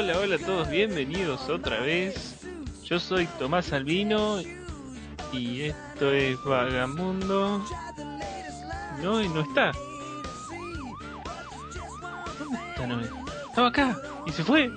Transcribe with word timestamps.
Hola, 0.00 0.16
hola 0.16 0.36
a 0.36 0.38
todos, 0.38 0.70
bienvenidos 0.70 1.48
otra 1.48 1.80
vez. 1.80 2.38
Yo 2.84 3.00
soy 3.00 3.26
Tomás 3.36 3.72
Albino 3.72 4.40
y 5.32 5.62
esto 5.62 6.12
es 6.12 6.40
Vagamundo. 6.44 7.64
No, 9.02 9.20
y 9.20 9.28
no 9.28 9.40
está. 9.40 9.72
¿Dónde 12.38 13.06
está? 13.06 13.18
Estaba 13.48 13.68
acá 13.68 14.00
y 14.24 14.30
se 14.30 14.44
fue. 14.44 14.70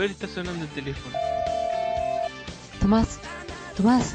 Ver, 0.00 0.10
está 0.12 0.26
sonando 0.26 0.64
el 0.64 0.70
teléfono. 0.70 1.14
Tomás, 2.80 3.18
Tomás, 3.76 4.14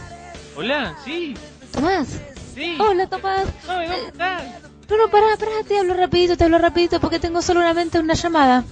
Hola, 0.55 0.97
sí, 1.05 1.35
Tomás. 1.71 2.07
sí. 2.55 2.75
Hola, 2.79 3.07
Tomás. 3.07 3.45
Ay, 3.67 3.87
¿dónde 3.87 4.07
estás? 4.07 4.43
No, 4.89 4.97
no, 4.97 5.09
pará, 5.09 5.37
pará, 5.37 5.51
te 5.67 5.77
hablo 5.77 5.93
rapidito, 5.93 6.37
te 6.37 6.43
hablo 6.45 6.57
rapidito 6.57 6.99
porque 6.99 7.19
tengo 7.19 7.41
solamente 7.41 7.99
una 7.99 8.13
llamada. 8.15 8.63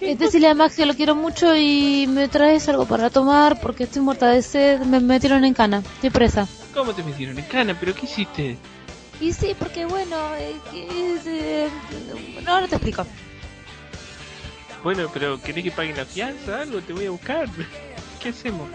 Eh, 0.00 0.16
decirle 0.16 0.48
a 0.48 0.54
Max 0.54 0.76
que 0.76 0.86
lo 0.86 0.94
quiero 0.94 1.14
mucho 1.14 1.54
y 1.56 2.06
me 2.06 2.28
traes 2.28 2.68
algo 2.68 2.86
para 2.86 3.10
tomar 3.10 3.60
porque 3.60 3.84
estoy 3.84 4.02
muerta 4.02 4.28
de 4.28 4.42
sed, 4.42 4.80
me 4.80 5.00
metieron 5.00 5.44
en 5.44 5.54
cana, 5.54 5.82
estoy 5.94 6.10
presa. 6.10 6.46
¿Cómo 6.74 6.92
te 6.94 7.02
metieron 7.02 7.38
en 7.38 7.44
cana? 7.44 7.76
¿Pero 7.78 7.94
qué 7.94 8.06
hiciste? 8.06 8.58
Y 9.20 9.32
sí, 9.32 9.54
porque 9.58 9.84
bueno, 9.84 10.16
eh, 10.36 10.56
eh, 10.74 11.68
no, 12.44 12.60
no 12.60 12.68
te 12.68 12.76
explico. 12.76 13.06
Bueno, 14.82 15.10
pero 15.12 15.40
¿querés 15.40 15.64
que 15.64 15.70
pague 15.70 15.94
la 15.94 16.04
fianza? 16.04 16.62
Algo, 16.62 16.80
te 16.80 16.92
voy 16.92 17.06
a 17.06 17.10
buscar. 17.10 17.48
¿Qué 18.22 18.30
hacemos? 18.30 18.68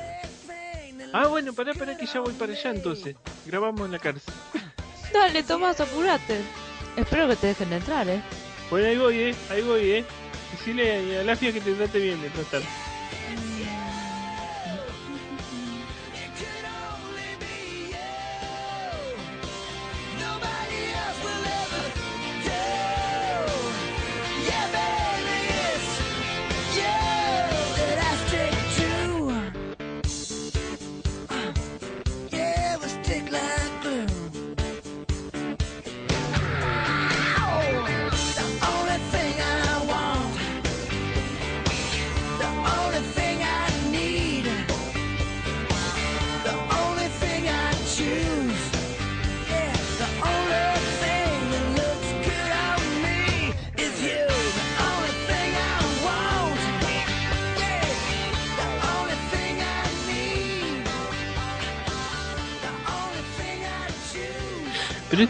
Ah, 1.14 1.28
bueno, 1.28 1.54
pará, 1.54 1.74
pará, 1.74 1.98
que 1.98 2.06
ya 2.06 2.20
voy 2.20 2.34
para 2.34 2.54
allá 2.54 2.72
entonces. 2.72 3.16
Grabamos 3.46 3.86
en 3.86 3.92
la 3.94 4.00
cárcel. 4.00 4.34
Dale, 5.14 5.44
Tomás, 5.44 5.80
apurate. 5.80 6.42
Espero 6.96 7.28
que 7.28 7.36
te 7.36 7.48
dejen 7.48 7.74
entrar, 7.74 8.08
eh. 8.10 8.22
Bueno, 8.70 8.88
ahí 8.88 8.98
voy, 8.98 9.20
eh, 9.20 9.36
ahí 9.50 9.62
voy, 9.62 9.92
eh. 9.92 10.06
Decirle 10.52 11.20
a 11.20 11.24
la 11.24 11.36
FIA 11.36 11.54
que 11.54 11.62
te 11.62 11.74
trate 11.74 12.00
bien 12.00 12.22
de 12.22 12.30
tratar. 12.30 12.62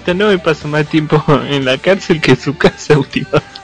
Pero 0.03 0.17
no 0.17 0.27
me 0.27 0.39
pasa 0.39 0.67
más 0.67 0.87
tiempo 0.87 1.23
en 1.49 1.65
la 1.65 1.77
cárcel 1.77 2.21
que 2.21 2.31
en 2.31 2.39
su 2.39 2.57
casa 2.57 2.97
últimamente. 2.97 3.54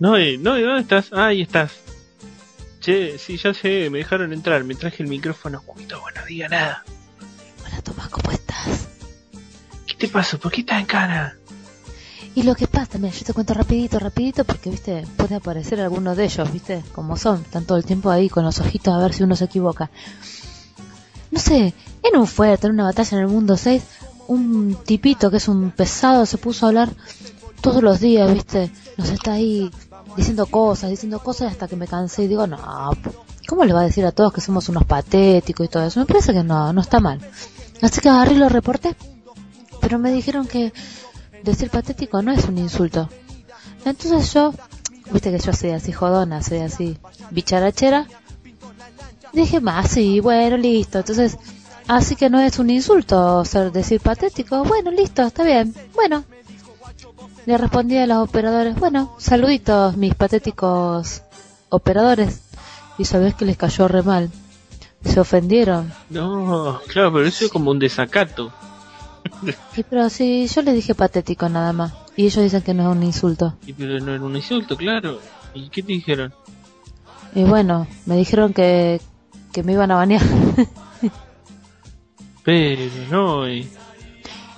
No, 0.00 0.16
eh, 0.16 0.38
no, 0.38 0.58
¿dónde 0.58 0.82
estás? 0.82 1.10
Ah, 1.12 1.26
ahí 1.26 1.42
estás. 1.42 1.72
Che, 2.80 3.18
sí, 3.18 3.36
ya 3.36 3.52
sé, 3.52 3.90
me 3.90 3.98
dejaron 3.98 4.32
entrar, 4.32 4.62
me 4.62 4.76
traje 4.76 5.02
el 5.02 5.08
micrófono 5.08 5.58
oculto, 5.58 6.00
bueno, 6.00 6.20
no 6.20 6.26
diga 6.26 6.48
nada. 6.48 6.84
Hola, 7.66 7.82
Tomás, 7.82 8.08
¿cómo 8.08 8.30
estás? 8.30 8.88
¿Qué 9.86 9.94
te 9.94 10.08
pasó? 10.08 10.38
¿Por 10.38 10.52
qué 10.52 10.60
estás 10.60 10.80
en 10.80 10.86
cana? 10.86 11.36
Y 12.36 12.44
lo 12.44 12.54
que 12.54 12.68
pasa, 12.68 12.98
mira, 12.98 13.12
yo 13.12 13.24
te 13.24 13.32
cuento 13.32 13.54
rapidito, 13.54 13.98
rapidito, 13.98 14.44
porque, 14.44 14.70
viste, 14.70 15.04
puede 15.16 15.34
aparecer 15.34 15.80
alguno 15.80 16.14
de 16.14 16.24
ellos, 16.24 16.52
viste, 16.52 16.84
como 16.92 17.16
son, 17.16 17.40
están 17.40 17.64
todo 17.64 17.76
el 17.76 17.84
tiempo 17.84 18.10
ahí 18.10 18.28
con 18.28 18.44
los 18.44 18.60
ojitos 18.60 18.94
a 18.94 18.98
ver 18.98 19.12
si 19.12 19.24
uno 19.24 19.34
se 19.34 19.46
equivoca. 19.46 19.90
No 21.32 21.40
sé, 21.40 21.74
en 22.04 22.16
un 22.16 22.28
fuerte, 22.28 22.68
en 22.68 22.74
una 22.74 22.84
batalla 22.84 23.18
en 23.18 23.24
el 23.24 23.28
mundo 23.28 23.56
6, 23.56 23.82
un 24.28 24.76
tipito 24.84 25.32
que 25.32 25.38
es 25.38 25.48
un 25.48 25.72
pesado 25.72 26.26
se 26.26 26.38
puso 26.38 26.66
a 26.66 26.68
hablar 26.68 26.90
todos 27.60 27.82
los 27.82 27.98
días, 27.98 28.32
viste, 28.32 28.70
nos 28.96 29.10
está 29.10 29.32
ahí 29.32 29.70
diciendo 30.18 30.46
cosas, 30.46 30.90
diciendo 30.90 31.20
cosas 31.20 31.52
hasta 31.52 31.68
que 31.68 31.76
me 31.76 31.86
cansé 31.86 32.24
y 32.24 32.28
digo, 32.28 32.46
no, 32.48 32.90
¿cómo 33.46 33.64
le 33.64 33.72
va 33.72 33.82
a 33.82 33.84
decir 33.84 34.04
a 34.04 34.10
todos 34.10 34.32
que 34.32 34.40
somos 34.40 34.68
unos 34.68 34.84
patéticos 34.84 35.64
y 35.64 35.68
todo 35.68 35.86
eso? 35.86 36.00
Me 36.00 36.06
parece 36.06 36.32
que 36.32 36.42
no, 36.42 36.72
no 36.72 36.80
está 36.80 36.98
mal. 36.98 37.20
Así 37.80 38.00
que 38.00 38.08
agarré 38.08 38.34
y 38.34 38.38
lo 38.38 38.48
reporté, 38.48 38.96
pero 39.80 40.00
me 40.00 40.10
dijeron 40.10 40.48
que 40.48 40.72
decir 41.44 41.70
patético 41.70 42.20
no 42.20 42.32
es 42.32 42.44
un 42.46 42.58
insulto. 42.58 43.08
Entonces 43.84 44.34
yo, 44.34 44.52
viste 45.12 45.30
que 45.30 45.38
yo 45.38 45.52
soy 45.52 45.70
así 45.70 45.92
jodona, 45.92 46.42
soy 46.42 46.58
así 46.58 46.98
bicharachera, 47.30 48.08
dije 49.32 49.60
más, 49.60 49.88
sí, 49.92 50.18
bueno, 50.18 50.56
listo. 50.56 50.98
Entonces, 50.98 51.38
así 51.86 52.16
que 52.16 52.28
no 52.28 52.40
es 52.40 52.58
un 52.58 52.70
insulto 52.70 53.44
ser 53.44 53.70
decir 53.70 54.00
patético. 54.00 54.64
Bueno, 54.64 54.90
listo, 54.90 55.22
está 55.22 55.44
bien. 55.44 55.72
Bueno, 55.94 56.24
le 57.48 57.56
respondí 57.56 57.96
a 57.96 58.06
los 58.06 58.28
operadores, 58.28 58.78
bueno, 58.78 59.16
saluditos 59.16 59.96
mis 59.96 60.14
patéticos 60.14 61.22
operadores. 61.70 62.42
Y 62.98 63.06
sabés 63.06 63.34
que 63.34 63.46
les 63.46 63.56
cayó 63.56 63.88
re 63.88 64.02
mal. 64.02 64.30
Se 65.02 65.18
ofendieron. 65.18 65.90
No, 66.10 66.78
claro, 66.88 67.10
pero 67.10 67.24
eso 67.24 67.46
es 67.46 67.50
como 67.50 67.70
un 67.70 67.78
desacato. 67.78 68.52
Y 69.74 69.82
pero 69.82 70.10
sí, 70.10 70.46
yo 70.46 70.60
les 70.60 70.74
dije 70.74 70.94
patético 70.94 71.48
nada 71.48 71.72
más. 71.72 71.94
Y 72.16 72.26
ellos 72.26 72.42
dicen 72.42 72.60
que 72.60 72.74
no 72.74 72.90
es 72.90 72.94
un 72.94 73.02
insulto. 73.02 73.54
Y 73.66 73.72
pero 73.72 73.98
no 73.98 74.12
era 74.12 74.22
un 74.22 74.36
insulto, 74.36 74.76
claro. 74.76 75.18
¿Y 75.54 75.70
qué 75.70 75.82
te 75.82 75.92
dijeron? 75.92 76.34
Y 77.34 77.44
bueno, 77.44 77.86
me 78.04 78.18
dijeron 78.18 78.52
que, 78.52 79.00
que 79.54 79.62
me 79.62 79.72
iban 79.72 79.90
a 79.90 79.94
banear. 79.94 80.22
Pero 82.44 82.82
no, 83.10 83.48
y... 83.48 83.66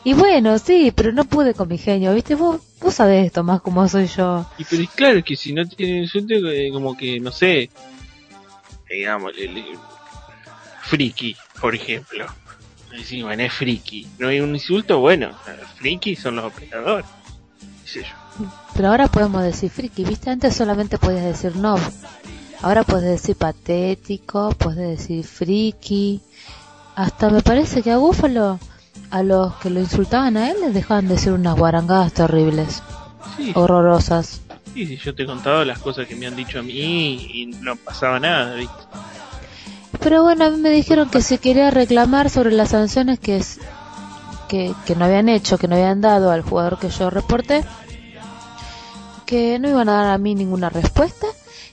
y 0.05 0.15
bueno, 0.15 0.59
sí, 0.59 0.93
pero 0.95 1.13
no 1.13 1.25
pude 1.25 1.55
con 1.55 1.69
mi 1.69 1.79
genio, 1.79 2.15
¿viste? 2.15 2.35
Vos, 2.35 2.61
vos 2.81 2.95
sabés 2.95 3.27
esto 3.27 3.45
más 3.45 3.61
como 3.61 3.87
soy 3.89 4.07
yo. 4.07 4.47
Y 4.59 4.65
pero 4.65 4.83
es 4.83 4.91
claro 4.91 5.23
que 5.25 5.37
si 5.37 5.53
no 5.53 5.67
tiene 5.69 6.03
insulto, 6.03 6.35
eh, 6.51 6.71
como 6.73 6.97
que, 6.97 7.21
no 7.21 7.31
sé, 7.31 7.71
digamos, 8.89 9.33
el, 9.37 9.59
el 9.59 9.79
friki, 10.83 11.37
por 11.61 11.75
ejemplo. 11.75 12.27
Decimos, 12.91 13.27
bueno, 13.29 13.43
es 13.45 13.53
friki. 13.53 14.07
No 14.19 14.29
hay 14.29 14.41
un 14.41 14.55
insulto, 14.55 14.99
bueno, 15.01 15.31
friki 15.77 16.17
son 16.17 16.37
los 16.37 16.47
operadores. 16.47 17.07
qué 17.85 17.89
sé 17.89 18.03
yo. 18.03 18.47
Pero 18.75 18.89
ahora 18.89 19.07
podemos 19.09 19.43
decir 19.43 19.71
friki, 19.71 20.05
¿viste? 20.05 20.31
Antes 20.31 20.57
solamente 20.57 20.99
podías 20.99 21.25
decir 21.25 21.57
no. 21.57 21.77
Ahora 22.63 22.85
puedes 22.85 23.09
decir 23.11 23.37
patético, 23.37 24.51
puedes 24.59 24.99
decir 24.99 25.25
friki. 25.25 26.21
Hasta 26.95 27.31
me 27.31 27.43
parece 27.43 27.83
que 27.83 27.91
a 27.91 27.99
Búfalo, 27.99 28.59
a 29.11 29.23
los 29.23 29.55
que 29.57 29.71
lo 29.71 29.81
insultaban 29.81 30.37
a 30.37 30.51
él, 30.51 30.57
les 30.61 30.75
dejaban 30.75 31.09
decir 31.09 31.33
unas 31.33 31.57
guarangadas 31.57 32.13
terribles, 32.13 32.83
Sí, 33.37 33.53
horrorosas. 33.55 34.41
sí, 34.75 34.87
sí, 34.87 34.97
yo 34.97 35.15
te 35.15 35.23
he 35.23 35.27
contado 35.27 35.65
las 35.65 35.79
cosas 35.79 36.07
que 36.07 36.15
me 36.17 36.27
han 36.27 36.37
dicho 36.37 36.59
a 36.61 36.63
mí 36.63 37.29
y 37.33 37.47
no 37.61 37.77
pasaba 37.77 38.19
nada, 38.21 38.55
¿viste? 38.55 38.75
Pero 40.01 40.23
bueno, 40.23 40.45
a 40.47 40.51
mí 40.51 40.57
me 40.59 40.71
dijeron 40.71 41.11
que 41.11 41.21
si 41.23 41.39
quería 41.39 41.71
reclamar 41.71 42.31
sobre 42.31 42.53
las 42.53 42.71
sanciones 42.71 43.19
que, 43.19 43.37
es, 43.37 43.59
que, 44.49 44.73
que 44.87 44.97
no 44.97 45.05
habían 45.05 45.29
hecho, 45.29 45.59
que 45.59 45.69
no 45.69 45.75
habían 45.77 46.01
dado 46.01 46.31
al 46.31 46.43
jugador 46.43 46.79
que 46.79 46.89
yo 46.89 47.11
reporté, 47.11 47.65
que 49.27 49.59
no 49.59 49.69
iban 49.69 49.89
a 49.89 49.93
dar 50.05 50.07
a 50.13 50.19
mí 50.19 50.35
ninguna 50.35 50.71
respuesta 50.71 51.27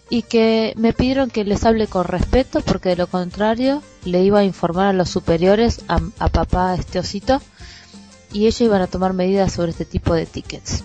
y 0.09 0.21
que 0.23 0.73
me 0.77 0.93
pidieron 0.93 1.29
que 1.29 1.43
les 1.43 1.65
hable 1.65 1.87
con 1.87 2.05
respeto 2.05 2.61
porque 2.61 2.89
de 2.89 2.95
lo 2.95 3.07
contrario 3.07 3.81
le 4.05 4.23
iba 4.23 4.39
a 4.39 4.43
informar 4.43 4.87
a 4.87 4.93
los 4.93 5.09
superiores, 5.09 5.81
a, 5.87 5.99
a 6.19 6.29
papá 6.29 6.75
este 6.75 6.99
osito, 6.99 7.41
y 8.31 8.41
ellos 8.41 8.61
iban 8.61 8.81
a 8.81 8.87
tomar 8.87 9.13
medidas 9.13 9.53
sobre 9.53 9.71
este 9.71 9.85
tipo 9.85 10.13
de 10.13 10.25
tickets. 10.25 10.83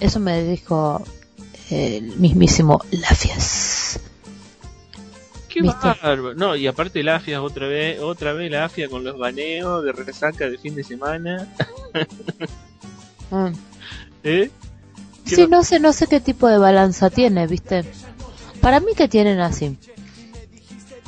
Eso 0.00 0.20
me 0.20 0.42
dijo 0.42 1.02
el 1.70 2.16
mismísimo 2.16 2.80
Lafias. 2.90 4.00
Qué 5.48 5.62
bárbaro. 5.62 6.34
No, 6.34 6.56
y 6.56 6.66
aparte 6.66 7.02
la 7.04 7.16
AFIA 7.16 7.40
otra 7.40 7.68
vez, 7.68 8.00
otra 8.00 8.32
vez 8.32 8.50
la 8.50 8.64
AFIA 8.64 8.88
con 8.88 9.04
los 9.04 9.16
baneos 9.16 9.84
de 9.84 9.92
resaca 9.92 10.48
de 10.48 10.58
fin 10.58 10.74
de 10.74 10.84
semana. 10.84 11.48
Mm. 13.30 13.54
¿Eh? 14.22 14.50
¿Qué 15.24 15.34
Sí, 15.34 15.46
no 15.48 15.64
sé, 15.64 15.80
no 15.80 15.94
sé 15.94 16.06
qué 16.06 16.20
tipo 16.20 16.46
de 16.46 16.58
balanza 16.58 17.08
tiene, 17.08 17.46
¿viste? 17.46 17.82
Para 18.64 18.80
mí 18.80 18.92
que 18.96 19.08
tienen 19.08 19.40
así. 19.40 19.76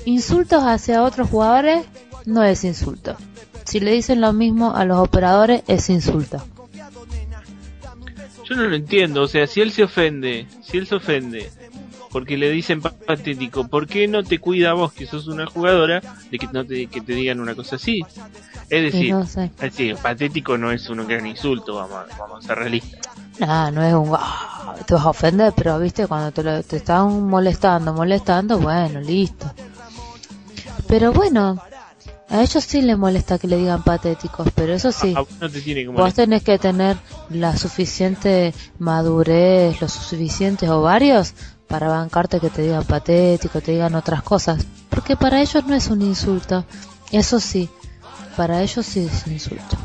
Insultos 0.05 0.63
hacia 0.63 1.03
otros 1.03 1.31
jugadores 1.31 1.87
no 2.27 2.45
es 2.45 2.65
insulto. 2.65 3.17
Si 3.65 3.81
le 3.81 3.93
dicen 3.93 4.21
lo 4.21 4.35
mismo 4.35 4.77
a 4.77 4.85
los 4.85 4.99
operadores 4.99 5.63
es 5.67 5.89
insulto. 5.89 6.45
Yo 8.45 8.55
no 8.57 8.65
lo 8.65 8.77
entiendo, 8.77 9.23
o 9.23 9.27
sea, 9.27 9.47
si 9.47 9.63
él 9.63 9.73
se 9.73 9.83
ofende, 9.85 10.47
si 10.63 10.77
él 10.77 10.87
se 10.87 10.97
ofende 10.97 11.51
porque 12.13 12.37
le 12.37 12.51
dicen 12.51 12.83
pa- 12.83 12.91
patético, 12.93 13.67
¿por 13.69 13.87
qué 13.87 14.07
no 14.07 14.23
te 14.23 14.39
cuida 14.39 14.75
vos 14.75 14.93
que 14.93 15.07
sos 15.07 15.27
una 15.27 15.47
jugadora 15.47 16.01
de 16.31 16.39
que 16.39 16.47
no 16.53 16.65
te, 16.65 16.87
que 16.89 17.01
te 17.01 17.15
digan 17.15 17.41
una 17.41 17.55
cosa 17.55 17.77
así? 17.77 18.03
Es 18.71 18.83
decir, 18.93 19.13
no 19.13 19.27
sé. 19.27 19.51
decir, 19.61 19.97
patético 19.97 20.59
no 20.59 20.71
es 20.73 20.89
un 20.91 21.07
gran 21.09 21.27
insulto, 21.27 21.75
vamos, 21.75 22.05
vamos 22.19 22.45
a 22.45 22.49
ser 22.49 22.59
realistas. 22.59 23.01
No, 23.39 23.71
no 23.71 23.83
es 23.83 23.95
un 23.95 24.13
"Ah", 24.19 24.75
te 24.87 24.95
vas 24.95 25.05
a 25.05 25.11
ofender, 25.11 25.53
pero 25.57 25.79
viste 25.79 26.07
cuando 26.07 26.33
te, 26.33 26.43
lo- 26.43 26.63
te 26.63 26.77
están 26.77 27.23
molestando, 27.29 27.93
molestando, 27.93 28.59
bueno, 28.59 29.01
listo. 29.01 29.51
Pero 30.89 31.13
bueno, 31.13 31.59
a 32.29 32.41
ellos 32.43 32.65
sí 32.65 32.83
les 32.83 32.97
molesta 32.97 33.39
que 33.39 33.47
le 33.49 33.57
digan 33.57 33.83
patéticos, 33.83 34.49
pero 34.55 34.73
eso 34.73 34.93
sí. 34.93 35.15
A 35.17 35.21
vos 35.21 35.29
no 35.41 35.51
te 35.51 35.61
tiene 35.61 35.83
que 35.85 35.91
Vos 35.91 36.15
tenés 36.15 36.43
que 36.43 36.59
tener 36.59 36.97
la 37.31 37.57
suficiente 37.57 38.55
madurez, 38.79 39.81
los 39.81 39.93
suficientes 39.93 40.69
ovarios 40.69 41.35
para 41.69 41.89
bancarte 41.89 42.39
que 42.41 42.49
te 42.51 42.63
digan 42.63 42.85
patético, 42.85 43.61
te 43.61 43.73
digan 43.73 43.95
otras 43.97 44.23
cosas. 44.23 44.65
Porque 44.89 45.17
para 45.17 45.41
ellos 45.41 45.65
no 45.67 45.75
es 45.75 45.89
un 45.89 46.01
insulto. 46.03 46.65
Eso 47.13 47.41
sí, 47.41 47.69
para 48.37 48.63
ellos 48.63 48.87
sí 48.87 49.01
es 49.01 49.27
un 49.27 49.33
insulto. 49.33 49.77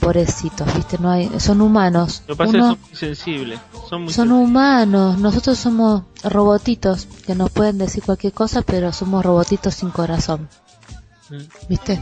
Pobrecitos, 0.00 0.72
viste, 0.74 0.98
no 0.98 1.10
hay, 1.10 1.30
son 1.40 1.60
humanos. 1.60 2.22
Lo 2.28 2.36
que 2.36 2.38
pasa 2.38 2.50
es 2.50 2.54
que 2.56 2.60
son 2.60 2.78
muy 2.80 2.96
sensibles. 2.96 3.60
Son 3.88 4.02
muy 4.02 4.12
son 4.12 4.32
humanos, 4.32 5.18
nosotros 5.18 5.58
somos 5.58 6.02
robotitos 6.22 7.06
que 7.26 7.34
nos 7.34 7.50
pueden 7.50 7.78
decir 7.78 8.02
cualquier 8.02 8.32
cosa, 8.32 8.62
pero 8.62 8.92
somos 8.92 9.24
robotitos 9.24 9.74
sin 9.74 9.90
corazón, 9.90 10.48
sensibles. 11.28 11.68
¿viste? 11.68 12.00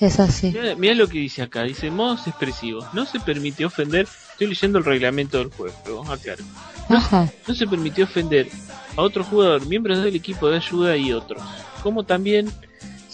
Es 0.00 0.20
así. 0.20 0.54
Mira, 0.76 0.94
lo 0.94 1.08
que 1.08 1.18
dice 1.18 1.42
acá, 1.42 1.62
dice 1.62 1.90
modos 1.90 2.26
expresivos. 2.26 2.86
No 2.92 3.06
se 3.06 3.18
permite 3.18 3.64
ofender, 3.64 4.06
estoy 4.32 4.48
leyendo 4.48 4.78
el 4.78 4.84
reglamento 4.84 5.38
del 5.38 5.50
juego, 5.50 6.04
aclaro. 6.10 6.44
Ajá. 6.88 7.30
No 7.46 7.54
se 7.54 7.66
permitió 7.66 8.04
ofender 8.04 8.48
a 8.96 9.02
otro 9.02 9.24
jugador, 9.24 9.66
miembros 9.66 10.02
del 10.02 10.14
equipo 10.14 10.48
de 10.48 10.56
ayuda 10.56 10.96
y 10.96 11.12
otros. 11.12 11.42
Como 11.82 12.04
también 12.04 12.52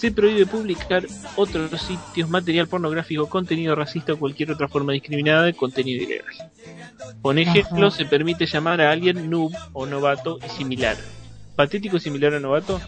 se 0.02 0.10
prohíbe 0.10 0.46
publicar 0.46 1.06
otros 1.36 1.80
sitios, 1.80 2.28
material 2.28 2.66
pornográfico, 2.66 3.28
contenido 3.28 3.76
racista 3.76 4.14
o 4.14 4.18
cualquier 4.18 4.50
otra 4.50 4.66
forma 4.66 4.92
discriminada 4.92 5.44
de 5.44 5.54
contenido 5.54 6.02
ilegal. 6.02 6.34
Por 7.22 7.38
ejemplo, 7.38 7.86
Ajá. 7.86 7.98
se 7.98 8.04
permite 8.06 8.46
llamar 8.46 8.80
a 8.80 8.90
alguien 8.90 9.30
noob 9.30 9.52
o 9.72 9.86
novato 9.86 10.40
y 10.44 10.48
similar. 10.48 10.96
¿Patético 11.54 12.00
similar 12.00 12.34
a 12.34 12.40
novato? 12.40 12.80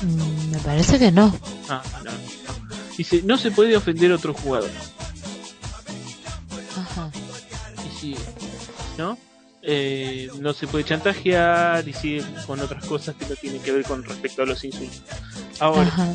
Mm, 0.00 0.52
me 0.52 0.58
parece 0.60 0.98
que 0.98 1.12
no. 1.12 1.38
Ah, 1.68 1.82
no. 2.02 2.10
no. 2.10 2.16
Dice, 2.96 3.20
no 3.22 3.36
se 3.36 3.50
puede 3.50 3.76
ofender 3.76 4.12
a 4.12 4.14
otro 4.14 4.32
jugador. 4.32 4.70
Ajá. 6.78 7.10
y 7.86 8.00
sigue, 8.00 8.18
¿no? 8.96 9.18
Eh, 9.66 10.28
no 10.40 10.52
se 10.52 10.66
puede 10.66 10.84
chantajear 10.84 11.88
y 11.88 11.94
sigue 11.94 12.22
con 12.46 12.60
otras 12.60 12.84
cosas 12.84 13.14
que 13.16 13.26
no 13.26 13.34
tienen 13.34 13.62
que 13.62 13.72
ver 13.72 13.84
con 13.84 14.04
respecto 14.04 14.42
a 14.42 14.46
los 14.46 14.62
insultos. 14.62 15.02
Ahora, 15.58 15.88
Ajá. 15.88 16.14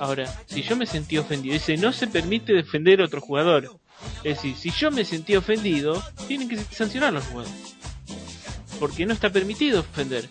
ahora, 0.00 0.42
si 0.46 0.62
yo 0.62 0.74
me 0.76 0.86
sentí 0.86 1.16
ofendido, 1.16 1.54
dice, 1.54 1.76
no 1.76 1.92
se 1.92 2.08
permite 2.08 2.52
defender 2.52 3.00
a 3.00 3.04
otro 3.04 3.20
jugador. 3.20 3.78
Es 4.24 4.36
decir, 4.36 4.56
si 4.56 4.70
yo 4.72 4.90
me 4.90 5.04
sentí 5.04 5.36
ofendido, 5.36 6.02
tienen 6.26 6.48
que 6.48 6.56
sancionar 6.56 7.10
a 7.10 7.12
los 7.12 7.24
jugadores. 7.26 7.54
Porque 8.80 9.06
no 9.06 9.12
está 9.12 9.30
permitido 9.30 9.80
ofender. 9.80 10.28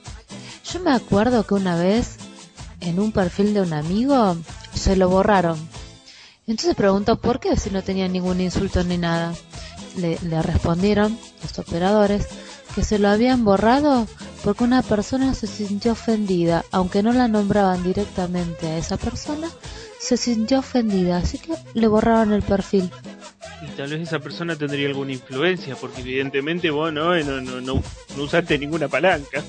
Yo 0.74 0.80
me 0.82 0.92
acuerdo 0.92 1.46
que 1.46 1.54
una 1.54 1.78
vez 1.78 2.18
en 2.82 3.00
un 3.00 3.14
perfil 3.14 3.54
de 3.54 3.62
un 3.62 3.72
amigo 3.72 4.36
se 4.74 4.98
lo 4.98 5.08
borraron. 5.08 5.58
Entonces 6.46 6.76
preguntó 6.76 7.22
por 7.22 7.40
qué 7.40 7.56
si 7.56 7.70
no 7.70 7.84
tenía 7.84 8.08
ningún 8.10 8.42
insulto 8.42 8.84
ni 8.84 8.98
nada. 8.98 9.34
Le, 9.96 10.18
le 10.24 10.42
respondieron 10.42 11.18
los 11.42 11.58
operadores 11.60 12.28
que 12.80 12.86
se 12.86 12.98
lo 12.98 13.10
habían 13.10 13.44
borrado 13.44 14.08
porque 14.42 14.64
una 14.64 14.82
persona 14.82 15.34
se 15.34 15.48
sintió 15.48 15.92
ofendida, 15.92 16.64
aunque 16.72 17.04
no 17.04 17.12
la 17.12 17.28
nombraban 17.28 17.84
directamente 17.84 18.68
a 18.68 18.78
esa 18.78 18.96
persona, 18.96 19.50
se 20.00 20.16
sintió 20.16 20.60
ofendida, 20.60 21.18
así 21.18 21.40
que 21.40 21.56
le 21.74 21.88
borraron 21.88 22.32
el 22.32 22.42
perfil. 22.42 22.90
Y 23.62 23.68
tal 23.76 23.90
vez 23.90 24.00
esa 24.00 24.20
persona 24.20 24.56
tendría 24.56 24.88
alguna 24.88 25.12
influencia, 25.12 25.76
porque 25.76 26.00
evidentemente 26.00 26.70
vos 26.70 26.94
no, 26.94 27.14
no, 27.22 27.42
no, 27.42 27.60
no, 27.60 27.84
no 28.16 28.24
usaste 28.24 28.58
ninguna 28.58 28.88
palanca. 28.88 29.44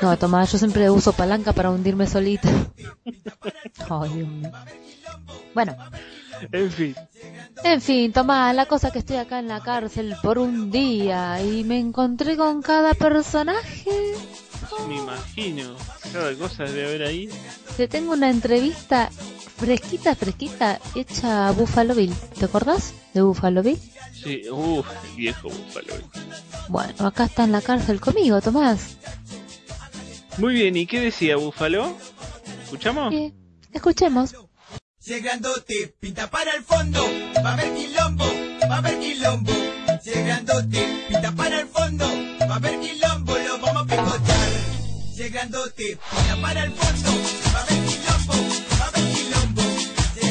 No, 0.00 0.16
Tomás, 0.16 0.50
yo 0.50 0.56
siempre 0.56 0.88
uso 0.88 1.12
palanca 1.12 1.52
para 1.52 1.70
hundirme 1.70 2.06
solita. 2.06 2.48
Ay, 3.90 4.10
Dios 4.14 4.28
mío. 4.28 4.50
Bueno, 5.54 5.76
En 6.52 6.70
fin, 6.70 6.94
En 7.64 7.80
fin, 7.80 8.12
Tomás, 8.12 8.54
la 8.54 8.66
cosa 8.66 8.90
que 8.90 9.00
estoy 9.00 9.16
acá 9.16 9.38
en 9.38 9.48
la 9.48 9.60
cárcel 9.60 10.14
por 10.22 10.38
un 10.38 10.70
día 10.70 11.42
y 11.42 11.64
me 11.64 11.78
encontré 11.78 12.36
con 12.36 12.62
cada 12.62 12.94
personaje. 12.94 13.90
me 14.88 14.96
imagino, 14.96 15.74
cada 16.12 16.34
cosa 16.34 16.64
debe 16.64 16.86
haber 16.86 17.02
ahí. 17.02 17.28
Te 17.76 17.88
tengo 17.88 18.12
una 18.12 18.30
entrevista 18.30 19.10
fresquita, 19.56 20.14
fresquita, 20.14 20.80
hecha 20.94 21.48
a 21.48 21.52
Buffalo 21.52 21.94
Bill. 21.94 22.14
¿Te 22.38 22.46
acordás 22.46 22.94
de 23.12 23.20
Buffalo 23.22 23.62
Bill? 23.62 23.78
Sí, 24.14 24.42
uff, 24.50 24.86
el 25.10 25.16
viejo 25.16 25.48
búfalo. 25.48 25.94
Bueno, 26.68 27.06
acá 27.06 27.24
está 27.24 27.44
en 27.44 27.52
la 27.52 27.60
cárcel 27.60 28.00
conmigo, 28.00 28.40
Tomás. 28.40 28.96
Muy 30.38 30.54
bien, 30.54 30.76
¿y 30.76 30.86
qué 30.86 31.00
decía 31.00 31.36
Búfalo? 31.36 31.94
¿Escuchamos? 32.64 33.12
Eh, 33.12 33.34
escuchemos. 33.72 34.34
Si 35.02 35.14
es 35.14 35.22
pinta 35.98 36.30
para 36.30 36.52
el 36.52 36.62
fondo, 36.62 37.02
va 37.42 37.50
a 37.50 37.52
haber 37.54 37.74
quilombo, 37.74 38.26
va 38.70 38.74
a 38.74 38.78
haber 38.78 39.00
quilombo. 39.00 39.50
Si 40.04 40.10
es 40.10 40.38
pinta 41.08 41.32
para 41.32 41.60
el 41.60 41.68
fondo, 41.68 42.06
va 42.42 42.52
a 42.52 42.56
haber 42.56 42.78
quilombo, 42.80 43.38
lo 43.38 43.58
vamos 43.60 43.82
a 43.82 43.86
picotear. 43.86 44.48
Si 45.16 45.22
es 45.22 45.30
pinta 45.30 46.36
para 46.42 46.64
el 46.64 46.72
fondo, 46.72 47.10
va 47.54 47.58
a 47.58 47.62
haber 47.62 47.78
quilombo, 47.86 48.34
va 48.78 48.84
a 48.84 48.88
haber 48.88 49.04
quilombo. 49.14 49.62
Si 50.14 50.20
es 50.20 50.28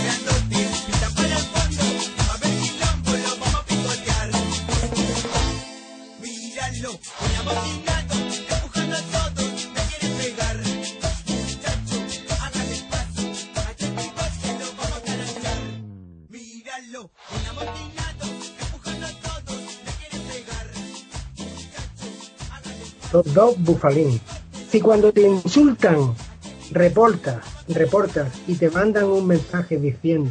pinta 0.86 1.10
para 1.16 1.36
el 1.36 1.46
fondo, 1.46 1.84
va 2.20 2.26
a 2.26 2.36
haber 2.36 2.54
quilombo, 2.62 3.12
lo 3.12 3.38
vamos 3.38 3.56
a 3.56 3.66
picotear. 3.66 4.30
Míralo, 6.22 6.92
con 7.18 7.34
la 7.34 7.42
Los 23.12 23.34
dos 23.34 23.56
bufalín. 23.60 24.20
Si 24.70 24.80
cuando 24.80 25.12
te 25.12 25.22
insultan 25.22 26.14
reportas, 26.72 27.38
reportas 27.68 28.32
y 28.48 28.56
te 28.56 28.70
mandan 28.70 29.06
un 29.06 29.26
mensaje 29.26 29.78
diciendo, 29.78 30.30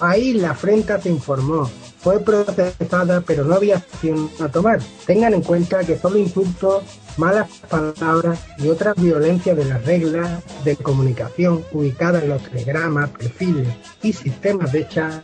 ahí 0.00 0.32
la 0.32 0.52
afrenta 0.52 0.98
te 0.98 1.10
informó, 1.10 1.70
fue 1.98 2.20
procesada 2.20 3.20
pero 3.20 3.44
no 3.44 3.54
había 3.54 3.76
acción 3.76 4.30
a 4.40 4.48
tomar. 4.48 4.80
Tengan 5.06 5.34
en 5.34 5.42
cuenta 5.42 5.84
que 5.84 5.98
solo 5.98 6.18
insultos, 6.18 6.82
malas 7.18 7.48
palabras 7.68 8.40
y 8.58 8.68
otras 8.68 8.96
violencias 8.96 9.56
de 9.56 9.66
las 9.66 9.84
reglas 9.84 10.42
de 10.64 10.76
comunicación 10.76 11.62
ubicadas 11.72 12.22
en 12.22 12.30
los 12.30 12.42
telegramas, 12.42 13.10
perfiles 13.10 13.68
y 14.02 14.12
sistemas 14.12 14.72
de 14.72 14.88
chat 14.88 15.22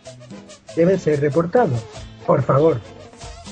deben 0.77 1.01
ser 1.01 1.21
reportados. 1.21 1.81
Por 2.27 2.43
favor, 2.43 2.81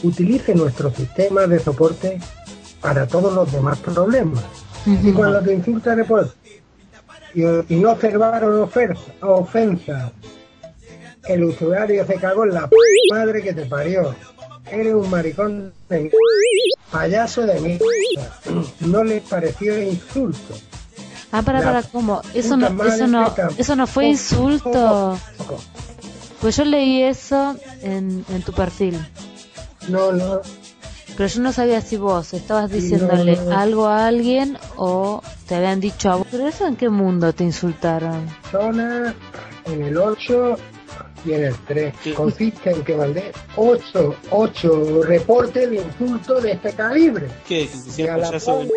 utilice 0.02 0.54
nuestro 0.54 0.92
sistema 0.94 1.46
de 1.46 1.58
soporte 1.58 2.20
para 2.80 3.06
todos 3.06 3.32
los 3.32 3.50
demás 3.52 3.78
problemas. 3.78 4.44
Y 4.86 5.12
cuando 5.12 5.42
te 5.42 5.54
insulta 5.54 5.94
report 5.94 6.32
y, 7.34 7.42
y 7.42 7.76
no 7.76 7.90
observaron 7.90 8.60
oferta, 8.60 9.00
ofensa, 9.20 10.12
el 11.28 11.44
usuario 11.44 12.06
se 12.06 12.14
cagó 12.14 12.44
en 12.44 12.54
la 12.54 12.70
madre 13.10 13.42
que 13.42 13.52
te 13.52 13.66
parió. 13.66 14.14
Eres 14.70 14.94
un 14.94 15.10
maricón 15.10 15.72
de 15.88 16.10
payaso 16.90 17.42
de 17.42 17.60
mierda. 17.60 17.84
No 18.80 19.04
les 19.04 19.22
pareció 19.22 19.80
insulto. 19.80 20.54
Ah, 21.32 21.42
para, 21.42 21.62
para, 21.62 21.82
¿cómo? 21.82 22.22
Eso 22.34 22.56
no, 22.56 22.84
eso 22.84 23.06
no, 23.06 23.34
eso 23.58 23.76
no 23.76 23.86
fue 23.86 24.06
insulto. 24.06 25.18
Pues 26.40 26.56
yo 26.56 26.64
leí 26.64 27.02
eso 27.02 27.56
en, 27.82 28.24
en 28.28 28.42
tu 28.42 28.52
perfil. 28.52 28.98
No, 29.88 30.12
no, 30.12 30.40
Pero 31.16 31.28
yo 31.28 31.40
no 31.40 31.52
sabía 31.52 31.80
si 31.80 31.96
vos 31.96 32.34
estabas 32.34 32.70
diciéndole 32.70 33.36
No. 33.36 33.56
algo 33.56 33.86
a 33.86 34.06
alguien 34.06 34.58
o 34.76 35.22
te 35.48 35.54
habían 35.54 35.80
dicho 35.80 36.10
a 36.10 36.16
vos. 36.16 36.26
¿Pero 36.30 36.46
eso 36.48 36.66
en 36.66 36.76
qué 36.76 36.88
mundo 36.90 37.32
te 37.32 37.44
insultaron? 37.44 38.26
zona 38.50 39.14
en 39.66 39.82
el 39.82 39.96
8 39.96 40.56
y 41.24 41.32
en 41.32 41.44
el 41.44 41.54
3. 41.66 41.94
Consiste 42.14 42.70
en 42.70 42.84
que 42.84 42.96
mandé 42.96 43.32
8, 43.56 44.14
8 44.30 45.02
reportes 45.04 45.70
de 45.70 45.76
insulto 45.76 46.40
de 46.40 46.52
este 46.52 46.72
calibre. 46.72 47.28
¿Qué? 47.48 47.68
¿Que 47.96 48.02
te 48.04 48.08
la 48.08 48.26
payaso 48.28 48.58
de 48.58 48.70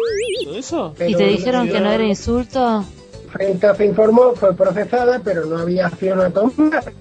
todo 0.45 0.55
eso? 0.57 0.95
¿Y 1.07 1.15
te 1.15 1.25
dijeron 1.25 1.67
que 1.67 1.73
no 1.79 1.85
no- 1.85 1.91
era 1.91 2.05
insulto? 2.05 2.85
Frente 3.31 3.75
se 3.75 3.85
informó, 3.85 4.33
fue 4.35 4.55
procesada, 4.55 5.19
pero 5.23 5.45
no 5.45 5.57
había 5.59 5.87
acción 5.87 6.19
a 6.21 6.29
tomar. 6.29 6.93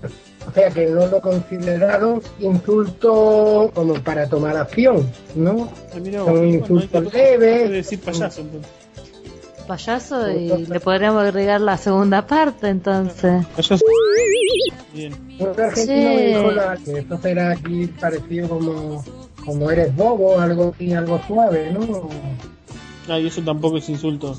O 0.47 0.53
sea 0.53 0.71
que 0.71 0.87
no 0.87 1.07
lo 1.07 1.21
consideraron 1.21 2.23
insulto 2.41 3.71
como 3.75 3.95
para 3.95 4.27
tomar 4.29 4.57
acción, 4.57 5.11
¿no? 5.35 5.69
Ah, 5.95 5.99
mirá 6.01 6.25
Son 6.25 6.47
insultos 6.49 6.91
Bueno, 7.05 7.11
leves. 7.13 7.71
decir 7.71 8.01
payaso 8.01 8.41
entonces. 8.43 8.71
Payaso 9.67 10.31
y 10.31 10.67
le 10.67 10.81
podríamos 10.81 11.23
agregar 11.23 11.61
la 11.61 11.77
segunda 11.77 12.27
parte 12.27 12.69
entonces. 12.69 13.45
Payaso. 13.55 13.85
Bien. 14.95 15.13
Un 15.39 15.49
argentino 15.61 15.77
Sí. 16.11 16.17
me 16.17 16.27
dijo 16.29 16.51
la- 16.53 16.77
que 16.83 16.99
eso 16.99 17.19
será 17.21 17.51
aquí 17.51 17.87
parecido 18.01 18.49
como, 18.49 19.05
como 19.45 19.71
eres 19.71 19.95
bobo, 19.95 20.41
algo 20.41 20.73
así, 20.75 20.93
algo 20.95 21.21
suave, 21.27 21.71
¿no? 21.73 22.09
Ah, 23.09 23.19
y 23.21 23.27
eso 23.27 23.43
tampoco 23.43 23.77
es 23.77 23.89
insulto. 23.91 24.35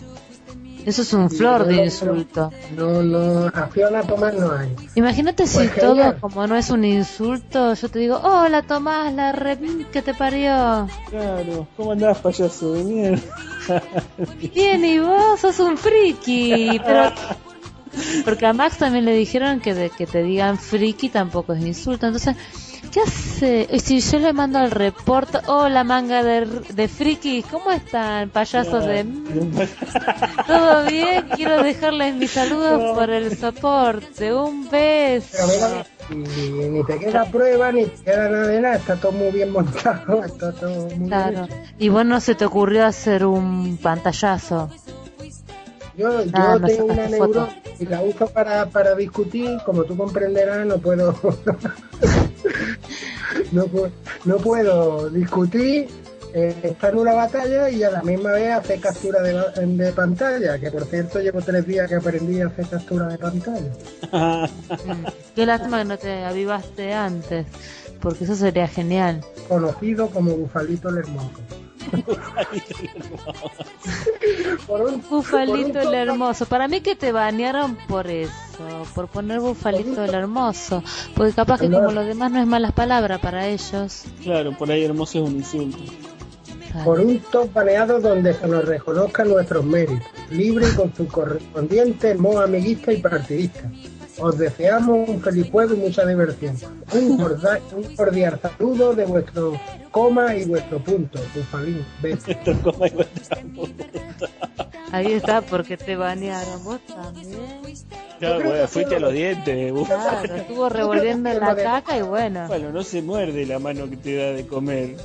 Eso 0.89 1.03
es 1.03 1.13
un 1.13 1.29
flor 1.29 1.67
de 1.67 1.85
insulto. 1.85 2.51
No, 2.75 3.03
no, 3.03 3.45
a 3.45 4.03
tomar 4.07 4.33
no 4.33 4.51
hay. 4.51 4.75
Imagínate 4.95 5.45
si 5.45 5.57
Pues 5.57 5.75
todo 5.75 6.19
como 6.19 6.47
no 6.47 6.55
es 6.55 6.71
un 6.71 6.83
insulto, 6.83 7.75
yo 7.75 7.89
te 7.89 7.99
digo, 7.99 8.19
hola 8.23 8.63
Tomás, 8.63 9.13
la 9.13 9.31
re 9.31 9.59
que 9.91 10.01
te 10.01 10.15
parió. 10.15 10.87
Claro. 11.11 11.67
¿Cómo 11.77 11.91
andás, 11.91 12.17
payaso 12.17 12.73
de 12.73 12.83
mierda? 12.83 13.21
Bien, 14.55 14.83
y 14.83 14.97
vos 14.97 15.39
sos 15.39 15.59
un 15.59 15.77
friki, 15.77 16.81
pero... 16.83 17.11
Porque 18.25 18.47
a 18.47 18.53
Max 18.53 18.77
también 18.77 19.05
le 19.05 19.13
dijeron 19.13 19.59
que 19.59 19.75
de 19.75 19.91
que 19.91 20.07
te 20.07 20.23
digan 20.23 20.57
friki 20.57 21.09
tampoco 21.09 21.53
es 21.53 21.63
insulto. 21.63 22.07
Entonces, 22.07 22.35
¿qué 22.91 23.01
hace? 23.01 23.67
Y 23.71 23.79
si 23.79 23.99
yo 24.01 24.19
le 24.19 24.33
mando 24.33 24.59
al 24.59 24.71
reporte, 24.71 25.37
hola 25.47 25.83
manga 25.83 26.23
de, 26.23 26.45
de 26.73 26.87
frikis, 26.87 27.45
¿cómo 27.45 27.71
están, 27.71 28.29
payasos 28.29 28.85
de... 28.85 29.03
¿Todo 30.47 30.85
bien? 30.85 31.25
Quiero 31.35 31.61
dejarles 31.63 32.15
mis 32.15 32.31
saludos 32.31 32.95
por 32.97 33.09
el 33.09 33.37
soporte. 33.37 34.33
Un 34.33 34.69
beso. 34.69 35.83
y 36.11 36.15
ni 36.15 36.83
te 36.85 36.97
queda 36.99 37.25
prueba, 37.25 37.71
ni 37.71 37.85
te 37.85 38.03
queda 38.03 38.29
nada 38.29 38.47
de 38.47 38.61
nada, 38.61 38.75
está 38.75 38.95
todo 38.95 39.11
muy 39.11 39.31
bien 39.31 39.51
montado, 39.51 40.23
está 40.25 40.51
todo 40.53 40.87
muy 40.95 41.07
Claro. 41.07 41.45
bien. 41.47 41.63
Y 41.77 41.89
vos 41.89 42.05
no 42.05 42.19
se 42.19 42.35
te 42.35 42.45
ocurrió 42.45 42.85
hacer 42.85 43.25
un 43.25 43.77
pantallazo. 43.77 44.69
Yo, 45.99 46.23
yo 46.23 46.59
me 46.61 46.69
tengo 46.69 46.93
una 46.93 47.07
neurona 47.09 47.61
y 47.77 47.85
la 47.85 48.01
uso 48.01 48.27
para, 48.27 48.65
para 48.67 48.95
discutir, 48.95 49.59
como 49.65 49.83
tú 49.83 49.97
comprenderás, 49.97 50.65
no 50.65 50.77
puedo 50.77 51.13
no, 53.51 53.65
no 54.23 54.37
puedo 54.37 55.09
discutir, 55.09 55.89
eh, 56.33 56.55
estar 56.63 56.93
en 56.93 56.99
una 56.99 57.13
batalla 57.13 57.69
y 57.69 57.83
a 57.83 57.91
la 57.91 58.01
misma 58.01 58.31
vez 58.31 58.53
hacer 58.53 58.79
captura 58.79 59.21
de, 59.21 59.65
de 59.65 59.91
pantalla, 59.91 60.57
que 60.57 60.71
por 60.71 60.85
cierto 60.85 61.19
llevo 61.19 61.41
tres 61.41 61.67
días 61.67 61.89
que 61.89 61.95
aprendí 61.95 62.39
a 62.39 62.47
hacer 62.47 62.67
captura 62.67 63.07
de 63.07 63.17
pantalla. 63.17 63.71
Qué 65.35 65.45
lástima 65.45 65.79
que 65.79 65.85
no 65.85 65.97
te 65.97 66.23
avivaste 66.23 66.93
antes, 66.93 67.45
porque 67.99 68.23
eso 68.23 68.35
sería 68.35 68.69
genial. 68.69 69.19
Conocido 69.49 70.07
como 70.07 70.31
Bufalito 70.31 70.87
el 70.87 70.99
Hermoso. 70.99 71.41
Por 74.67 74.81
un, 74.81 75.01
Bufalito 75.09 75.73
por 75.73 75.81
el 75.81 75.87
un- 75.87 75.95
hermoso. 75.95 76.45
Para 76.45 76.67
mí 76.67 76.81
que 76.81 76.95
te 76.95 77.11
banearon 77.11 77.75
por 77.87 78.07
eso, 78.07 78.33
por 78.95 79.07
poner 79.07 79.39
Bufalito 79.39 80.03
el 80.03 80.13
hermoso. 80.13 80.83
Porque 81.15 81.33
capaz 81.33 81.59
que 81.61 81.69
como 81.69 81.91
los 81.91 82.05
demás 82.05 82.31
no 82.31 82.39
es 82.39 82.47
malas 82.47 82.71
palabras 82.73 83.19
para 83.19 83.47
ellos. 83.47 84.03
Claro, 84.23 84.57
por 84.57 84.71
ahí 84.71 84.83
hermoso 84.83 85.19
es 85.19 85.29
un 85.29 85.35
insulto. 85.37 85.77
Por 86.85 86.99
un 86.99 87.17
top 87.31 87.51
baneado 87.51 87.99
donde 87.99 88.31
se 88.33 88.47
nos 88.47 88.63
reconozcan 88.63 89.27
nuestros 89.29 89.65
méritos, 89.65 90.07
libre 90.29 90.67
y 90.71 90.75
con 90.75 90.93
su 90.95 91.07
correspondiente 91.07 92.13
modo 92.13 92.41
amiguista 92.41 92.93
y 92.93 92.97
partidista. 93.01 93.63
Os 94.19 94.37
deseamos 94.37 95.07
un 95.07 95.21
feliz 95.21 95.49
juego 95.49 95.73
y 95.73 95.77
mucha 95.77 96.05
diversión. 96.05 96.55
Un, 96.93 97.17
cordial 97.95 98.39
saludo 98.41 98.93
de 98.93 99.05
vuestro 99.05 99.59
coma 99.91 100.35
y 100.35 100.45
vuestro 100.45 100.79
punto, 100.79 101.19
Bufalín. 101.33 101.85
Igual. 102.03 103.07
Ahí 104.91 105.13
está, 105.13 105.41
porque 105.41 105.77
te 105.77 105.95
banearon. 105.95 106.63
Vos 106.63 106.79
también. 106.87 107.39
Claro, 108.19 108.43
bueno, 108.43 108.67
fuiste 108.67 108.95
a 108.95 108.99
los 108.99 109.13
dientes. 109.13 109.73
Claro, 109.85 110.35
estuvo 110.35 110.69
revolviendo 110.69 111.33
la 111.33 111.55
caca 111.55 111.97
y 111.97 112.01
bueno. 112.01 112.47
Bueno, 112.47 112.71
no 112.71 112.83
se 112.83 113.01
muerde 113.01 113.45
la 113.45 113.59
mano 113.59 113.89
que 113.89 113.97
te 113.97 114.15
da 114.15 114.33
de 114.33 114.45
comer. 114.45 114.95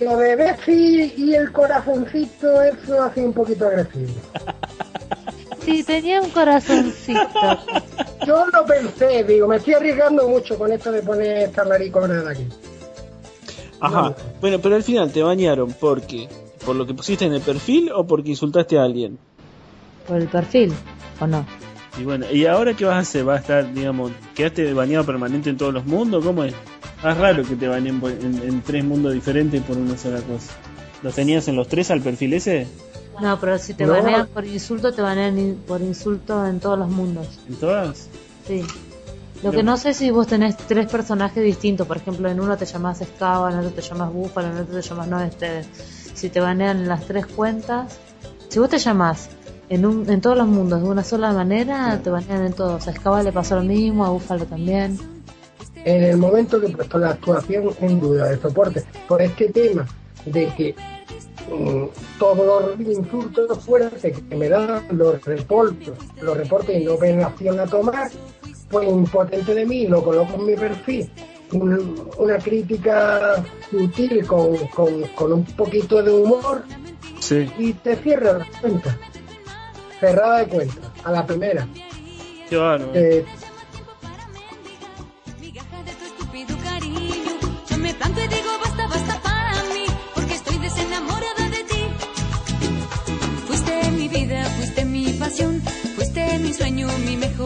Lo 0.00 0.16
de 0.16 0.36
Bessie 0.36 1.12
y 1.16 1.34
el 1.34 1.52
corazoncito, 1.52 2.62
eso 2.62 3.02
hace 3.02 3.22
un 3.22 3.32
poquito 3.32 3.66
agresivo. 3.66 4.12
Sí, 5.64 5.84
tenía 5.84 6.20
un 6.20 6.30
corazoncito. 6.30 7.20
Yo 8.26 8.46
lo 8.46 8.64
pensé, 8.64 9.24
digo, 9.24 9.48
me 9.48 9.56
estoy 9.56 9.74
arriesgando 9.74 10.28
mucho 10.28 10.58
con 10.58 10.72
esto 10.72 10.90
de 10.92 11.02
poner 11.02 11.48
esta 11.48 11.64
maricona 11.64 12.22
de 12.22 12.30
aquí. 12.30 12.46
Ajá. 13.80 14.14
Bueno, 14.40 14.58
pero 14.60 14.76
al 14.76 14.82
final 14.82 15.12
te 15.12 15.22
bañaron 15.22 15.74
porque 15.78 16.28
por 16.64 16.76
lo 16.76 16.86
que 16.86 16.94
pusiste 16.94 17.24
en 17.24 17.32
el 17.32 17.40
perfil 17.40 17.90
o 17.92 18.06
porque 18.06 18.30
insultaste 18.30 18.78
a 18.78 18.84
alguien. 18.84 19.18
Por 20.06 20.18
el 20.18 20.28
perfil, 20.28 20.72
¿o 21.20 21.26
no? 21.26 21.46
Y 21.98 22.04
bueno, 22.04 22.26
¿y 22.30 22.46
ahora 22.46 22.74
qué 22.74 22.84
vas 22.84 22.96
a 22.96 22.98
hacer? 23.00 23.24
¿Vas 23.24 23.38
a 23.38 23.40
estar, 23.40 23.74
digamos, 23.74 24.12
quedaste 24.34 24.72
bañado 24.72 25.04
permanente 25.04 25.50
en 25.50 25.56
todos 25.56 25.74
los 25.74 25.84
mundos? 25.86 26.24
¿Cómo 26.24 26.44
es? 26.44 26.54
Más 27.02 27.16
raro 27.16 27.42
que 27.44 27.56
te 27.56 27.66
bañen 27.66 28.00
en, 28.04 28.42
en 28.42 28.62
tres 28.62 28.84
mundos 28.84 29.12
diferentes 29.14 29.62
por 29.62 29.76
una 29.76 29.96
sola 29.96 30.20
cosa. 30.20 30.52
¿Lo 31.02 31.10
tenías 31.10 31.48
en 31.48 31.56
los 31.56 31.66
tres 31.68 31.90
al 31.90 32.02
perfil 32.02 32.34
ese? 32.34 32.66
No, 33.20 33.38
pero 33.40 33.58
si 33.58 33.74
te 33.74 33.84
No. 33.86 33.92
banean 33.92 34.26
por 34.28 34.44
insulto, 34.46 34.92
te 34.92 35.02
banean 35.02 35.38
in- 35.38 35.56
por 35.66 35.80
insulto 35.82 36.46
en 36.46 36.60
todos 36.60 36.78
los 36.78 36.88
mundos. 36.88 37.26
¿En 37.48 37.54
todas? 37.56 38.08
Sí. 38.46 38.64
Lo 39.42 39.50
que 39.52 39.62
no 39.62 39.76
sé 39.78 39.94
si 39.94 40.10
vos 40.10 40.26
tenés 40.26 40.56
tres 40.56 40.86
personajes 40.90 41.42
distintos, 41.42 41.86
por 41.86 41.96
ejemplo, 41.96 42.28
en 42.28 42.40
uno 42.40 42.56
te 42.58 42.66
llamas 42.66 43.00
Escava, 43.00 43.50
en 43.50 43.58
otro 43.58 43.70
te 43.70 43.80
llamas 43.82 44.12
Búfalo, 44.12 44.48
en 44.48 44.58
otro 44.58 44.80
te 44.80 44.82
llamas 44.86 45.08
No 45.08 45.20
este, 45.22 45.64
Si 46.14 46.28
te 46.28 46.40
banean 46.40 46.78
en 46.78 46.88
las 46.88 47.06
tres 47.06 47.26
cuentas, 47.26 47.96
si 48.48 48.58
vos 48.58 48.68
te 48.68 48.78
llamás 48.78 49.30
en, 49.70 49.86
un, 49.86 50.10
en 50.10 50.20
todos 50.20 50.36
los 50.36 50.46
mundos 50.46 50.82
de 50.82 50.88
una 50.88 51.02
sola 51.04 51.32
manera, 51.32 51.98
te 52.02 52.10
banean 52.10 52.44
en 52.46 52.52
todos. 52.52 52.86
A 52.86 52.90
Escava 52.90 53.22
le 53.22 53.32
pasó 53.32 53.56
lo 53.56 53.62
mismo, 53.62 54.04
a 54.04 54.10
Búfalo 54.10 54.44
también. 54.44 54.98
en 55.86 56.02
el 56.02 56.18
momento 56.18 56.60
que 56.60 56.66
he 56.66 56.76
puesto 56.76 56.98
la 56.98 57.10
actuación 57.10 57.70
en 57.80 57.98
duda 58.00 58.26
de 58.28 58.38
soporte 58.38 58.84
por 59.08 59.22
este 59.22 59.48
tema 59.48 59.86
de 60.26 60.46
que 60.54 60.74
todos 62.18 62.76
los 62.78 62.80
insultos 62.88 63.58
fuertes 63.64 64.16
que 64.28 64.36
me 64.36 64.48
dan 64.48 64.84
los 64.92 65.24
reportes, 65.24 65.92
los 66.20 66.36
reportes 66.36 66.80
y 66.80 66.84
no 66.84 66.96
ven 66.98 67.22
acción 67.22 67.58
a 67.60 67.66
tomar, 67.66 68.10
pues 68.70 68.88
impotente 68.88 69.54
de 69.54 69.66
mí, 69.66 69.86
lo 69.86 70.02
coloco 70.02 70.34
en 70.34 70.46
mi 70.46 70.54
perfil. 70.54 71.10
Un- 71.52 72.08
una 72.18 72.38
crítica 72.38 73.44
sutil 73.70 74.24
con, 74.26 74.56
con, 74.68 75.02
con 75.16 75.32
un 75.32 75.44
poquito 75.44 76.00
de 76.02 76.12
humor 76.12 76.62
Sí. 77.18 77.50
y 77.58 77.72
te 77.74 77.96
cierra 77.96 78.38
la 78.38 78.46
cuenta. 78.60 78.96
cerrada 79.98 80.38
de 80.38 80.46
cuenta, 80.46 80.92
a 81.04 81.12
la 81.12 81.26
primera. 81.26 81.66
Eh, 82.94 83.24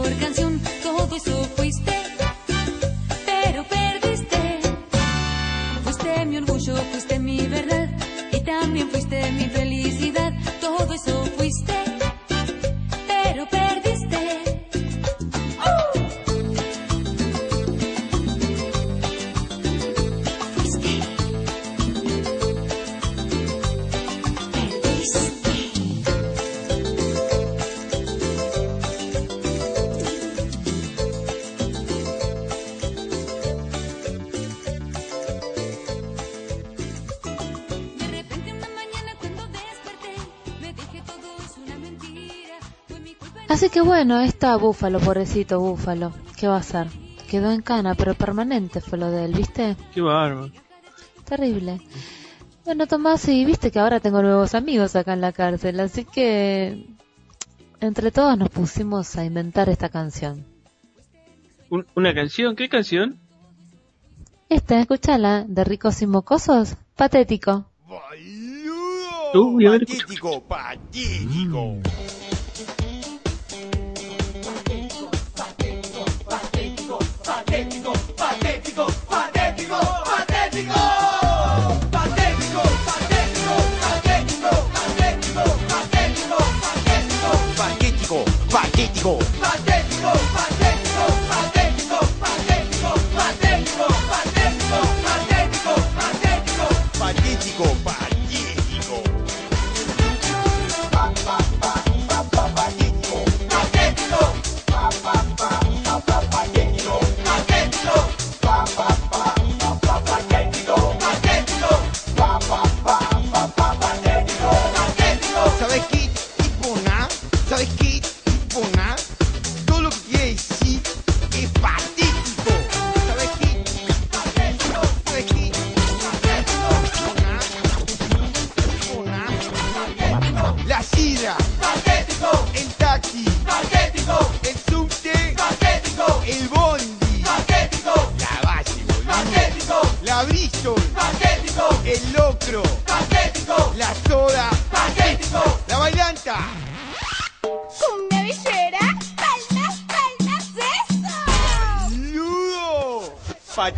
mejor 0.04 0.20
canción. 0.20 0.60
Todo 0.82 1.16
eso 1.16 1.44
fuiste, 1.56 1.92
pero 3.26 3.64
perdiste. 3.64 4.60
Fuiste 5.82 6.26
mi 6.26 6.36
orgullo, 6.38 6.76
fuiste 6.92 7.18
mi 7.18 7.46
verdad, 7.46 7.88
y 8.32 8.40
también 8.40 8.88
fuiste 8.90 9.30
mi 9.32 9.46
bueno, 43.84 44.20
está 44.20 44.56
Búfalo, 44.56 45.00
pobrecito 45.00 45.60
Búfalo. 45.60 46.12
¿Qué 46.36 46.46
va 46.48 46.56
a 46.56 46.60
hacer? 46.60 46.88
Quedó 47.28 47.50
en 47.50 47.62
cana, 47.62 47.94
pero 47.94 48.14
permanente 48.14 48.80
fue 48.80 48.98
lo 48.98 49.10
de 49.10 49.24
él, 49.24 49.32
¿viste? 49.34 49.76
Qué 49.92 50.00
bárbaro. 50.00 50.50
Terrible. 51.24 51.80
Bueno, 52.64 52.86
Tomás, 52.86 53.28
y 53.28 53.44
viste 53.44 53.70
que 53.70 53.78
ahora 53.78 54.00
tengo 54.00 54.22
nuevos 54.22 54.54
amigos 54.54 54.96
acá 54.96 55.12
en 55.14 55.20
la 55.20 55.32
cárcel, 55.32 55.80
así 55.80 56.04
que 56.04 56.86
entre 57.80 58.10
todos 58.10 58.36
nos 58.38 58.50
pusimos 58.50 59.16
a 59.16 59.24
inventar 59.24 59.68
esta 59.68 59.88
canción. 59.88 60.44
Un- 61.70 61.86
¿Una 61.94 62.14
canción? 62.14 62.56
¿Qué 62.56 62.68
canción? 62.68 63.18
Esta, 64.48 64.78
escúchala, 64.80 65.44
de 65.48 65.64
ricos 65.64 66.00
y 66.02 66.06
mocosos, 66.06 66.76
patético, 66.96 67.66
patético. 67.82 70.44
Patético, 70.48 71.78
Patético, 88.74 89.18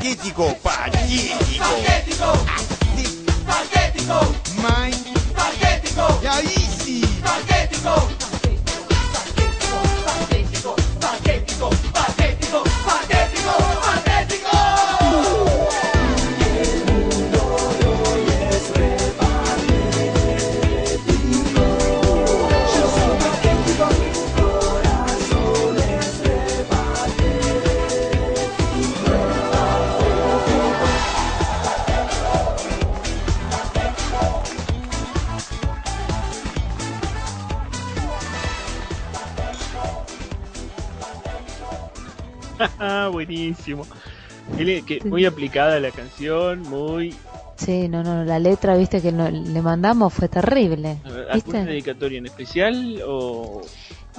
Patético, 0.06 0.54
patético. 0.62 1.64
Patético. 3.44 4.18
Mike. 4.62 5.10
La 6.22 6.40
bici. 6.42 7.02
Ah, 7.24 7.40
buenísimo. 43.24 43.86
Él- 44.58 44.84
que 44.84 45.00
muy 45.04 45.24
aplicada 45.24 45.80
la 45.80 45.90
canción, 45.90 46.62
muy... 46.62 47.14
Sí, 47.56 47.88
no, 47.88 48.02
no, 48.02 48.22
la 48.24 48.38
letra, 48.38 48.76
viste, 48.76 49.00
que 49.00 49.12
no- 49.12 49.30
le 49.30 49.62
mandamos 49.62 50.12
fue 50.12 50.28
terrible, 50.28 50.98
¿Alguna 51.04 51.34
¿viste? 51.34 51.64
dedicatoria 51.64 52.18
en 52.18 52.26
especial 52.26 53.02
o...? 53.06 53.62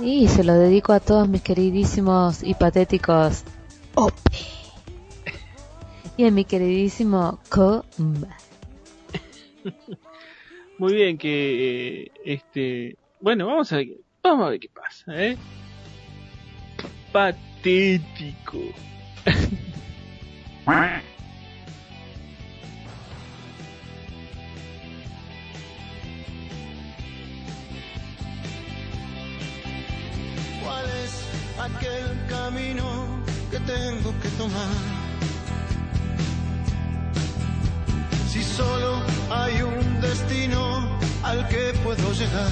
Y 0.01 0.27
se 0.27 0.43
lo 0.43 0.53
dedico 0.53 0.93
a 0.93 0.99
todos 0.99 1.27
mis 1.27 1.41
queridísimos 1.41 2.43
y 2.43 2.53
patéticos 2.55 3.43
Ope. 3.95 4.13
Y 6.17 6.25
a 6.25 6.31
mi 6.31 6.45
queridísimo 6.45 7.39
Comba. 7.49 8.37
Muy 10.79 10.93
bien, 10.93 11.17
que 11.17 12.03
eh, 12.03 12.11
este... 12.25 12.97
Bueno, 13.19 13.47
vamos 13.47 13.71
a 13.71 13.77
ver, 13.77 13.87
vamos 14.23 14.47
a 14.47 14.49
ver 14.49 14.59
qué 14.59 14.69
pasa, 14.69 15.23
¿eh? 15.23 15.37
Patético. 17.57 18.59
¿Cuál 30.63 30.85
es 31.03 31.23
aquel 31.59 32.05
camino 32.29 32.85
que 33.49 33.59
tengo 33.59 34.13
que 34.21 34.29
tomar? 34.37 34.53
Si 38.29 38.43
solo 38.43 39.01
hay 39.31 39.61
un 39.63 40.01
destino 40.01 40.99
al 41.23 41.47
que 41.47 41.73
puedo 41.83 42.13
llegar. 42.13 42.51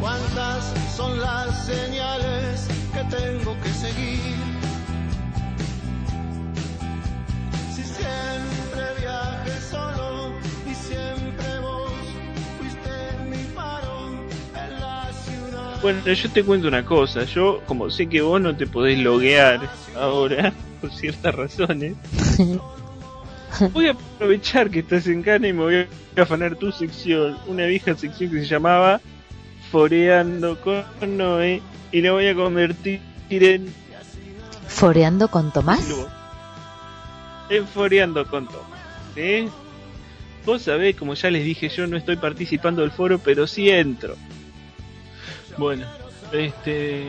¿Cuántas 0.00 0.74
son 0.94 1.20
las 1.20 1.66
señales 1.66 2.68
que 2.92 3.16
tengo 3.16 3.56
que 3.62 3.68
seguir? 3.70 4.36
Si 7.74 7.82
siempre 7.82 8.82
viaje 9.00 9.60
solo 9.70 10.32
y 10.70 10.74
siempre 10.74 11.58
vos 11.60 11.92
fuiste 12.58 12.90
mi 13.30 13.44
faro 13.54 14.10
en 14.54 14.80
la 14.80 15.10
ciudad. 15.12 15.80
Bueno, 15.80 16.04
yo 16.04 16.30
te 16.30 16.44
cuento 16.44 16.68
una 16.68 16.84
cosa. 16.84 17.24
Yo, 17.24 17.62
como 17.66 17.88
sé 17.88 18.08
que 18.08 18.20
vos 18.20 18.40
no 18.40 18.54
te 18.56 18.66
podés 18.66 18.98
loguear 18.98 19.70
ahora, 19.96 20.52
por 20.80 20.92
ciertas 20.92 21.34
razones, 21.34 21.94
voy 23.72 23.88
a 23.88 23.92
aprovechar 23.92 24.70
que 24.70 24.80
estás 24.80 25.06
en 25.06 25.22
Cana 25.22 25.48
y 25.48 25.52
me 25.52 25.62
voy 25.62 25.86
a 26.16 26.22
afanar 26.22 26.56
tu 26.56 26.72
sección. 26.72 27.38
Una 27.46 27.66
vieja 27.66 27.94
sección 27.94 28.30
que 28.30 28.40
se 28.40 28.46
llamaba 28.46 29.00
Foreando 29.70 30.60
con 30.60 31.16
Noé. 31.16 31.62
Y 31.90 32.00
la 32.00 32.12
voy 32.12 32.26
a 32.28 32.34
convertir 32.34 33.00
en 33.30 33.72
¿Foreando 34.66 35.28
con 35.28 35.52
Tomás? 35.52 35.86
en 37.50 37.66
Foreando 37.66 38.26
con 38.26 38.46
Tomás. 38.46 38.80
¿sí? 39.14 39.48
Vos 40.46 40.62
sabés, 40.62 40.96
como 40.96 41.14
ya 41.14 41.30
les 41.30 41.44
dije, 41.44 41.68
yo 41.68 41.86
no 41.86 41.96
estoy 41.96 42.16
participando 42.16 42.82
del 42.82 42.90
foro, 42.90 43.18
pero 43.18 43.46
sí 43.46 43.68
entro. 43.70 44.16
Bueno, 45.58 45.86
este. 46.32 47.04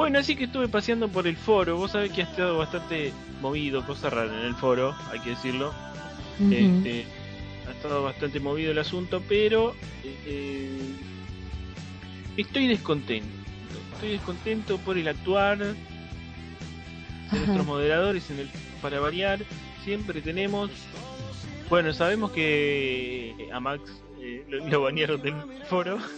Bueno, 0.00 0.18
así 0.18 0.34
que 0.34 0.44
estuve 0.44 0.66
paseando 0.66 1.08
por 1.08 1.26
el 1.26 1.36
foro. 1.36 1.76
Vos 1.76 1.90
sabés 1.90 2.10
que 2.10 2.22
ha 2.22 2.24
estado 2.24 2.56
bastante 2.56 3.12
movido, 3.42 3.84
cosa 3.84 4.08
rara 4.08 4.32
en 4.34 4.46
el 4.46 4.54
foro, 4.54 4.96
hay 5.12 5.20
que 5.20 5.28
decirlo. 5.28 5.74
Este, 6.50 7.04
ha 7.68 7.72
estado 7.72 8.02
bastante 8.04 8.40
movido 8.40 8.72
el 8.72 8.78
asunto, 8.78 9.22
pero 9.28 9.74
eh, 10.02 10.94
estoy 12.38 12.66
descontento. 12.66 13.28
Estoy 13.92 14.12
descontento 14.12 14.78
por 14.78 14.96
el 14.96 15.06
actuar 15.06 15.58
de 15.58 15.74
Ajá. 17.26 17.36
nuestros 17.36 17.66
moderadores 17.66 18.30
en 18.30 18.38
el 18.38 18.48
para 18.80 19.00
variar. 19.00 19.40
Siempre 19.84 20.22
tenemos, 20.22 20.70
bueno, 21.68 21.92
sabemos 21.92 22.30
que 22.30 23.50
a 23.52 23.60
Max 23.60 23.82
eh, 24.20 24.44
lo, 24.48 24.66
lo 24.68 24.82
banearon 24.82 25.20
del 25.22 25.34
foro. 25.68 25.98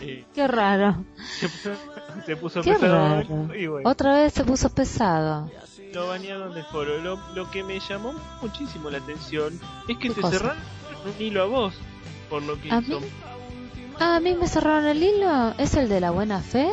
Eh, 0.00 0.24
Qué 0.32 0.46
raro. 0.46 1.04
se 1.40 1.48
puso, 1.48 1.70
se 2.24 2.36
puso 2.36 2.62
Qué 2.62 2.72
pesado 2.74 2.94
raro. 3.22 3.54
y 3.56 3.66
bueno, 3.66 3.90
Otra 3.90 4.14
vez 4.14 4.32
se 4.32 4.44
puso 4.44 4.70
pesado. 4.72 5.50
lo 5.92 6.06
banearon 6.06 6.54
del 6.54 6.62
foro. 6.66 6.98
Lo, 7.02 7.18
lo 7.34 7.50
que 7.50 7.64
me 7.64 7.80
llamó 7.80 8.14
muchísimo 8.40 8.90
la 8.90 8.98
atención 8.98 9.58
es 9.88 9.96
que 9.98 10.06
¿Qué 10.08 10.14
te 10.14 10.20
cosa? 10.20 10.38
cerraron 10.38 10.62
un 11.04 11.20
hilo 11.20 11.42
a 11.42 11.46
vos, 11.46 11.74
por 12.30 12.42
lo 12.44 12.60
que 12.60 12.70
¿A 12.70 12.78
hizo. 12.78 13.00
mí? 13.00 13.06
Ah, 13.98 14.14
a 14.16 14.20
mí 14.20 14.34
me 14.36 14.46
cerraron 14.46 14.86
el 14.86 15.02
hilo. 15.02 15.52
¿Es 15.58 15.74
el 15.74 15.88
de 15.88 15.98
la 16.00 16.12
buena 16.12 16.40
fe? 16.42 16.68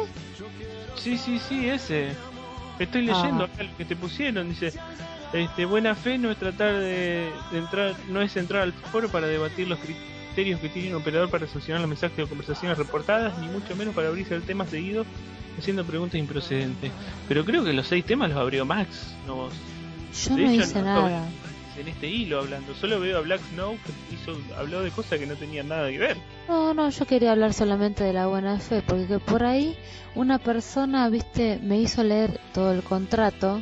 Sí, 0.96 1.18
sí, 1.18 1.40
sí, 1.40 1.68
ese. 1.68 2.10
Estoy 2.78 3.02
leyendo 3.08 3.46
Ah. 3.46 3.50
acá 3.52 3.64
lo 3.64 3.76
que 3.76 3.86
te 3.86 3.96
pusieron, 3.96 4.50
dice. 4.50 4.72
Este, 5.34 5.66
buena 5.66 5.96
fe 5.96 6.20
no 6.20 6.30
es 6.30 6.38
tratar 6.38 6.74
de, 6.76 7.32
de 7.52 7.58
entrar, 7.58 7.96
no 8.10 8.22
es 8.22 8.38
entrar 8.38 8.62
al 8.62 8.74
foro 8.74 9.10
para 9.10 9.26
debatir 9.26 9.68
los 9.68 9.80
criterios 9.80 10.14
que 10.36 10.70
tiene 10.70 10.90
un 10.90 11.02
operador 11.02 11.30
para 11.30 11.48
sancionar 11.48 11.82
los 11.82 11.90
mensajes 11.90 12.20
o 12.20 12.28
conversaciones 12.28 12.78
reportadas, 12.78 13.38
ni 13.40 13.48
mucho 13.48 13.76
menos 13.76 13.96
para 13.96 14.10
abrirse 14.10 14.36
al 14.36 14.44
tema 14.44 14.66
seguido 14.66 15.06
haciendo 15.58 15.86
preguntas 15.86 16.20
improcedentes. 16.20 16.92
Pero 17.28 17.46
creo 17.46 17.64
que 17.64 17.72
los 17.74 17.88
seis 17.88 18.04
temas 18.06 18.30
los 18.30 18.38
abrió 18.38 18.66
Max, 18.66 19.16
no 19.26 19.36
vos. 19.36 19.54
Yo 20.28 20.36
De 20.36 20.44
no 20.44 20.52
hecho, 20.52 20.62
hice 20.64 20.80
no 20.80 20.86
nada. 20.86 21.28
En 21.80 21.88
este 21.90 22.08
hilo 22.08 22.40
hablando, 22.40 22.74
solo 22.76 23.00
veo 23.02 23.18
a 23.18 23.22
Black 23.22 23.42
Snow 23.52 23.78
que 23.86 24.16
hizo, 24.16 24.38
habló 24.58 24.82
de 24.82 24.92
cosas 24.92 25.20
que 25.20 25.26
no 25.28 25.36
tenían 25.36 25.68
nada 25.68 25.90
que 25.90 25.98
ver. 25.98 26.18
No, 26.48 26.74
no, 26.74 26.90
yo 26.90 27.06
quería 27.06 27.32
hablar 27.34 27.54
solamente 27.54 28.04
de 28.04 28.14
la 28.14 28.28
buena 28.28 28.60
fe, 28.60 28.82
porque 28.86 29.08
que 29.08 29.20
por 29.20 29.44
ahí 29.44 29.76
una 30.16 30.40
persona, 30.40 31.10
viste, 31.10 31.60
me 31.62 31.78
hizo 31.80 32.02
leer 32.04 32.40
todo 32.54 32.72
el 32.72 32.82
contrato 32.82 33.62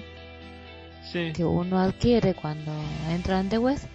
Sí. 1.11 1.31
que 1.33 1.43
uno 1.43 1.79
adquiere 1.79 2.33
cuando 2.33 2.71
entra 3.09 3.39
en 3.39 3.49
The 3.49 3.57
West 3.59 3.85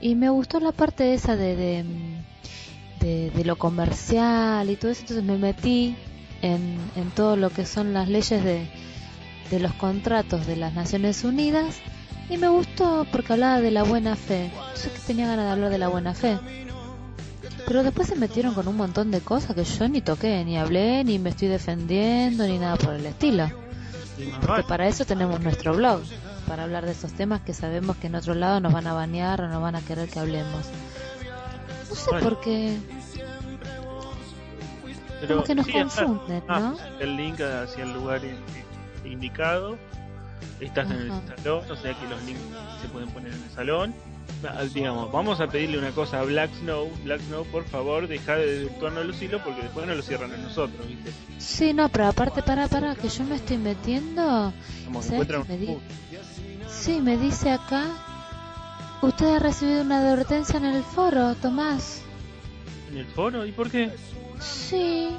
y 0.00 0.14
me 0.14 0.30
gustó 0.30 0.60
la 0.60 0.72
parte 0.72 1.14
esa 1.14 1.36
de, 1.36 1.56
de, 1.56 1.84
mm, 1.84 3.00
de, 3.00 3.30
de 3.30 3.44
lo 3.44 3.56
comercial 3.56 4.70
y 4.70 4.76
todo 4.76 4.90
eso, 4.90 5.02
entonces 5.02 5.24
me 5.24 5.36
metí 5.36 5.96
en, 6.42 6.78
en 6.96 7.10
todo 7.10 7.36
lo 7.36 7.50
que 7.50 7.66
son 7.66 7.92
las 7.92 8.08
leyes 8.08 8.42
de, 8.42 8.68
de 9.50 9.60
los 9.60 9.72
contratos 9.74 10.46
de 10.46 10.56
las 10.56 10.72
Naciones 10.74 11.24
Unidas 11.24 11.80
y 12.28 12.38
me 12.38 12.48
gustó 12.48 13.06
porque 13.10 13.32
hablaba 13.32 13.60
de 13.60 13.70
la 13.70 13.82
buena 13.82 14.16
fe. 14.16 14.50
Yo 14.76 14.92
que 14.92 15.00
tenía 15.06 15.26
ganas 15.26 15.46
de 15.46 15.50
hablar 15.50 15.70
de 15.70 15.78
la 15.78 15.88
buena 15.88 16.14
fe. 16.14 16.38
Pero 17.66 17.82
después 17.82 18.08
se 18.08 18.16
metieron 18.16 18.54
con 18.54 18.68
un 18.68 18.76
montón 18.76 19.10
de 19.10 19.20
cosas 19.20 19.54
que 19.54 19.64
yo 19.64 19.88
ni 19.88 20.00
toqué, 20.00 20.44
ni 20.44 20.56
hablé, 20.56 21.04
ni 21.04 21.18
me 21.18 21.30
estoy 21.30 21.48
defendiendo, 21.48 22.46
ni 22.46 22.58
nada 22.58 22.76
por 22.76 22.94
el 22.94 23.04
estilo. 23.04 23.50
Porque 24.46 24.62
para 24.62 24.86
eso 24.86 25.04
tenemos 25.04 25.40
nuestro 25.40 25.74
blog, 25.74 26.02
para 26.50 26.64
hablar 26.64 26.84
de 26.84 26.90
esos 26.90 27.12
temas 27.12 27.42
que 27.42 27.54
sabemos 27.54 27.96
que 27.98 28.08
en 28.08 28.16
otro 28.16 28.34
lado 28.34 28.58
nos 28.58 28.72
van 28.72 28.84
a 28.88 28.92
banear 28.92 29.40
o 29.42 29.46
nos 29.48 29.62
van 29.62 29.76
a 29.76 29.82
querer 29.82 30.08
que 30.08 30.18
hablemos. 30.18 30.66
No 31.88 31.94
sé 31.94 32.10
Bueno. 32.10 32.28
por 32.28 32.40
qué. 32.40 32.76
Pero 35.20 35.34
como 35.36 35.44
que 35.46 35.54
nos 35.54 35.66
sí, 35.66 35.72
está- 35.76 36.04
confunden, 36.06 36.42
ah, 36.48 36.58
¿no? 36.58 36.76
El 36.98 37.16
link 37.16 37.40
hacia 37.40 37.84
el 37.84 37.92
lugar 37.92 38.20
in- 38.24 39.12
indicado. 39.12 39.78
Estás 40.58 40.90
en 40.90 40.96
el 41.02 41.08
salón, 41.36 41.70
o 41.70 41.76
sea 41.76 41.94
que 41.94 42.06
los 42.08 42.20
links 42.24 42.40
se 42.82 42.88
pueden 42.88 43.08
poner 43.10 43.32
en 43.32 43.42
el 43.44 43.50
salón. 43.50 43.94
Digamos, 44.72 45.12
vamos 45.12 45.40
a 45.40 45.48
pedirle 45.48 45.78
una 45.78 45.90
cosa 45.90 46.20
a 46.20 46.24
Black 46.24 46.50
Snow. 46.60 46.88
Black 47.04 47.20
Snow, 47.22 47.44
por 47.46 47.64
favor, 47.64 48.08
deja 48.08 48.36
de 48.36 48.46
desvirtuarnos 48.46 49.04
los 49.06 49.20
hilos 49.20 49.42
porque 49.44 49.62
después 49.62 49.86
no 49.86 49.94
lo 49.94 50.02
cierran 50.02 50.32
a 50.32 50.36
nosotros, 50.38 50.86
¿viste? 50.88 51.12
Sí, 51.38 51.74
no, 51.74 51.88
pero 51.90 52.06
aparte, 52.06 52.42
para, 52.42 52.66
para, 52.68 52.94
que 52.94 53.08
yo 53.08 53.24
me 53.24 53.36
estoy 53.36 53.58
metiendo. 53.58 54.52
Como 54.86 55.00
que 55.00 55.06
¿Sabes 55.06 55.12
encuentran 55.28 55.42
qué 55.44 55.52
me 55.52 55.58
di- 55.58 55.78
Sí, 56.70 57.00
me 57.00 57.16
dice 57.18 57.50
acá. 57.50 57.84
Usted 59.02 59.26
ha 59.26 59.38
recibido 59.38 59.82
una 59.82 59.98
advertencia 60.00 60.56
en 60.58 60.64
el 60.66 60.82
foro, 60.82 61.34
Tomás. 61.34 62.02
en 62.90 62.98
el 62.98 63.06
foro. 63.06 63.44
¿Y 63.46 63.52
por 63.52 63.70
qué? 63.70 63.90
Sí, 64.40 65.10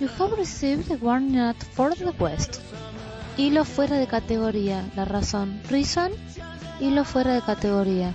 you 0.00 0.08
have 0.18 0.34
received 0.36 0.90
a 0.92 0.96
warning 1.00 1.38
at 1.38 1.56
for 1.74 1.94
the 1.94 2.10
West. 2.18 2.56
Hilo 3.36 3.64
fuera 3.64 3.96
de 3.98 4.06
categoría, 4.06 4.84
la 4.96 5.04
razón. 5.04 5.60
Reason, 5.68 6.10
hilo 6.80 7.04
fuera 7.04 7.34
de 7.34 7.42
categoría. 7.42 8.12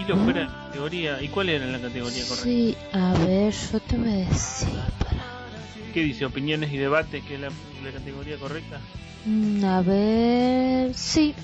Hilo 0.00 0.16
fuera 0.16 0.40
de 0.40 0.46
categoría. 0.46 1.22
¿Y 1.22 1.28
cuál 1.28 1.48
era 1.48 1.66
la 1.66 1.78
categoría 1.80 2.22
correcta? 2.24 2.44
Sí, 2.44 2.76
a 2.92 3.12
ver, 3.14 3.52
yo 3.72 3.80
te 3.80 3.96
voy 3.96 4.08
a 4.08 4.16
decir. 4.16 4.68
Para... 4.98 5.20
¿Qué 5.92 6.02
dice? 6.02 6.24
¿Opiniones 6.24 6.72
y 6.72 6.76
debates? 6.78 7.22
que 7.24 7.34
es 7.34 7.40
la, 7.40 7.48
la 7.48 7.90
categoría 7.92 8.36
correcta? 8.38 8.78
Mm, 9.26 9.64
A 9.64 9.82
ver, 9.82 10.94
sí, 10.94 11.34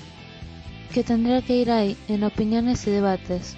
que 0.93 1.03
tendría 1.03 1.41
que 1.41 1.55
ir 1.57 1.69
ahí, 1.71 1.95
en 2.07 2.23
opiniones 2.23 2.87
y 2.87 2.91
debates. 2.91 3.55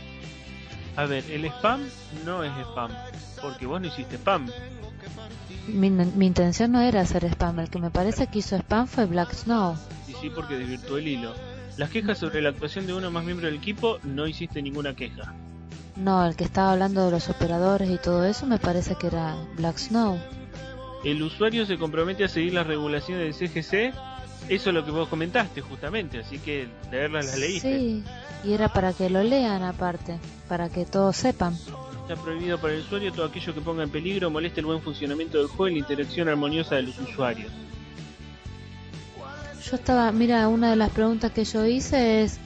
A 0.96 1.06
ver, 1.06 1.24
el 1.32 1.46
spam 1.46 1.82
no 2.26 2.44
es 2.44 2.52
spam. 2.72 2.92
Porque 3.42 3.66
vos 3.66 3.80
no 3.80 3.88
hiciste 3.88 4.16
spam. 4.18 4.50
Mi, 5.68 5.90
mi 5.90 6.26
intención 6.26 6.72
no 6.72 6.82
era 6.82 7.02
hacer 7.02 7.24
spam, 7.26 7.60
el 7.60 7.70
que 7.70 7.80
me 7.80 7.92
parece 7.92 8.28
que 8.28 8.40
hizo 8.40 8.56
spam 8.58 8.88
fue 8.88 9.06
Black 9.06 9.34
Snow. 9.34 9.78
Y 10.08 10.14
sí, 10.14 10.30
porque 10.30 10.56
desvirtuó 10.56 10.98
el 10.98 11.08
hilo. 11.08 11.34
Las 11.80 11.92
quejas 11.92 12.18
sobre 12.18 12.42
la 12.42 12.50
actuación 12.50 12.86
de 12.88 12.94
uno 12.94 13.10
más 13.10 13.24
miembro 13.24 13.46
del 13.46 13.56
equipo, 13.56 14.00
no 14.04 14.28
hiciste 14.28 14.62
ninguna 14.62 14.98
queja. 14.98 15.34
No, 15.96 16.26
el 16.26 16.36
que 16.36 16.44
estaba 16.44 16.74
hablando 16.74 17.06
de 17.06 17.12
los 17.12 17.30
operadores 17.30 17.90
y 17.90 17.98
todo 17.98 18.26
eso 18.26 18.46
me 18.46 18.58
parece 18.58 18.96
que 18.96 19.08
era 19.08 19.38
Black 19.56 19.78
Snow. 19.78 20.20
El 21.06 21.24
usuario 21.24 21.66
se 21.66 21.78
compromete 21.78 22.26
a 22.26 22.28
seguir 22.28 22.54
las 22.54 22.68
regulaciones 22.68 23.40
del 23.40 23.50
CGC. 23.50 23.94
Eso 24.50 24.70
es 24.72 24.76
lo 24.76 24.84
que 24.84 24.92
vos 24.92 25.08
comentaste 25.08 25.62
justamente, 25.62 26.20
así 26.20 26.38
que 26.40 26.68
leerlas 26.92 27.28
las 27.28 27.38
leíste. 27.40 27.80
Sí, 27.80 28.04
y 28.44 28.52
era 28.52 28.68
para 28.68 28.92
que 28.92 29.10
lo 29.10 29.24
lean 29.24 29.64
aparte, 29.64 30.20
para 30.50 30.68
que 30.68 30.84
todos 30.84 31.16
sepan. 31.16 31.54
Está 31.54 32.22
prohibido 32.22 32.60
para 32.60 32.74
el 32.74 32.82
usuario 32.82 33.14
todo 33.14 33.26
aquello 33.26 33.54
que 33.54 33.62
ponga 33.62 33.84
en 33.84 33.90
peligro 33.90 34.28
o 34.28 34.32
moleste 34.32 34.60
el 34.60 34.66
buen 34.66 34.82
funcionamiento 34.82 35.38
del 35.38 35.48
juego 35.48 35.70
y 35.70 35.74
la 35.76 35.80
interacción 35.80 36.28
armoniosa 36.28 36.76
de 36.76 36.82
los 36.82 37.00
usuarios. 37.00 37.54
Yo 39.70 39.76
estaba, 39.76 40.12
mira, 40.12 40.48
una 40.48 40.72
de 40.72 40.76
las 40.76 40.90
preguntas 40.92 41.32
que 41.32 41.46
yo 41.46 41.66
hice 41.66 42.24
es, 42.24 42.40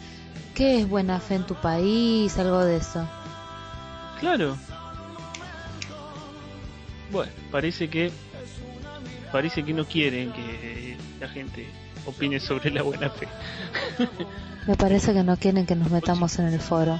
¿qué 0.55 0.79
es 0.81 0.89
buena 0.89 1.19
fe 1.19 1.35
en 1.35 1.45
tu 1.45 1.55
país? 1.55 2.37
Algo 2.37 2.63
de 2.65 2.77
eso. 2.77 3.07
Claro, 4.19 4.57
Bueno, 7.11 7.31
parece 7.51 7.89
que 7.89 8.11
parece 9.31 9.63
que 9.63 9.73
no 9.73 9.85
quieren 9.85 10.31
que 10.31 10.97
la 11.19 11.27
gente 11.27 11.65
opine 12.05 12.39
sobre 12.39 12.71
la 12.71 12.81
buena 12.83 13.09
fe. 13.09 13.27
Me 14.67 14.75
parece 14.75 15.13
que 15.13 15.23
no 15.23 15.35
quieren 15.37 15.65
que 15.65 15.75
nos 15.75 15.91
metamos 15.91 16.39
en 16.39 16.47
el 16.47 16.59
foro. 16.59 16.99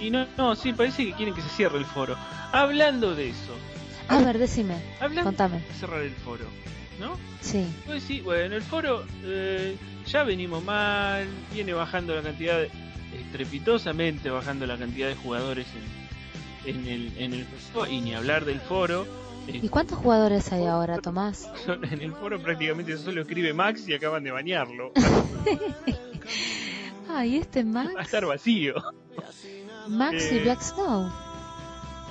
y 0.00 0.10
no, 0.10 0.26
no, 0.36 0.54
sí, 0.54 0.72
parece 0.74 1.04
que 1.06 1.12
quieren 1.14 1.34
que 1.34 1.40
se 1.42 1.48
cierre 1.50 1.78
el 1.78 1.86
foro. 1.86 2.16
Hablando 2.52 3.14
de 3.14 3.30
eso, 3.30 3.56
A 4.08 4.18
ver, 4.20 4.38
decime. 4.38 4.76
hablando 5.00 5.24
Contame. 5.30 5.58
de 5.60 5.74
cerrar 5.80 6.02
el 6.02 6.12
foro, 6.14 6.44
¿no? 7.00 7.16
Sí. 7.40 7.66
Pues 7.86 8.02
sí, 8.02 8.20
bueno, 8.20 8.56
el 8.56 8.62
foro 8.62 9.04
eh, 9.24 9.76
ya 10.06 10.24
venimos 10.24 10.62
mal, 10.64 11.26
viene 11.52 11.72
bajando 11.72 12.14
la 12.14 12.22
cantidad, 12.22 12.58
de- 12.58 12.70
estrepitosamente 13.20 14.30
bajando 14.30 14.66
la 14.66 14.76
cantidad 14.76 15.08
de 15.08 15.14
jugadores 15.14 15.66
en, 16.64 16.76
en 16.76 16.86
el, 16.88 17.12
en 17.18 17.34
el 17.34 17.44
foro, 17.72 17.90
y 17.90 18.00
ni 18.00 18.14
hablar 18.14 18.44
del 18.44 18.60
foro. 18.60 19.06
Eh, 19.46 19.60
¿Y 19.62 19.68
cuántos 19.68 19.98
jugadores 19.98 20.52
hay 20.52 20.66
ahora, 20.66 20.98
Tomás? 20.98 21.48
en 21.68 22.00
el 22.02 22.12
foro 22.12 22.40
prácticamente 22.42 22.96
solo 22.98 23.22
escribe 23.22 23.54
Max 23.54 23.86
y 23.88 23.94
acaban 23.94 24.24
de 24.24 24.32
bañarlo. 24.32 24.92
Ay, 27.08 27.36
este 27.36 27.62
Va 27.62 27.82
a 27.82 27.84
Max. 27.84 28.00
estar 28.06 28.26
vacío. 28.26 28.74
Max 29.88 30.28
y 30.32 30.36
Eh, 30.36 30.40
Black 30.42 30.60
Snow. 30.60 31.08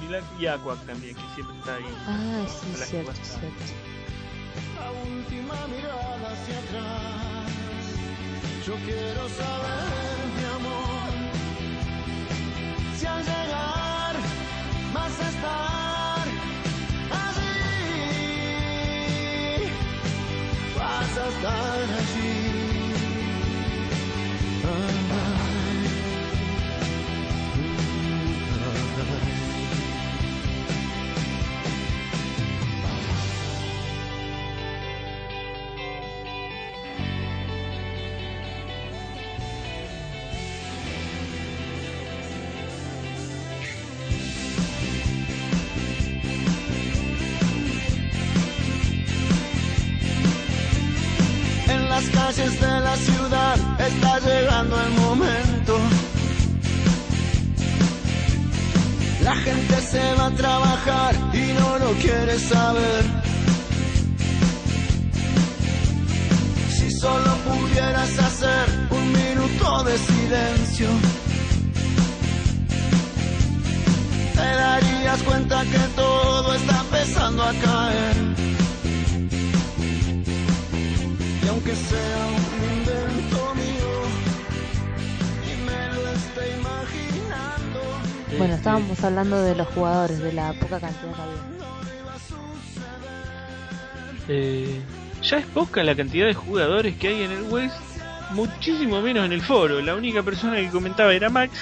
Y, 0.07 0.11
la, 0.11 0.21
y 0.39 0.45
Aquac 0.45 0.79
también, 0.85 1.15
que 1.15 1.21
siempre 1.35 1.57
está 1.59 1.75
ahí. 1.75 1.83
Ay, 2.07 2.45
sí, 2.47 2.83
cierto. 2.85 3.11
Yo 8.65 8.73
quiero 8.77 9.29
saber, 9.29 10.04
el 54.79 54.91
momento. 54.93 55.77
La 59.23 59.35
gente 59.35 59.81
se 59.81 60.13
va 60.13 60.27
a 60.27 60.31
trabajar 60.31 61.15
y 61.33 61.53
no 61.59 61.79
lo 61.79 61.91
quiere 61.93 62.37
saber. 62.37 63.03
Si 66.69 66.91
solo 66.91 67.31
pudieras 67.49 68.19
hacer 68.19 68.65
un 68.91 69.11
minuto 69.11 69.83
de 69.83 69.97
silencio, 69.97 70.87
te 74.35 74.47
darías 74.65 75.23
cuenta 75.23 75.63
que 75.63 75.83
todo 75.95 76.53
está 76.53 76.81
empezando 76.81 77.43
a 77.43 77.53
caer. 77.53 78.15
Y 81.43 81.47
aunque 81.47 81.75
sea 81.75 82.27
un 82.37 82.44
Bueno, 88.37 88.55
estábamos 88.55 89.03
hablando 89.03 89.41
de 89.41 89.55
los 89.55 89.67
jugadores, 89.69 90.19
de 90.19 90.33
la 90.33 90.53
poca 90.53 90.79
cantidad 90.79 91.13
que 91.13 91.21
había. 91.21 91.55
Eh, 94.27 94.81
ya 95.21 95.37
es 95.37 95.45
poca 95.45 95.83
la 95.83 95.95
cantidad 95.95 96.25
de 96.25 96.33
jugadores 96.33 96.95
que 96.97 97.07
hay 97.09 97.23
en 97.23 97.31
el 97.31 97.43
West, 97.43 97.75
muchísimo 98.31 99.01
menos 99.01 99.25
en 99.25 99.31
el 99.31 99.41
foro. 99.41 99.81
La 99.81 99.95
única 99.95 100.23
persona 100.23 100.57
que 100.57 100.69
comentaba 100.69 101.13
era 101.13 101.29
Max 101.29 101.57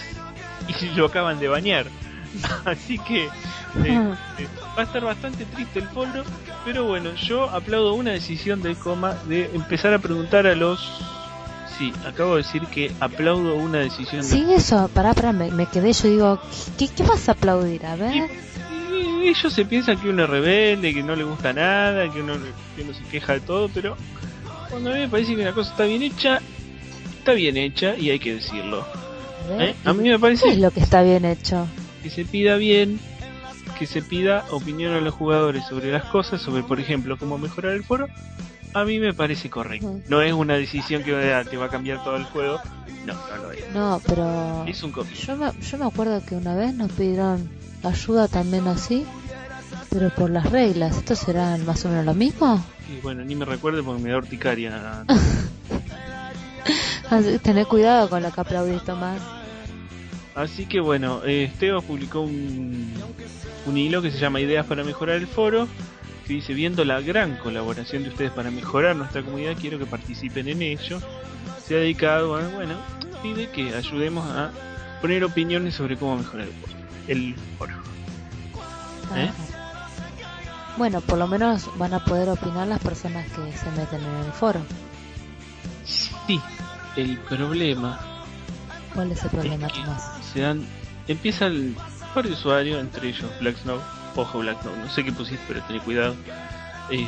y 0.68 0.86
lo 0.96 1.06
acaban 1.06 1.40
de 1.40 1.48
bañar. 1.48 1.88
Así 2.66 2.98
que 3.00 3.26
eh, 3.26 3.30
eh, 3.86 4.48
va 4.78 4.82
a 4.82 4.84
estar 4.84 5.04
bastante 5.04 5.46
triste 5.46 5.80
el 5.80 5.88
foro, 5.90 6.24
pero 6.66 6.86
bueno, 6.86 7.14
yo 7.16 7.50
aplaudo 7.50 7.94
una 7.94 8.12
decisión 8.12 8.62
del 8.62 8.78
coma 8.78 9.16
de 9.28 9.50
empezar 9.54 9.94
a 9.94 10.00
preguntar 10.00 10.48
a 10.48 10.56
los... 10.56 11.02
Sí, 11.78 11.92
acabo 12.06 12.36
de 12.36 12.44
decir 12.44 12.62
que 12.68 12.92
aplaudo 13.00 13.56
una 13.56 13.80
decisión 13.80 14.24
Sí, 14.24 14.46
eso, 14.54 14.90
pará, 14.94 15.14
pará, 15.14 15.32
me, 15.32 15.50
me 15.52 15.66
quedé, 15.66 15.92
yo 15.94 16.08
digo, 16.10 16.40
¿qué, 16.78 16.88
qué 16.88 17.04
vas 17.04 17.28
a 17.30 17.32
aplaudir? 17.34 17.86
A 17.86 17.96
ver. 17.96 18.30
y 18.92 19.28
ellos 19.28 19.52
se 19.52 19.66
piensan 19.66 19.98
que 20.00 20.10
uno 20.10 20.24
es 20.26 20.30
rebelde, 20.30 20.94
que 20.94 21.02
no 21.02 21.16
le 21.16 21.24
gusta 21.24 21.52
nada, 21.54 22.12
que 22.12 22.22
uno, 22.22 22.36
que 22.76 22.84
uno 22.84 22.94
se 22.94 23.04
queja 23.06 23.34
de 23.34 23.40
todo, 23.40 23.70
pero 23.70 23.98
cuando 24.70 24.92
a 24.92 24.94
mí 24.94 25.00
me 25.00 25.10
parece 25.10 25.36
que 25.36 25.42
una 25.42 25.54
cosa 25.54 25.72
está 25.72 25.86
bien 25.86 26.04
hecha, 26.04 26.40
está 27.20 27.34
bien 27.34 27.58
hecha 27.58 27.96
y 27.98 28.12
hay 28.12 28.20
que 28.20 28.36
decirlo. 28.36 28.86
¿eh? 29.60 29.74
A 29.84 29.94
mí 29.94 30.00
me 30.00 30.10
¿Qué 30.10 30.14
es 30.16 30.20
parece 30.22 30.56
lo 30.58 30.72
que 30.72 30.80
está 30.80 31.02
bien 31.02 31.26
hecho? 31.26 31.68
que 32.04 32.10
se 32.10 32.26
pida 32.26 32.58
bien, 32.58 33.00
que 33.80 33.88
se 33.88 34.02
pida 34.02 34.46
opinión 34.52 34.94
a 34.94 35.00
los 35.02 35.14
jugadores 35.14 35.64
sobre 35.68 35.92
las 35.92 36.04
cosas, 36.06 36.42
sobre 36.42 36.62
por 36.64 36.80
ejemplo 36.80 37.18
cómo 37.18 37.38
mejorar 37.38 37.72
el 37.74 37.84
foro. 37.84 38.08
A 38.74 38.84
mí 38.86 39.00
me 39.00 39.14
parece 39.14 39.50
correcto. 39.50 40.00
No 40.08 40.22
es 40.22 40.34
una 40.34 40.56
decisión 40.56 41.04
que 41.04 41.12
te 41.50 41.58
va 41.58 41.66
a 41.66 41.70
cambiar 41.70 42.04
todo 42.04 42.16
el 42.16 42.24
juego. 42.24 42.60
No, 43.06 43.14
no 43.14 43.38
lo 43.44 43.52
es. 43.52 43.70
No, 43.74 44.02
pero 44.08 44.66
Es 44.68 44.82
un 44.84 44.92
copy. 44.92 45.14
yo 45.14 45.36
me, 45.36 45.52
yo 45.62 45.78
me 45.78 45.86
acuerdo 45.86 46.22
que 46.26 46.36
una 46.36 46.56
vez 46.56 46.74
nos 46.74 46.92
pidieron 46.92 47.50
ayuda 47.84 48.28
también 48.28 48.68
así, 48.68 49.06
pero 49.90 50.10
por 50.10 50.30
las 50.30 50.50
reglas. 50.50 50.98
¿Esto 50.98 51.16
será 51.16 51.58
más 51.58 51.84
o 51.86 51.90
menos 51.90 52.06
lo 52.06 52.14
mismo? 52.14 52.64
Y 52.90 53.02
bueno, 53.02 53.24
ni 53.24 53.36
me 53.36 53.46
recuerde 53.46 53.84
porque 53.84 54.02
me 54.02 54.10
da 54.10 54.18
urticaria. 54.18 55.06
Tené 57.44 57.66
cuidado 57.66 58.10
con 58.10 58.24
lo 58.24 58.32
que 58.32 58.42
aplaudís, 58.42 58.84
Tomás. 58.84 59.22
Así 60.36 60.66
que 60.66 60.80
bueno, 60.80 61.22
eh, 61.26 61.44
Esteban 61.44 61.84
publicó 61.84 62.22
un, 62.22 62.92
un 63.68 63.78
hilo 63.78 64.02
que 64.02 64.10
se 64.10 64.18
llama 64.18 64.40
Ideas 64.42 64.66
para 64.66 64.84
mejorar 64.84 65.18
el 65.18 65.28
foro, 65.28 65.68
que 66.26 66.34
dice, 66.34 66.54
viendo 66.54 66.86
la 66.86 67.02
gran 67.02 67.38
colaboración 67.38 68.04
de 68.04 68.10
ustedes 68.10 68.32
para 68.32 68.50
mejorar 68.52 68.96
nuestra 68.96 69.22
comunidad, 69.24 69.56
quiero 69.60 69.78
que 69.80 69.86
participen 69.86 70.48
en 70.48 70.62
ello. 70.62 71.00
Se 71.68 71.76
ha 71.76 71.80
dedicado 71.80 72.36
a, 72.36 72.48
bueno, 72.50 72.76
pide 73.22 73.50
que 73.50 73.74
ayudemos 73.76 74.26
a 74.30 74.52
poner 75.02 75.24
opiniones 75.24 75.76
sobre 75.76 75.98
cómo 75.98 76.18
mejorar 76.18 76.48
el 76.48 76.54
foro. 76.54 76.74
El 77.08 77.36
foro. 77.58 77.74
¿Eh? 79.16 79.30
Bueno, 80.78 81.02
por 81.02 81.18
lo 81.20 81.28
menos 81.28 81.70
van 81.78 81.94
a 81.94 82.04
poder 82.04 82.30
opinar 82.30 82.68
las 82.68 82.80
personas 82.82 83.28
que 83.32 83.56
se 83.58 83.70
meten 83.72 84.02
en 84.02 84.26
el 84.26 84.32
foro. 84.32 84.62
Sí, 85.86 86.40
el 86.96 87.18
problema 87.20 88.00
¿Cuál 88.94 89.12
es 89.12 89.24
el 89.24 89.30
problema, 89.32 89.68
Es 89.68 89.74
que- 89.74 89.82
Tomás? 89.82 90.04
se 90.34 90.42
dan, 90.42 90.66
empieza 91.08 91.48
el 91.48 91.76
par 92.14 92.26
de 92.26 92.32
usuarios, 92.34 92.80
entre 92.80 93.10
ellos 93.10 93.30
Black 93.40 93.58
Snow, 93.58 93.80
ojo 94.15 94.39
Black 94.39 94.62
Snow, 94.62 94.76
no 94.76 94.89
sé 94.89 95.04
qué 95.04 95.12
pusiste, 95.12 95.43
pero 95.47 95.62
ten 95.63 95.80
cuidado. 95.80 96.15
Eh. 96.89 97.08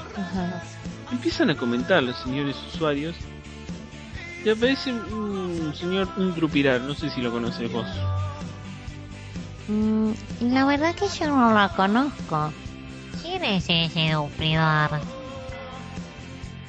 Empiezan 1.11 1.49
a 1.49 1.55
comentar 1.55 2.01
los 2.01 2.15
señores 2.17 2.55
usuarios 2.73 3.15
y 4.43 4.49
aparece 4.49 4.91
un 4.93 5.73
señor, 5.75 6.07
un 6.17 6.33
Drupirar, 6.33 6.81
no 6.81 6.93
sé 6.95 7.09
si 7.09 7.21
lo 7.21 7.31
conoces 7.31 7.71
vos. 7.71 7.85
Mm, 9.67 10.11
la 10.41 10.65
verdad 10.65 10.93
que 10.95 11.07
yo 11.07 11.27
no 11.27 11.53
la 11.53 11.69
conozco. 11.69 12.51
¿Quién 13.21 13.43
es 13.43 13.65
ese 13.67 14.11
dupridor? 14.13 14.89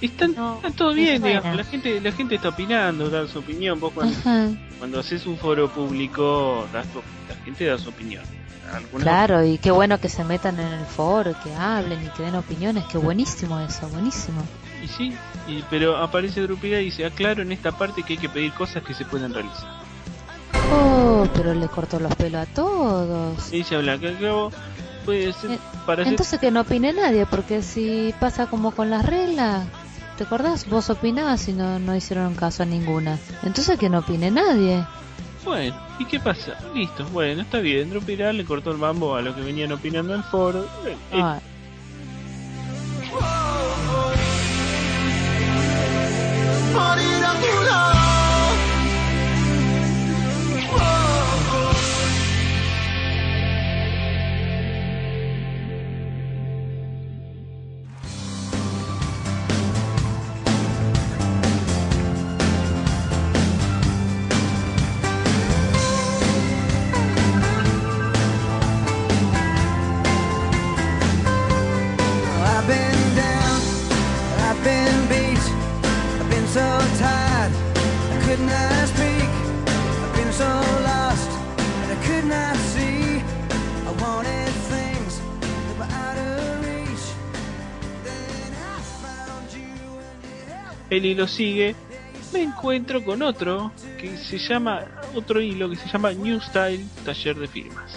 Están, 0.00 0.34
No, 0.34 0.56
está 0.56 0.70
todo 0.72 0.92
bien, 0.92 1.22
digamos, 1.22 1.56
la 1.56 1.64
gente, 1.64 2.00
la 2.00 2.12
gente 2.12 2.34
está 2.34 2.50
opinando, 2.50 3.08
da 3.08 3.26
su 3.26 3.38
opinión, 3.38 3.80
vos 3.80 3.92
cuando, 3.94 4.16
Ajá. 4.18 4.48
cuando 4.78 5.00
haces 5.00 5.24
un 5.26 5.38
foro 5.38 5.70
público, 5.70 6.66
das 6.72 6.86
tu- 6.88 7.00
la 7.28 7.34
gente 7.44 7.64
da 7.64 7.78
su 7.78 7.88
opinión. 7.88 8.22
Claro, 8.98 9.44
y 9.44 9.58
qué 9.58 9.70
bueno 9.70 9.98
que 9.98 10.08
se 10.08 10.24
metan 10.24 10.58
en 10.58 10.66
el 10.66 10.84
foro, 10.86 11.34
que 11.42 11.54
hablen 11.54 12.04
y 12.04 12.08
que 12.10 12.22
den 12.22 12.34
opiniones. 12.34 12.84
Qué 12.84 12.98
buenísimo 12.98 13.58
eso, 13.60 13.88
buenísimo. 13.88 14.42
Y 14.82 14.88
sí, 14.88 15.16
y, 15.48 15.62
pero 15.70 15.96
aparece 15.96 16.42
Drupirar 16.42 16.82
y 16.82 16.86
dice, 16.86 17.06
aclaro 17.06 17.42
en 17.42 17.52
esta 17.52 17.72
parte 17.72 18.02
que 18.02 18.14
hay 18.14 18.18
que 18.18 18.28
pedir 18.28 18.52
cosas 18.52 18.82
que 18.82 18.94
se 18.94 19.04
pueden 19.04 19.32
realizar. 19.32 19.68
Oh, 20.72 21.26
pero 21.34 21.54
le 21.54 21.68
cortó 21.68 22.00
los 22.00 22.14
pelos 22.16 22.42
a 22.42 22.46
todos. 22.46 23.52
Y 23.52 23.62
Blanca, 23.62 24.08
que 24.08 24.14
cabo 24.16 24.50
puede 25.04 25.32
ser 25.32 25.52
Eh, 25.52 25.58
Entonces 26.04 26.40
que 26.40 26.50
no 26.50 26.62
opine 26.62 26.92
nadie, 26.92 27.26
porque 27.26 27.62
si 27.62 28.12
pasa 28.18 28.46
como 28.46 28.72
con 28.72 28.90
las 28.90 29.06
reglas, 29.06 29.66
¿te 30.18 30.24
acordás? 30.24 30.68
Vos 30.68 30.90
opinabas 30.90 31.48
y 31.48 31.52
no, 31.52 31.78
no 31.78 31.94
hicieron 31.94 32.34
caso 32.34 32.64
a 32.64 32.66
ninguna. 32.66 33.18
Entonces 33.44 33.78
que 33.78 33.88
no 33.88 34.00
opine 34.00 34.30
nadie. 34.30 34.84
Bueno, 35.46 35.76
¿y 36.00 36.04
qué 36.04 36.18
pasa? 36.18 36.58
Listo, 36.74 37.06
bueno, 37.12 37.42
está 37.42 37.60
bien. 37.60 37.88
Drew 37.88 38.02
le 38.32 38.44
cortó 38.44 38.72
el 38.72 38.78
mambo 38.78 39.14
a 39.14 39.22
lo 39.22 39.32
que 39.34 39.42
venían 39.42 39.70
opinando 39.70 40.12
en 40.12 40.24
foro. 40.24 40.66
El 90.90 91.04
hilo 91.04 91.28
sigue, 91.28 91.74
me 92.32 92.42
encuentro 92.42 93.04
con 93.04 93.22
otro 93.22 93.72
que 93.98 94.16
se 94.16 94.38
llama, 94.38 94.80
otro 95.14 95.40
hilo 95.40 95.70
que 95.70 95.76
se 95.76 95.88
llama 95.88 96.12
New 96.12 96.40
Style 96.40 96.84
Taller 97.04 97.36
de 97.36 97.48
Firmas. 97.48 97.92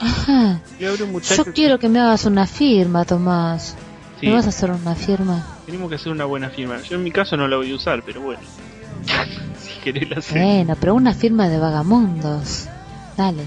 Ajá. 0.00 0.60
Y 0.78 0.84
ahora 0.84 1.04
un 1.04 1.12
muchacho 1.12 1.44
Yo 1.44 1.52
quiero 1.52 1.78
que 1.78 1.88
me 1.88 2.00
hagas 2.00 2.24
una 2.24 2.46
firma, 2.46 3.04
Tomás. 3.04 3.76
Sí, 4.18 4.26
¿Me 4.26 4.34
vas 4.34 4.46
a 4.46 4.48
hacer 4.50 4.70
una 4.70 4.94
firma? 4.94 5.46
tenemos 5.66 5.88
que 5.88 5.94
hacer 5.94 6.12
una 6.12 6.24
buena 6.24 6.50
firma. 6.50 6.80
Yo 6.82 6.96
en 6.96 7.02
mi 7.02 7.10
caso 7.10 7.36
no 7.36 7.46
la 7.48 7.56
voy 7.56 7.70
a 7.72 7.74
usar, 7.74 8.02
pero 8.04 8.20
bueno. 8.20 8.42
si 9.58 9.80
querés 9.80 10.10
la 10.10 10.16
hacer. 10.18 10.42
Bueno, 10.42 10.76
pero 10.78 10.94
una 10.94 11.14
firma 11.14 11.48
de 11.48 11.58
vagamundos. 11.58 12.66
Dale. 13.16 13.42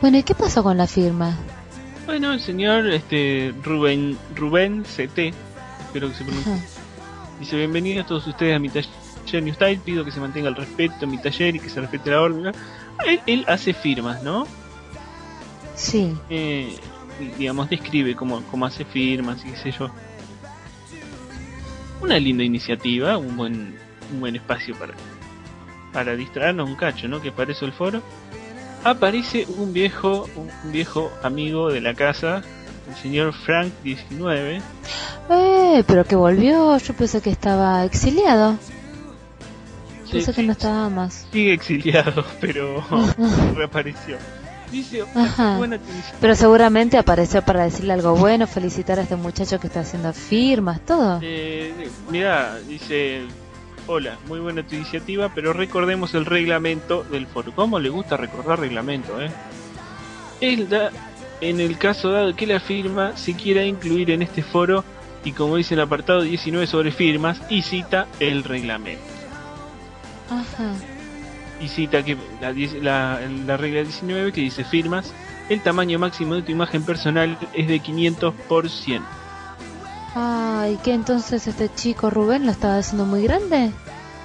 Bueno, 0.00 0.18
¿y 0.18 0.22
qué 0.22 0.34
pasó 0.34 0.62
con 0.62 0.76
la 0.76 0.86
firma? 0.86 1.36
Bueno, 2.06 2.32
el 2.32 2.40
señor 2.40 2.88
este 2.90 3.54
Rubén 3.62 4.18
Rubén 4.34 4.82
CT, 4.82 5.34
espero 5.80 6.08
que 6.08 6.14
se 6.14 6.24
pronuncie. 6.24 6.52
Ajá. 6.52 6.79
Dice, 7.40 7.56
bienvenidos 7.56 8.06
todos 8.06 8.26
ustedes 8.26 8.54
a 8.54 8.58
mi 8.58 8.68
taller 8.68 9.42
New 9.42 9.54
Style, 9.54 9.80
pido 9.82 10.04
que 10.04 10.10
se 10.10 10.20
mantenga 10.20 10.50
el 10.50 10.56
respeto 10.56 11.06
en 11.06 11.10
mi 11.10 11.16
taller 11.16 11.56
y 11.56 11.58
que 11.58 11.70
se 11.70 11.80
respete 11.80 12.10
la 12.10 12.20
orden. 12.20 12.52
Él, 13.06 13.20
él 13.26 13.44
hace 13.48 13.72
firmas, 13.72 14.22
¿no? 14.22 14.46
Sí. 15.74 16.14
Eh, 16.28 16.76
digamos, 17.38 17.70
describe 17.70 18.14
cómo, 18.14 18.42
cómo 18.50 18.66
hace 18.66 18.84
firmas 18.84 19.42
y 19.46 19.52
qué 19.52 19.56
sé 19.56 19.70
yo. 19.70 19.90
Una 22.02 22.18
linda 22.18 22.44
iniciativa, 22.44 23.16
un 23.16 23.34
buen, 23.34 23.78
un 24.12 24.20
buen 24.20 24.36
espacio 24.36 24.74
para, 24.78 24.92
para 25.94 26.16
distraernos 26.16 26.68
un 26.68 26.76
cacho, 26.76 27.08
¿no? 27.08 27.22
Que 27.22 27.32
para 27.32 27.52
eso 27.52 27.64
el 27.64 27.72
foro. 27.72 28.02
Aparece 28.84 29.46
un 29.56 29.72
viejo, 29.72 30.28
un 30.36 30.72
viejo 30.72 31.10
amigo 31.22 31.72
de 31.72 31.80
la 31.80 31.94
casa, 31.94 32.42
el 32.90 32.96
señor 32.96 33.32
Frank 33.32 33.72
19, 33.84 34.60
Eh, 35.30 35.84
pero 35.86 36.04
que 36.04 36.16
volvió. 36.16 36.76
Yo 36.78 36.94
pensé 36.94 37.20
que 37.20 37.30
estaba 37.30 37.84
exiliado. 37.84 38.56
Pensé 40.10 40.32
que 40.32 40.42
no 40.42 40.52
estaba 40.52 40.88
más. 40.90 41.26
sigue 41.32 41.52
exiliado, 41.52 42.24
pero 42.40 42.84
reapareció. 43.56 44.16
Dice, 44.72 45.04
Ajá. 45.14 45.56
buena. 45.56 45.78
Pero 46.20 46.34
seguramente 46.36 46.96
apareció 46.96 47.42
para 47.42 47.64
decirle 47.64 47.92
algo 47.92 48.14
bueno, 48.14 48.46
felicitar 48.46 48.98
a 48.98 49.02
este 49.02 49.16
muchacho 49.16 49.58
que 49.58 49.66
está 49.66 49.80
haciendo 49.80 50.12
firmas, 50.12 50.80
todo. 50.84 51.18
Eh, 51.22 51.88
mira, 52.08 52.56
dice, 52.68 53.22
hola, 53.88 54.16
muy 54.28 54.38
buena 54.38 54.64
tu 54.64 54.76
iniciativa, 54.76 55.32
pero 55.34 55.52
recordemos 55.52 56.14
el 56.14 56.24
reglamento 56.24 57.02
del 57.04 57.26
foro. 57.26 57.52
¿Cómo 57.54 57.78
le 57.80 57.88
gusta 57.88 58.16
recordar 58.16 58.60
reglamento, 58.60 59.20
eh? 59.20 59.30
Da, 60.68 60.90
en 61.40 61.60
el 61.60 61.78
caso 61.78 62.10
dado 62.10 62.34
que 62.34 62.46
la 62.46 62.60
firma 62.60 63.16
se 63.16 63.34
quiera 63.34 63.64
incluir 63.64 64.10
en 64.10 64.22
este 64.22 64.42
foro, 64.42 64.84
y 65.24 65.32
como 65.32 65.56
dice 65.56 65.74
el 65.74 65.80
apartado 65.80 66.22
19 66.22 66.66
sobre 66.66 66.92
firmas, 66.92 67.40
y 67.48 67.62
cita 67.62 68.06
el 68.20 68.44
reglamento. 68.44 69.02
Ajá. 70.30 70.72
Y 71.60 71.68
cita 71.68 72.02
que 72.02 72.16
la, 72.40 72.52
la, 72.52 73.20
la 73.46 73.56
regla 73.56 73.82
19 73.82 74.32
que 74.32 74.40
dice 74.40 74.64
firmas, 74.64 75.12
el 75.48 75.60
tamaño 75.60 75.98
máximo 75.98 76.36
de 76.36 76.42
tu 76.42 76.52
imagen 76.52 76.84
personal 76.84 77.36
es 77.52 77.68
de 77.68 77.80
500 77.80 78.34
por 78.48 78.70
100. 78.70 79.02
Ay, 80.14 80.78
¿qué 80.82 80.92
entonces 80.92 81.46
este 81.46 81.68
chico 81.74 82.10
Rubén 82.10 82.46
lo 82.46 82.52
estaba 82.52 82.78
haciendo 82.78 83.04
muy 83.04 83.22
grande? 83.22 83.70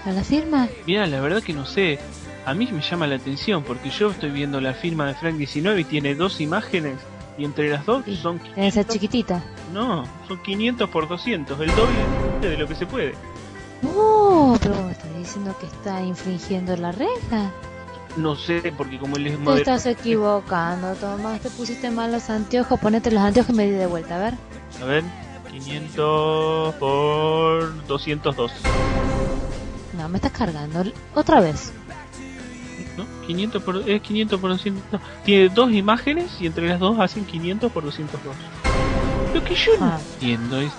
¿A 0.05 0.11
la 0.11 0.23
firma? 0.23 0.67
Mira, 0.85 1.07
la 1.07 1.19
verdad 1.19 1.41
que 1.41 1.53
no 1.53 1.65
sé. 1.65 1.99
A 2.45 2.53
mí 2.53 2.69
me 2.71 2.81
llama 2.81 3.07
la 3.07 3.15
atención 3.15 3.63
porque 3.63 3.89
yo 3.89 4.11
estoy 4.11 4.29
viendo 4.29 4.61
la 4.61 4.73
firma 4.73 5.05
de 5.07 5.15
Frank 5.15 5.35
19 5.35 5.81
y 5.81 5.83
tiene 5.83 6.13
dos 6.15 6.39
imágenes 6.41 6.95
y 7.37 7.43
entre 7.45 7.69
las 7.69 7.85
dos 7.85 8.05
Sí, 8.05 8.15
son 8.15 8.37
Debe 8.37 8.71
ser 8.71 8.85
500, 8.85 8.93
chiquitita. 8.93 9.43
no, 9.73 10.05
son 10.27 10.41
500 10.43 10.89
por 10.89 11.07
200, 11.07 11.59
el 11.59 11.67
doble 11.75 11.95
de 12.41 12.57
lo 12.57 12.67
que 12.67 12.75
se 12.75 12.85
puede. 12.85 13.13
Oh, 13.83 14.57
pero 14.61 14.75
vos 14.75 14.85
me 14.85 14.91
estás 14.91 15.17
diciendo 15.17 15.55
que 15.59 15.65
está 15.65 16.01
infringiendo 16.01 16.75
la 16.77 16.91
regla. 16.91 17.51
No 18.15 18.35
sé 18.35 18.73
porque 18.77 18.97
como 18.97 19.17
él 19.17 19.27
es 19.27 19.43
Te 19.43 19.53
estás 19.57 19.85
equivocando, 19.87 20.93
Tomás. 20.95 21.41
Te 21.41 21.49
pusiste 21.49 21.91
mal 21.91 22.11
los 22.11 22.29
anteojos. 22.29 22.79
Ponete 22.79 23.11
los 23.11 23.21
anteojos 23.21 23.53
y 23.53 23.57
me 23.57 23.65
di 23.65 23.71
de 23.71 23.87
vuelta, 23.87 24.15
a 24.15 24.19
ver. 24.19 24.33
a 24.81 24.85
ver, 24.85 25.03
500 25.51 26.75
por 26.75 27.85
202, 27.87 28.51
No, 29.97 30.07
me 30.09 30.17
estás 30.17 30.31
cargando. 30.31 30.83
Otra 31.13 31.41
vez. 31.41 31.73
¿No? 33.25 33.27
500 33.27 33.63
por 33.63 33.89
es 33.89 34.01
500 34.01 34.39
por 34.39 34.49
200. 34.51 34.83
no, 34.91 34.99
tiene 35.23 35.49
dos 35.49 35.71
imágenes 35.71 36.31
y 36.39 36.45
entre 36.47 36.67
las 36.69 36.79
dos 36.79 36.99
hacen 36.99 37.25
500 37.25 37.71
por 37.71 37.83
202. 37.83 38.35
Lo 39.33 39.43
que 39.43 39.55
yo 39.55 39.71
no 39.79 39.85
Ah. 39.85 39.99
entiendo 40.13 40.59
es 40.61 40.71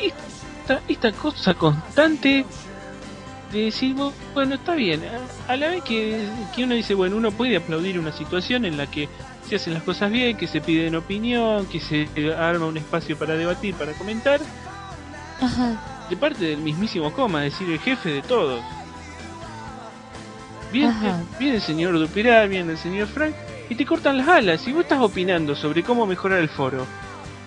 esta, 0.00 0.80
esta 0.88 1.12
cosa 1.12 1.54
constante 1.54 2.44
de 3.52 3.58
decir, 3.60 3.94
bu- 3.94 4.12
bueno, 4.34 4.56
está 4.56 4.74
bien, 4.74 5.02
a, 5.48 5.52
a 5.52 5.56
la 5.56 5.68
vez 5.68 5.82
que, 5.84 6.28
que 6.54 6.64
uno 6.64 6.74
dice, 6.74 6.94
bueno, 6.94 7.16
uno 7.16 7.30
puede 7.30 7.56
aplaudir 7.56 7.98
una 7.98 8.12
situación 8.12 8.64
en 8.64 8.76
la 8.76 8.86
que 8.90 9.08
se 9.48 9.56
hacen 9.56 9.74
las 9.74 9.82
cosas 9.84 10.10
bien, 10.10 10.36
que 10.36 10.48
se 10.48 10.60
piden 10.60 10.96
opinión, 10.96 11.66
que 11.66 11.78
se 11.80 12.08
arma 12.36 12.66
un 12.66 12.76
espacio 12.76 13.16
para 13.16 13.34
debatir, 13.34 13.74
para 13.76 13.92
comentar, 13.92 14.40
Ajá. 15.40 16.06
de 16.10 16.16
parte 16.16 16.44
del 16.44 16.58
mismísimo 16.58 17.12
coma, 17.12 17.46
es 17.46 17.52
decir, 17.52 17.72
el 17.72 17.78
jefe 17.78 18.10
de 18.10 18.22
todos. 18.22 18.60
Viene, 20.72 20.94
viene 21.38 21.56
el 21.56 21.62
señor 21.62 21.98
Dupiral, 21.98 22.48
viene 22.48 22.72
el 22.72 22.78
señor 22.78 23.08
Frank, 23.08 23.34
y 23.68 23.74
te 23.74 23.86
cortan 23.86 24.18
las 24.18 24.28
alas, 24.28 24.66
y 24.66 24.72
vos 24.72 24.82
estás 24.82 25.00
opinando 25.00 25.54
sobre 25.54 25.82
cómo 25.82 26.06
mejorar 26.06 26.40
el 26.40 26.48
foro. 26.48 26.86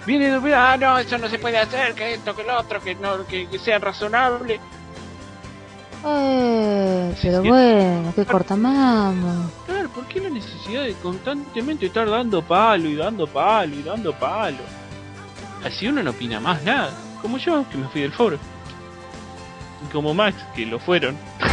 Viene 0.06 0.30
Dupiral, 0.30 0.74
ah, 0.74 0.78
no, 0.78 0.98
eso 1.00 1.18
no 1.18 1.30
se 1.30 1.40
puede 1.40 1.58
hacer, 1.58 1.94
que 1.94 2.16
esto, 2.16 2.36
que 2.36 2.44
lo 2.44 2.58
otro, 2.58 2.82
que 2.82 2.96
no, 2.96 3.26
que, 3.28 3.48
que 3.48 3.60
sea 3.60 3.80
razonable. 3.80 4.60
Eh, 6.06 7.14
pero 7.22 7.44
bueno, 7.44 8.14
que 8.16 8.26
cortamamos. 8.26 9.52
Claro, 9.66 9.90
¿por 9.90 10.06
qué 10.06 10.22
la 10.22 10.30
necesidad 10.30 10.84
de 10.84 10.94
constantemente 10.94 11.88
estar 11.88 12.10
dando 12.10 12.42
palo 12.42 12.88
y 12.88 12.96
dando 12.96 13.28
palo 13.28 13.76
y 13.76 13.84
dando 13.84 14.14
palo? 14.14 14.60
Así 15.66 15.88
uno 15.88 16.02
no 16.02 16.12
opina 16.12 16.40
más 16.40 16.64
nada, 16.64 16.92
como 17.22 17.38
yo, 17.38 17.66
que 17.70 17.78
me 17.78 17.88
fui 17.90 18.02
del 18.02 18.14
foro. 18.14 18.38
Y 19.86 19.92
como 19.92 20.14
Max, 20.14 20.38
que 20.56 20.66
lo 20.66 20.80
fueron. 20.80 21.18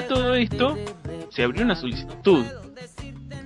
a 0.00 0.08
todo 0.08 0.34
esto 0.34 0.76
se 1.30 1.42
abrió 1.42 1.64
una 1.64 1.76
solicitud 1.76 2.44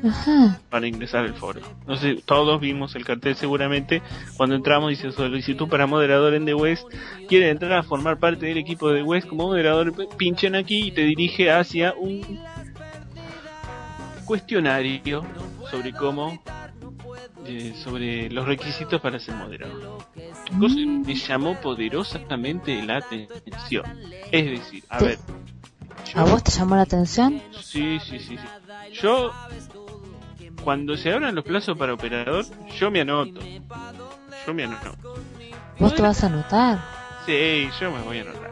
Ajá. 0.07 0.61
para 0.71 0.87
ingresar 0.87 1.25
al 1.25 1.35
foro. 1.35 1.61
No 1.87 1.97
sé, 1.97 2.17
todos 2.27 2.61
vimos 2.61 2.95
el 2.95 3.05
cartel 3.05 3.37
seguramente. 3.37 4.03
Cuando 4.37 4.55
entramos 4.57 4.91
dice 4.91 5.11
solicitud 5.13 5.69
para 5.69 5.87
moderador 5.87 6.35
en 6.35 6.45
The 6.45 6.55
West. 6.55 6.85
Quieren 7.29 7.51
entrar 7.51 7.73
a 7.73 7.83
formar 7.83 8.19
parte 8.19 8.47
del 8.47 8.59
equipo 8.59 8.91
de 8.91 8.99
The 8.99 9.03
West 9.03 9.29
como 9.29 9.47
moderador. 9.47 9.93
Pinchen 10.17 10.55
aquí 10.57 10.89
y 10.89 10.91
te 10.93 11.03
dirige 11.03 11.51
hacia 11.51 11.95
un 11.95 12.39
cuestionario 14.25 15.25
sobre 15.71 15.93
cómo 15.93 16.43
eh, 17.47 17.75
sobre 17.83 18.31
los 18.31 18.47
requisitos 18.47 19.01
para 19.01 19.19
ser 19.19 19.35
moderador. 19.35 19.99
Cosa 20.59 20.75
que 20.77 20.87
me 20.87 21.15
llamó 21.15 21.61
poderosamente 21.61 22.83
la 22.83 22.99
atención. 22.99 23.85
Es 24.31 24.45
decir, 24.47 24.85
a 24.89 24.99
Te- 24.99 25.19
¿A 26.15 26.25
vos 26.25 26.43
te 26.45 26.51
llamó 26.53 26.77
la 26.77 26.83
atención? 26.83 27.43
Sí, 27.61 27.99
sí, 28.01 28.19
sí, 28.21 28.37
sí. 28.37 28.39
Yo, 29.03 29.33
cuando 30.63 30.97
se 30.97 31.13
abran 31.13 31.35
los 31.35 31.45
plazos 31.45 31.77
para 31.77 31.95
operador, 31.95 32.45
yo 32.79 32.91
me 32.91 33.01
anoto. 33.01 33.41
Yo 34.47 34.55
me 34.55 34.65
anoto. 34.65 34.93
¿Vos 35.79 35.95
te 35.95 36.03
vas 36.03 36.23
a 36.23 36.27
anotar? 36.29 36.79
Sí, 37.27 37.69
yo 37.81 37.91
me 37.91 38.01
voy 38.03 38.19
a 38.19 38.23
anotar. 38.23 38.51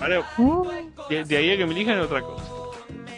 Ahora, 0.00 0.22
Uh, 0.38 0.66
De, 1.08 1.24
de 1.24 1.36
ahí 1.36 1.50
a 1.50 1.56
que 1.56 1.66
me 1.66 1.72
elijan 1.72 1.98
otra 2.00 2.20
cosa. 2.22 2.44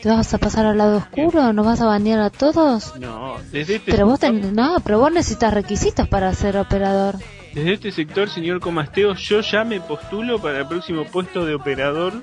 ¿Te 0.03 0.09
vas 0.09 0.35
a 0.35 0.39
pasar 0.39 0.67
al 0.67 0.79
lado 0.79 0.97
oscuro? 0.99 1.53
¿Nos 1.53 1.65
vas 1.65 1.81
a 1.81 1.87
banear 1.87 2.19
a 2.21 2.31
todos? 2.31 2.99
No, 2.99 3.37
desde 3.53 3.77
este, 3.77 3.93
Pero 3.93 4.07
vos 4.07 4.19
sector, 4.19 4.41
ten... 4.41 4.55
no, 4.57 4.79
pero 4.83 4.99
vos 4.99 5.13
necesitas 5.13 5.55
requisitos 5.55 6.09
para 6.09 6.33
ser 6.35 6.57
operador. 6.57 7.17
desde 7.55 7.75
este 7.75 7.93
sector, 7.93 8.29
señor 8.29 8.59
Comasteo, 8.61 9.15
yo 9.15 9.41
ya 9.43 9.63
me 9.63 9.81
postulo 9.81 10.41
para 10.41 10.61
el 10.61 10.67
próximo 10.67 11.05
puesto 11.05 11.45
de 11.47 11.55
operador 11.55 12.15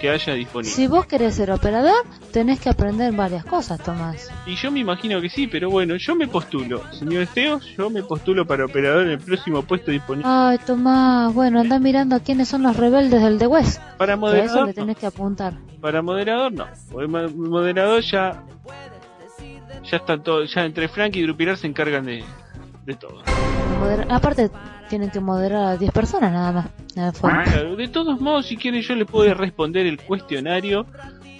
que 0.00 0.10
haya 0.10 0.32
disponible. 0.34 0.74
Si 0.74 0.86
vos 0.86 1.06
querés 1.06 1.34
ser 1.34 1.50
operador, 1.50 2.04
tenés 2.32 2.58
que 2.60 2.68
aprender 2.70 3.12
varias 3.12 3.44
cosas, 3.44 3.78
Tomás. 3.82 4.30
Y 4.46 4.54
yo 4.56 4.70
me 4.70 4.80
imagino 4.80 5.20
que 5.20 5.28
sí, 5.28 5.46
pero 5.46 5.68
bueno, 5.70 5.96
yo 5.96 6.14
me 6.16 6.26
postulo. 6.26 6.82
Señor 6.92 7.22
Esteos, 7.22 7.64
yo 7.76 7.90
me 7.90 8.02
postulo 8.02 8.46
para 8.46 8.64
operador 8.64 9.04
en 9.04 9.10
el 9.12 9.18
próximo 9.18 9.62
puesto 9.62 9.90
disponible. 9.90 10.28
Ay, 10.28 10.58
Tomás, 10.66 11.32
bueno, 11.34 11.60
anda 11.60 11.78
mirando 11.78 12.16
a 12.16 12.20
quiénes 12.20 12.48
son 12.48 12.62
los 12.62 12.76
rebeldes 12.76 13.22
del 13.22 13.38
The 13.38 13.46
West. 13.46 13.80
Para 13.98 14.14
eso 14.14 14.20
moderador, 14.20 14.66
le 14.68 14.74
tenés 14.74 14.96
que 14.96 15.06
apuntar. 15.06 15.54
para 15.80 16.00
moderador 16.02 16.52
no. 16.52 16.66
Moderador 17.36 18.00
ya 18.02 18.42
ya 19.90 19.96
están 19.96 20.22
todo, 20.22 20.44
ya 20.44 20.64
entre 20.64 20.88
Frank 20.88 21.16
y 21.16 21.22
Drupilar 21.22 21.56
se 21.56 21.66
encargan 21.66 22.04
de, 22.04 22.22
de 22.86 22.94
todo. 22.94 23.22
Moder- 23.80 24.06
Aparte, 24.10 24.50
tienen 24.90 25.10
que 25.10 25.20
moderar 25.20 25.64
a 25.68 25.76
10 25.78 25.90
personas 25.92 26.30
nada 26.32 26.52
más. 26.52 26.66
Nada. 26.94 27.12
Claro, 27.12 27.76
de 27.76 27.88
todos 27.88 28.20
modos, 28.20 28.46
si 28.46 28.56
quieren 28.58 28.82
yo 28.82 28.94
les 28.94 29.06
puedo 29.08 29.32
responder 29.32 29.86
el 29.86 29.98
cuestionario 29.98 30.84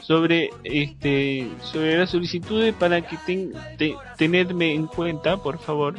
sobre 0.00 0.50
este 0.64 1.50
sobre 1.62 1.98
las 1.98 2.10
solicitudes 2.10 2.72
para 2.74 3.02
que 3.02 3.16
ten, 3.26 3.52
te- 3.76 3.94
tenedme 4.16 4.72
en 4.74 4.86
cuenta, 4.86 5.36
por 5.36 5.58
favor. 5.58 5.96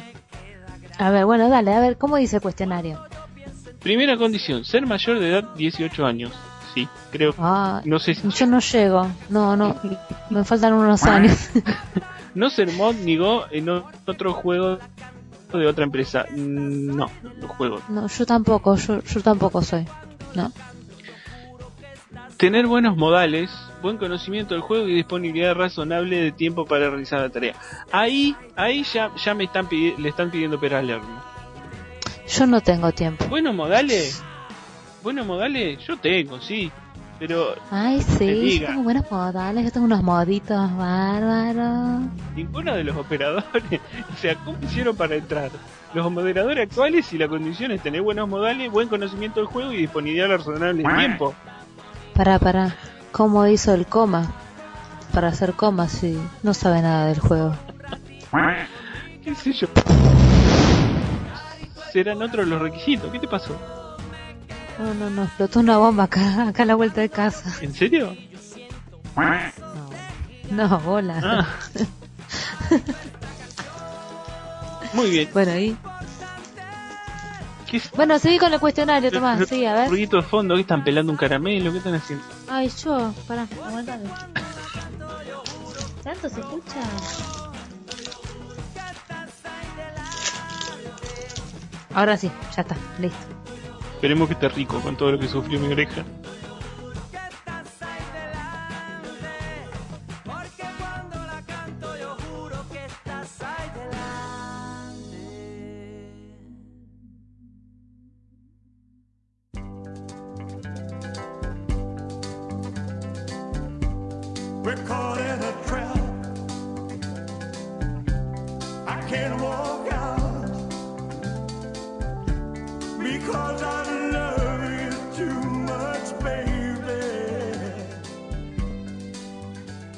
A 0.97 1.09
ver, 1.11 1.25
bueno, 1.25 1.49
dale, 1.49 1.73
a 1.73 1.79
ver, 1.79 1.97
¿cómo 1.97 2.15
dice 2.17 2.37
el 2.37 2.41
cuestionario? 2.41 2.99
Primera 3.81 4.17
condición, 4.17 4.63
ser 4.65 4.85
mayor 4.85 5.19
de 5.19 5.29
edad 5.29 5.43
18 5.55 6.05
años. 6.05 6.31
Sí, 6.73 6.87
creo. 7.11 7.33
Ah, 7.37 7.81
No 7.83 7.99
sé 7.99 8.15
si 8.15 8.29
yo 8.29 8.45
no 8.47 8.59
llego. 8.59 9.07
No, 9.29 9.57
no. 9.57 9.75
Me 10.29 10.43
faltan 10.45 10.73
unos 10.73 11.03
años. 11.03 11.49
no 12.35 12.49
ser 12.49 12.71
mod 12.73 12.95
ni 13.03 13.17
go 13.17 13.45
en 13.51 13.67
otro 13.69 14.33
juego 14.33 14.77
de 15.57 15.67
otra 15.67 15.83
empresa. 15.83 16.25
Mm, 16.31 16.95
No, 16.95 17.09
no 17.39 17.47
juego. 17.47 17.81
No, 17.89 18.07
yo 18.07 18.25
tampoco, 18.25 18.75
yo, 18.75 19.01
yo 19.03 19.21
tampoco 19.21 19.61
soy. 19.61 19.85
No. 20.35 20.51
Tener 22.37 22.65
buenos 22.65 22.97
modales, 22.97 23.51
buen 23.81 23.97
conocimiento 23.97 24.55
del 24.55 24.61
juego 24.63 24.87
y 24.87 24.95
disponibilidad 24.95 25.53
razonable 25.53 26.17
de 26.17 26.31
tiempo 26.31 26.65
para 26.65 26.89
realizar 26.89 27.19
la 27.21 27.29
tarea. 27.29 27.55
Ahí, 27.91 28.35
ahí 28.55 28.83
ya, 28.83 29.11
ya 29.15 29.33
me 29.33 29.43
están 29.43 29.67
le 29.69 30.09
están 30.09 30.31
pidiendo 30.31 30.59
Lerner. 30.59 31.01
Yo 32.27 32.47
no 32.47 32.61
tengo 32.61 32.91
tiempo. 32.93 33.25
Buenos 33.25 33.53
modales, 33.53 34.23
buenos 35.03 35.27
modales, 35.27 35.79
yo 35.85 35.97
tengo, 35.97 36.39
sí, 36.41 36.71
pero 37.21 37.53
Ay, 37.69 38.01
sí, 38.01 38.63
tengo 38.65 38.81
buenos 38.81 39.05
modales, 39.11 39.71
tengo 39.71 39.85
unos 39.85 40.01
moditos 40.01 40.75
bárbaros. 40.75 42.01
ninguno 42.35 42.73
de 42.73 42.83
los 42.83 42.97
operadores, 42.97 43.63
o 44.11 44.17
sea, 44.17 44.33
¿cómo 44.37 44.57
hicieron 44.63 44.95
para 44.95 45.17
entrar? 45.17 45.51
Los 45.93 46.11
moderadores 46.11 46.67
actuales, 46.67 47.05
si 47.05 47.19
la 47.19 47.27
condición 47.27 47.69
es 47.69 47.83
tener 47.83 48.01
buenos 48.01 48.27
modales, 48.27 48.71
buen 48.71 48.87
conocimiento 48.87 49.39
del 49.39 49.45
juego 49.45 49.71
y 49.71 49.77
disponibilidad 49.77 50.29
razonable 50.29 50.81
de 50.81 50.95
tiempo. 50.95 51.35
Para, 52.15 52.39
para. 52.39 52.75
¿Cómo 53.11 53.45
hizo 53.45 53.71
el 53.75 53.85
coma? 53.85 54.33
Para 55.13 55.27
hacer 55.27 55.53
coma, 55.53 55.89
sí. 55.89 56.19
No 56.41 56.55
sabe 56.55 56.81
nada 56.81 57.05
del 57.05 57.19
juego. 57.19 57.53
¿Qué 59.23 59.35
sé 59.35 59.53
yo? 59.53 59.67
Serán 61.93 62.23
otros 62.23 62.47
los 62.47 62.59
requisitos. 62.59 63.11
¿Qué 63.11 63.19
te 63.19 63.27
pasó? 63.27 63.80
No, 64.79 64.93
no, 64.93 65.09
no. 65.09 65.23
Explotó 65.23 65.59
una 65.59 65.77
bomba 65.77 66.03
acá, 66.05 66.47
acá 66.47 66.63
a 66.63 66.65
la 66.65 66.75
vuelta 66.75 67.01
de 67.01 67.09
casa. 67.09 67.53
¿En 67.61 67.73
serio? 67.73 68.15
No, 70.49 70.79
bola. 70.79 71.21
Ah. 71.23 71.47
Muy 74.93 75.09
bien. 75.09 75.29
Bueno, 75.33 75.51
ahí. 75.51 75.77
Bueno, 77.95 78.19
seguí 78.19 78.37
con 78.37 78.51
el 78.53 78.59
cuestionario, 78.59 79.11
Tomás. 79.11 79.47
Sí, 79.47 79.65
a 79.65 79.73
ver. 79.73 79.89
Ruidito 79.89 80.17
de 80.17 80.23
fondo, 80.23 80.55
¿qué 80.55 80.61
están 80.61 80.83
pelando 80.83 81.11
un 81.11 81.17
caramelo? 81.17 81.71
¿Qué 81.71 81.77
están 81.77 81.95
haciendo? 81.95 82.25
Ay, 82.49 82.69
yo. 82.83 83.13
Pará, 83.27 83.47
aguantame. 83.65 84.09
¿Tanto 86.03 86.29
se 86.29 86.39
escucha? 86.41 86.81
Ahora 91.93 92.17
sí, 92.17 92.31
ya 92.55 92.61
está, 92.61 92.75
listo. 92.99 93.40
Esperemos 94.01 94.27
que 94.27 94.33
esté 94.33 94.49
rico 94.49 94.81
con 94.81 94.97
todo 94.97 95.11
lo 95.11 95.19
que 95.19 95.27
sufrió 95.27 95.59
mi 95.59 95.71
oreja. 95.71 96.03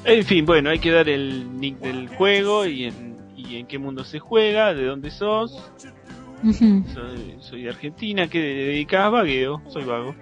En 0.04 0.24
fin, 0.24 0.44
bueno, 0.44 0.70
hay 0.70 0.78
que 0.78 0.90
dar 0.90 1.08
el 1.08 1.58
nick 1.58 1.78
del 1.78 2.08
juego 2.08 2.66
y 2.66 2.84
en, 2.84 3.16
y 3.36 3.56
en 3.56 3.66
qué 3.66 3.78
mundo 3.78 4.04
se 4.04 4.18
juega, 4.18 4.74
de 4.74 4.84
dónde 4.84 5.10
sos. 5.10 5.70
Soy, 6.42 7.36
soy 7.40 7.62
de 7.62 7.70
Argentina, 7.70 8.28
¿qué 8.28 8.38
dedicas? 8.38 9.10
Vagueo, 9.10 9.62
soy 9.68 9.84
vago. 9.84 10.14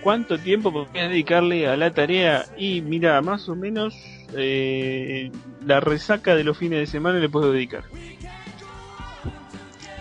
¿Cuánto 0.00 0.38
tiempo 0.38 0.72
podrías 0.72 1.08
dedicarle 1.08 1.66
a 1.66 1.76
la 1.76 1.92
tarea? 1.92 2.44
Y 2.56 2.82
mira, 2.82 3.20
más 3.20 3.48
o 3.48 3.56
menos 3.56 3.92
eh, 4.36 5.32
la 5.64 5.80
resaca 5.80 6.36
de 6.36 6.44
los 6.44 6.56
fines 6.56 6.78
de 6.78 6.86
semana 6.86 7.18
le 7.18 7.28
puedo 7.28 7.50
dedicar. 7.50 7.82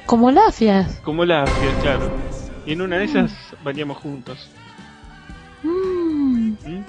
Como 0.06 0.30
lafias. 0.30 1.00
Como 1.04 1.26
la 1.26 1.46
claro. 1.82 2.12
Y 2.68 2.74
en 2.74 2.82
una 2.82 3.00
de 3.00 3.06
esas 3.06 3.34
bañamos 3.64 3.98
juntos. 3.98 4.52
Mm. 5.64 6.50
¿Mm? 6.50 6.86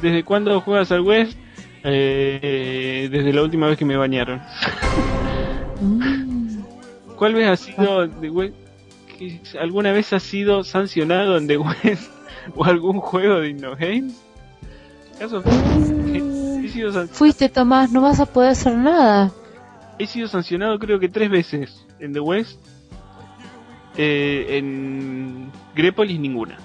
¿Desde 0.00 0.24
cuándo 0.24 0.58
juegas 0.62 0.90
al 0.90 1.02
West? 1.02 1.38
Eh, 1.84 3.08
desde 3.10 3.32
la 3.32 3.42
última 3.42 3.66
vez 3.68 3.76
que 3.78 3.84
me 3.84 3.96
bañaron. 3.96 4.40
Mm. 5.80 6.58
¿Cuál 7.16 7.34
vez 7.34 7.48
ha 7.48 7.56
sido 7.56 8.08
The 8.08 8.30
West? 8.30 8.54
¿Alguna 9.60 9.92
vez 9.92 10.12
has 10.12 10.22
sido 10.22 10.64
sancionado 10.64 11.36
en 11.36 11.46
The 11.46 11.58
West 11.58 12.10
o 12.56 12.64
algún 12.64 13.00
juego 13.00 13.40
de 13.40 13.50
InnoGames? 13.50 14.14
¿Acaso 15.16 15.42
he 15.44 16.68
sido, 16.68 16.92
san- 16.92 17.08
Fuiste, 17.08 17.48
Tomás, 17.48 17.92
no 17.92 18.00
vas 18.00 18.18
a 18.18 18.26
poder 18.26 18.50
hacer 18.50 18.76
nada. 18.76 19.30
he 19.98 20.06
sido 20.06 20.26
sancionado 20.26 20.78
creo 20.78 20.98
que 20.98 21.08
tres 21.08 21.30
veces 21.30 21.86
en 22.00 22.12
The 22.12 22.20
West. 22.20 22.58
Eh, 23.96 24.58
en 24.58 25.50
Grepolis 25.76 26.18
ninguna. 26.18 26.58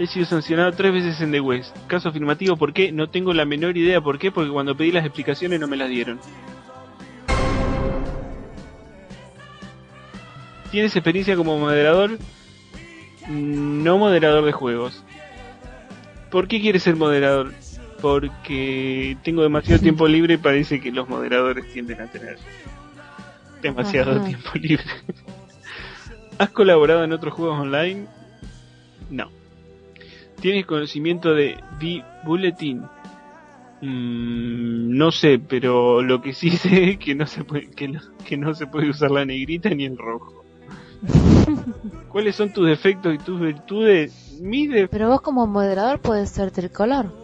He 0.00 0.06
sido 0.06 0.24
sancionado 0.24 0.72
tres 0.72 0.94
veces 0.94 1.20
en 1.20 1.30
The 1.30 1.40
West. 1.40 1.76
Caso 1.86 2.08
afirmativo, 2.08 2.56
¿por 2.56 2.72
qué? 2.72 2.90
No 2.90 3.10
tengo 3.10 3.34
la 3.34 3.44
menor 3.44 3.76
idea 3.76 4.00
por 4.00 4.18
qué, 4.18 4.32
porque 4.32 4.48
cuando 4.50 4.74
pedí 4.74 4.92
las 4.92 5.04
explicaciones 5.04 5.60
no 5.60 5.66
me 5.68 5.76
las 5.76 5.90
dieron. 5.90 6.18
¿Tienes 10.70 10.96
experiencia 10.96 11.36
como 11.36 11.58
moderador? 11.58 12.12
Mm, 13.28 13.82
No 13.82 13.98
moderador 13.98 14.46
de 14.46 14.52
juegos. 14.52 15.04
¿Por 16.30 16.48
qué 16.48 16.62
quieres 16.62 16.82
ser 16.82 16.96
moderador? 16.96 17.52
Porque 18.00 19.18
tengo 19.22 19.42
demasiado 19.42 19.82
tiempo 19.82 20.08
libre 20.08 20.32
y 20.32 20.38
parece 20.38 20.80
que 20.80 20.92
los 20.92 21.10
moderadores 21.10 21.70
tienden 21.74 22.00
a 22.00 22.06
tener 22.06 22.38
demasiado 23.60 24.12
Ajá. 24.12 24.24
tiempo 24.24 24.48
libre. 24.54 24.84
¿Has 26.38 26.48
colaborado 26.48 27.04
en 27.04 27.12
otros 27.12 27.34
juegos 27.34 27.60
online? 27.60 28.06
No. 29.10 29.30
¿Tienes 30.40 30.66
conocimiento 30.66 31.34
de 31.34 31.62
V-Bulletin? 31.80 32.82
Mm, 33.82 34.96
no 34.96 35.10
sé, 35.10 35.38
pero 35.38 36.02
lo 36.02 36.20
que 36.20 36.32
sí 36.32 36.50
sé 36.56 36.90
es 36.90 36.98
que 36.98 37.14
no 37.14 37.26
se 37.26 37.44
puede, 37.44 37.70
que 37.70 37.88
no, 37.88 38.00
que 38.24 38.36
no 38.36 38.54
se 38.54 38.66
puede 38.66 38.90
usar 38.90 39.10
la 39.10 39.24
negrita 39.24 39.70
ni 39.70 39.84
el 39.84 39.96
rojo. 39.96 40.44
¿Cuáles 42.08 42.36
son 42.36 42.52
tus 42.52 42.66
defectos 42.66 43.14
y 43.14 43.18
tus 43.18 43.40
virtudes? 43.40 44.38
Mi 44.40 44.66
de... 44.66 44.88
Pero 44.88 45.08
vos 45.08 45.20
como 45.20 45.46
moderador 45.46 46.00
puedes 46.00 46.30
ser 46.30 46.50
tricolor. 46.50 47.14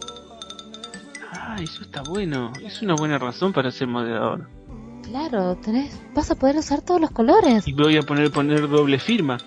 Ah, 1.31 1.57
eso 1.61 1.83
está 1.83 2.03
bueno. 2.03 2.53
Es 2.63 2.81
una 2.81 2.95
buena 2.95 3.17
razón 3.17 3.53
para 3.53 3.71
ser 3.71 3.87
moderador. 3.87 4.47
Claro, 5.03 5.55
tenés, 5.55 5.99
vas 6.13 6.29
a 6.31 6.35
poder 6.35 6.57
usar 6.57 6.81
todos 6.81 6.99
los 6.99 7.11
colores. 7.11 7.67
Y 7.67 7.73
voy 7.73 7.97
a 7.97 8.01
poner 8.01 8.31
poner 8.31 8.67
doble 8.67 8.99
firma. 8.99 9.37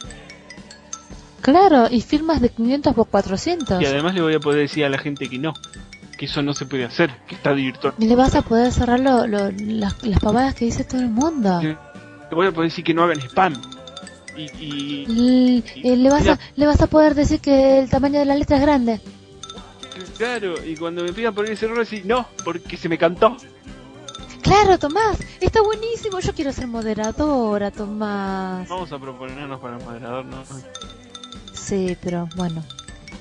Claro, 1.42 1.86
y 1.90 2.00
firmas 2.02 2.40
de 2.40 2.50
500 2.50 2.94
por 2.94 3.06
400. 3.08 3.80
Y 3.82 3.86
además 3.86 4.14
le 4.14 4.22
voy 4.22 4.34
a 4.34 4.40
poder 4.40 4.60
decir 4.60 4.84
a 4.84 4.88
la 4.88 4.98
gente 4.98 5.28
que 5.28 5.38
no, 5.38 5.54
que 6.18 6.26
eso 6.26 6.42
no 6.42 6.52
se 6.52 6.66
puede 6.66 6.84
hacer, 6.84 7.10
que 7.26 7.34
está 7.34 7.52
virtual. 7.52 7.94
Y 7.98 8.06
le 8.06 8.16
vas 8.16 8.34
a 8.34 8.42
poder 8.42 8.72
cerrar 8.72 9.00
lo- 9.00 9.26
lo- 9.26 9.50
las, 9.50 10.02
las 10.06 10.20
pavadas 10.20 10.54
que 10.54 10.66
dice 10.66 10.84
todo 10.84 11.00
el 11.00 11.08
mundo. 11.08 11.60
Le 11.62 11.76
voy 12.32 12.46
a 12.46 12.52
poder 12.52 12.70
decir 12.70 12.84
que 12.84 12.94
no 12.94 13.02
hagan 13.04 13.20
spam. 13.20 13.54
Y, 14.36 14.42
y 14.42 15.06
Y, 15.08 15.64
eh, 15.82 15.96
le, 15.96 16.08
vas 16.10 16.26
a, 16.28 16.38
le 16.56 16.66
vas 16.66 16.80
a 16.80 16.86
poder 16.86 17.14
decir 17.14 17.40
que 17.40 17.80
el 17.80 17.90
tamaño 17.90 18.18
de 18.20 18.24
la 18.26 18.36
letra 18.36 18.56
es 18.56 18.62
grande. 18.62 19.00
claro, 20.16 20.54
y 20.64 20.76
cuando 20.76 21.02
me 21.02 21.12
pidan 21.12 21.34
poner 21.34 21.52
ese 21.52 21.66
error, 21.66 21.78
decir 21.78 22.04
no, 22.06 22.28
porque 22.44 22.76
se 22.76 22.88
me 22.88 22.96
cantó. 22.98 23.36
Claro, 24.42 24.78
Tomás, 24.78 25.18
está 25.40 25.60
buenísimo. 25.62 26.18
Yo 26.20 26.32
quiero 26.34 26.52
ser 26.52 26.66
moderadora, 26.66 27.70
Tomás. 27.70 28.68
Vamos 28.68 28.90
a 28.92 28.98
proponernos 28.98 29.60
para 29.60 29.78
moderador, 29.78 30.24
¿no? 30.24 30.42
Sí, 31.70 31.96
pero 32.02 32.28
bueno. 32.36 32.64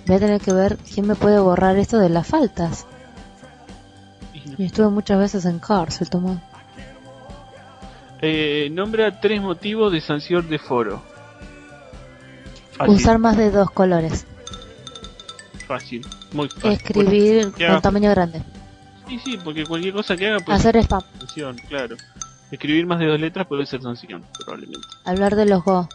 Voy 0.07 0.15
a 0.15 0.19
tener 0.19 0.41
que 0.41 0.51
ver 0.51 0.77
quién 0.77 1.05
me 1.07 1.13
puede 1.13 1.39
borrar 1.39 1.77
esto 1.77 1.99
de 1.99 2.09
las 2.09 2.25
faltas. 2.25 2.87
Y 4.57 4.65
estuve 4.65 4.89
muchas 4.89 5.19
veces 5.19 5.45
en 5.45 5.59
cárcel, 5.59 6.09
Tomás. 6.09 6.39
Eh, 8.21 8.69
nombra 8.71 9.21
tres 9.21 9.39
motivos 9.39 9.91
de 9.93 10.01
sanción 10.01 10.49
de 10.49 10.57
foro. 10.57 11.01
Fácil, 12.71 12.95
Usar 12.95 13.19
más 13.19 13.37
de 13.37 13.51
dos 13.51 13.69
colores. 13.69 14.25
fácil, 15.67 16.03
muy 16.33 16.49
fácil. 16.49 16.71
Escribir 16.71 17.51
Bueno, 17.51 17.73
con 17.75 17.81
tamaño 17.83 18.09
grande. 18.09 18.41
Sí, 19.07 19.19
sí, 19.23 19.39
porque 19.43 19.63
cualquier 19.65 19.93
cosa 19.93 20.17
que 20.17 20.27
haga 20.27 20.39
puede 20.39 20.57
Hacer 20.57 20.73
ser 20.75 20.83
spam. 20.85 21.01
sanción, 21.19 21.55
claro. 21.67 21.95
Escribir 22.51 22.87
más 22.87 22.97
de 22.97 23.05
dos 23.05 23.19
letras 23.19 23.45
puede 23.45 23.67
ser 23.67 23.81
sanción, 23.83 24.25
probablemente. 24.39 24.87
Hablar 25.05 25.35
de 25.35 25.45
los 25.45 25.63
Go. 25.63 25.87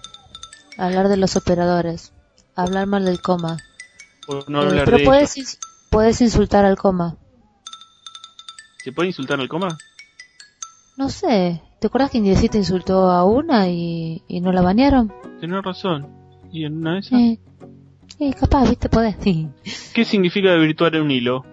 Hablar 0.78 1.08
de 1.08 1.16
los 1.16 1.34
operadores. 1.34 2.12
Hablar 2.56 2.86
mal 2.86 3.04
del 3.04 3.20
coma. 3.20 3.58
No 4.48 4.62
Eh, 4.72 4.82
pero 4.84 4.98
de 4.98 5.04
puedes, 5.04 5.36
ello. 5.36 5.46
ins- 5.46 5.58
puedes 5.90 6.20
insultar 6.20 6.64
al 6.64 6.76
coma. 6.76 7.16
¿Se 8.82 8.92
puede 8.92 9.08
insultar 9.08 9.40
al 9.40 9.48
coma? 9.48 9.76
No 10.96 11.08
sé. 11.08 11.60
¿Te 11.80 11.88
acuerdas 11.88 12.10
que 12.10 12.18
Indiecita 12.18 12.56
insultó 12.56 13.10
a 13.10 13.24
una 13.24 13.68
y, 13.68 14.22
y 14.28 14.40
no 14.40 14.52
la 14.52 14.62
banearon? 14.62 15.12
Tenés 15.40 15.62
razón. 15.62 16.08
¿Y 16.52 16.64
en 16.64 16.78
una 16.78 16.94
de 16.94 16.98
esas? 17.00 17.18
Sí. 17.18 17.40
Sí, 18.18 18.32
capaz, 18.38 18.68
viste, 18.68 18.88
podés. 18.88 19.16
¿Qué 19.94 20.04
significa 20.04 20.50
desvirtuar 20.52 20.94
un 21.00 21.10
hilo? 21.10 21.44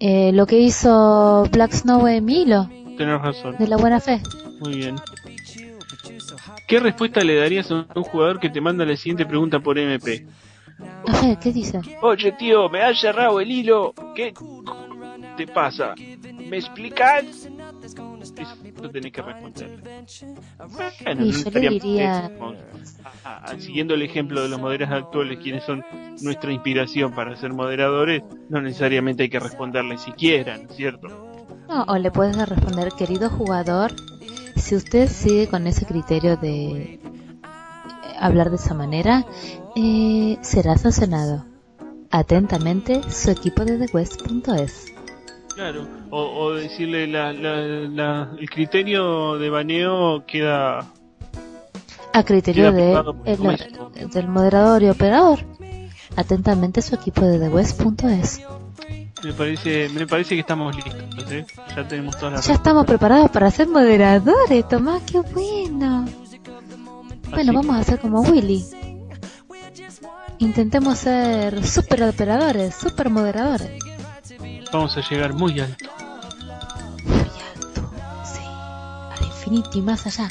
Eh, 0.00 0.32
lo 0.32 0.46
que 0.46 0.58
hizo 0.58 1.44
Black 1.52 1.72
Snow 1.72 2.06
en 2.08 2.24
Milo, 2.24 2.68
Tenés 2.98 3.20
razón. 3.22 3.56
de 3.58 3.68
la 3.68 3.76
buena 3.76 4.00
fe. 4.00 4.20
Muy 4.60 4.76
bien. 4.76 4.96
¿Qué 6.66 6.80
respuesta 6.80 7.22
le 7.22 7.36
darías 7.36 7.70
a 7.70 7.86
un 7.94 8.04
jugador 8.04 8.40
que 8.40 8.48
te 8.50 8.60
manda 8.60 8.84
la 8.84 8.96
siguiente 8.96 9.26
pregunta 9.26 9.60
por 9.60 9.78
MP? 9.78 10.26
Oye, 12.02 12.32
tío, 12.32 12.68
me 12.68 12.82
has 12.82 13.00
cerrado 13.00 13.40
el 13.40 13.50
hilo. 13.50 13.94
¿Qué 14.14 14.32
te 15.36 15.46
pasa? 15.46 15.94
¿Me 16.48 16.56
explicas? 16.58 17.24
Eso 18.36 18.90
tenés 18.90 19.12
que 19.12 19.22
responder. 19.22 19.80
Bueno, 21.04 21.24
yo 21.24 21.50
le 21.50 21.60
diría- 21.70 22.26
eh, 22.26 22.58
a- 23.24 23.36
a- 23.50 23.58
siguiendo 23.60 23.94
el 23.94 24.02
ejemplo 24.02 24.42
de 24.42 24.48
los 24.48 24.58
moderadores 24.60 25.04
actuales, 25.04 25.38
quienes 25.42 25.64
son 25.64 25.84
nuestra 26.22 26.50
inspiración 26.52 27.12
para 27.14 27.36
ser 27.36 27.52
moderadores, 27.52 28.22
no 28.48 28.60
necesariamente 28.60 29.24
hay 29.24 29.28
que 29.28 29.40
responderles 29.40 30.00
siquiera, 30.00 30.56
¿no 30.56 30.68
es 30.70 30.76
cierto? 30.76 31.08
No, 31.68 31.84
o 31.88 31.98
le 31.98 32.10
puedes 32.10 32.36
responder, 32.48 32.88
querido 32.98 33.28
jugador, 33.30 33.92
si 34.56 34.74
usted 34.76 35.08
sigue 35.08 35.48
con 35.48 35.66
ese 35.66 35.86
criterio 35.86 36.36
de 36.36 37.00
hablar 38.18 38.50
de 38.50 38.56
esa 38.56 38.74
manera, 38.74 39.24
eh, 39.76 40.38
será 40.42 40.76
sancionado. 40.78 41.44
Atentamente, 42.10 43.00
su 43.10 43.30
equipo 43.30 43.64
de 43.64 43.78
TheWest.es. 43.86 44.86
Claro, 45.54 45.86
o, 46.10 46.20
o 46.22 46.52
decirle 46.54 47.06
la, 47.06 47.32
la- 47.32 47.60
la- 47.88 48.30
el 48.38 48.48
criterio 48.50 49.36
de 49.38 49.50
baneo 49.50 50.24
queda 50.26 50.86
A 52.12 52.22
criterio 52.24 52.70
de, 52.72 52.92
el- 53.24 54.10
del 54.10 54.28
moderador 54.28 54.82
y 54.82 54.88
operador. 54.88 55.40
Atentamente, 56.16 56.82
su 56.82 56.94
equipo 56.94 57.22
de 57.22 57.38
TheWest.es. 57.40 58.42
me 59.24 59.32
parece 59.32 59.88
me 59.88 60.06
parece 60.06 60.34
que 60.34 60.40
estamos 60.40 60.74
listos 60.76 61.30
¿eh? 61.32 61.46
ya 61.74 61.88
tenemos 61.88 62.16
todas 62.18 62.34
las 62.34 62.46
Ya 62.46 62.54
estamos 62.54 62.84
preparados 62.86 63.30
para 63.30 63.50
ser 63.50 63.68
moderadores, 63.68 64.68
Tomás, 64.68 65.02
qué 65.10 65.20
bueno. 65.20 66.04
Bueno, 67.30 67.50
Así 67.50 67.56
vamos 67.56 67.76
a 67.76 67.78
hacer 67.80 67.98
como 68.00 68.20
Willy. 68.20 68.64
Intentemos 70.38 70.98
ser 70.98 71.66
super 71.66 72.02
operadores, 72.04 72.74
super 72.74 73.08
moderadores. 73.10 73.70
vamos 74.72 74.96
a 74.96 75.00
llegar 75.08 75.32
muy 75.34 75.58
alto 75.60 75.90
Al 79.18 79.26
infinito 79.26 79.70
y 79.78 79.82
más 79.82 80.06
allá. 80.06 80.30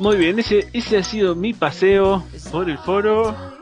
muy 0.00 0.16
bien 0.16 0.38
ese 0.38 0.68
ese 0.72 0.98
ha 0.98 1.02
sido 1.04 1.34
mi 1.34 1.52
paseo 1.54 2.24
por 2.50 2.68
el 2.70 2.78
foro 2.78 3.55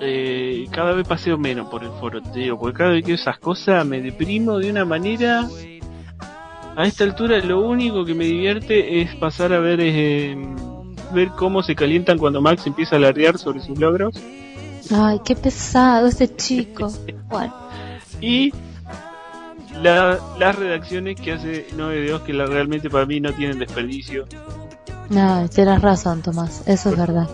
eh, 0.00 0.66
cada 0.70 0.92
vez 0.92 1.06
paseo 1.06 1.36
menos 1.38 1.68
por 1.68 1.82
el 1.82 1.90
foro 2.00 2.22
te 2.22 2.40
digo 2.40 2.58
porque 2.58 2.78
cada 2.78 2.90
vez 2.90 3.04
que 3.04 3.14
esas 3.14 3.38
cosas 3.38 3.84
me 3.86 4.00
deprimo 4.00 4.58
de 4.58 4.70
una 4.70 4.84
manera 4.84 5.48
a 6.76 6.84
esta 6.86 7.04
altura 7.04 7.38
lo 7.40 7.60
único 7.60 8.04
que 8.04 8.14
me 8.14 8.24
divierte 8.24 9.00
es 9.02 9.14
pasar 9.16 9.52
a 9.52 9.58
ver 9.58 9.80
eh, 9.82 10.36
ver 11.12 11.28
cómo 11.36 11.62
se 11.62 11.74
calientan 11.74 12.18
cuando 12.18 12.40
Max 12.40 12.66
empieza 12.66 12.94
a 12.96 12.98
alardear 12.98 13.38
sobre 13.38 13.60
sus 13.60 13.78
logros 13.78 14.14
Ay, 14.90 15.20
qué 15.24 15.36
pesado 15.36 16.06
este 16.06 16.34
chico. 16.34 16.90
Bueno, 17.28 17.52
y 18.22 18.52
la- 19.82 20.18
las 20.38 20.56
redacciones 20.56 21.20
que 21.20 21.32
hace 21.32 21.66
9 21.76 22.00
de 22.00 22.10
2 22.12 22.22
que 22.22 22.32
la, 22.32 22.46
realmente 22.46 22.88
para 22.88 23.04
mí 23.04 23.20
no 23.20 23.32
tienen 23.34 23.58
desperdicio. 23.58 24.24
no, 25.10 25.46
tienes 25.50 25.82
razón, 25.82 26.22
Tomás, 26.22 26.62
eso 26.66 26.88
es 26.90 26.96
verdad. 26.96 27.28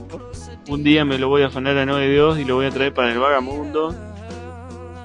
Un 0.68 0.82
día 0.82 1.04
me 1.04 1.18
lo 1.18 1.28
voy 1.28 1.42
a 1.42 1.46
afanar 1.46 1.76
a 1.76 1.84
9 1.84 2.08
de 2.08 2.16
2 2.16 2.38
y 2.38 2.44
lo 2.44 2.56
voy 2.56 2.66
a 2.66 2.70
traer 2.70 2.94
para 2.94 3.12
el 3.12 3.18
vagamundo. 3.18 3.94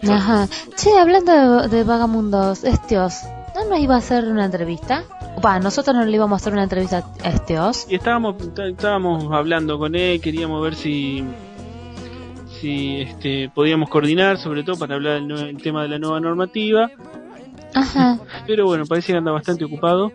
Ajá. 0.08 0.48
Che, 0.76 0.98
hablando 0.98 1.62
de, 1.62 1.68
de 1.68 1.84
vagamundos, 1.84 2.64
Estios, 2.64 3.24
¿no 3.56 3.70
nos 3.70 3.80
iba 3.80 3.96
a 3.96 3.98
hacer 3.98 4.26
una 4.26 4.46
entrevista? 4.46 5.04
Va, 5.44 5.60
nosotros 5.60 5.96
no 5.96 6.06
le 6.06 6.16
íbamos 6.16 6.40
a 6.40 6.42
hacer 6.42 6.54
una 6.54 6.64
entrevista 6.64 7.04
a 7.24 7.30
Estios. 7.30 7.86
Y 7.90 7.96
estábamos 7.96 8.36
estábamos 8.58 9.32
hablando 9.32 9.78
con 9.78 9.96
él, 9.96 10.22
queríamos 10.22 10.62
ver 10.62 10.76
si 10.76 11.26
si 12.60 13.02
este 13.02 13.50
podíamos 13.54 13.90
coordinar, 13.90 14.38
sobre 14.38 14.64
todo 14.64 14.78
para 14.78 14.96
hablar 14.96 15.22
del, 15.22 15.32
el 15.32 15.58
tema 15.62 15.84
de 15.84 15.90
la 15.90 16.00
nueva 16.00 16.20
normativa, 16.20 16.90
Ajá, 17.74 18.20
pero 18.48 18.66
bueno, 18.66 18.86
parece 18.86 19.14
que 19.14 19.18
anda 19.18 19.32
bastante 19.32 19.64
ocupado 19.66 20.12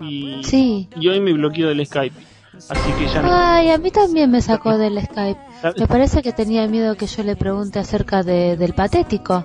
y, 0.00 0.42
sí. 0.44 0.88
y 0.98 1.08
hoy 1.08 1.20
me 1.20 1.32
bloqueó 1.32 1.68
del 1.68 1.84
Skype. 1.86 2.29
Así 2.68 2.92
que 2.92 3.06
ya 3.08 3.22
no. 3.22 3.28
Ay, 3.30 3.70
a 3.70 3.78
mí 3.78 3.90
también 3.90 4.30
me 4.30 4.42
sacó 4.42 4.76
del 4.76 5.00
Skype. 5.02 5.40
Me 5.78 5.86
parece 5.86 6.22
que 6.22 6.32
tenía 6.32 6.66
miedo 6.66 6.96
que 6.96 7.06
yo 7.06 7.22
le 7.22 7.36
pregunte 7.36 7.78
acerca 7.78 8.22
de, 8.22 8.56
del 8.56 8.74
patético. 8.74 9.44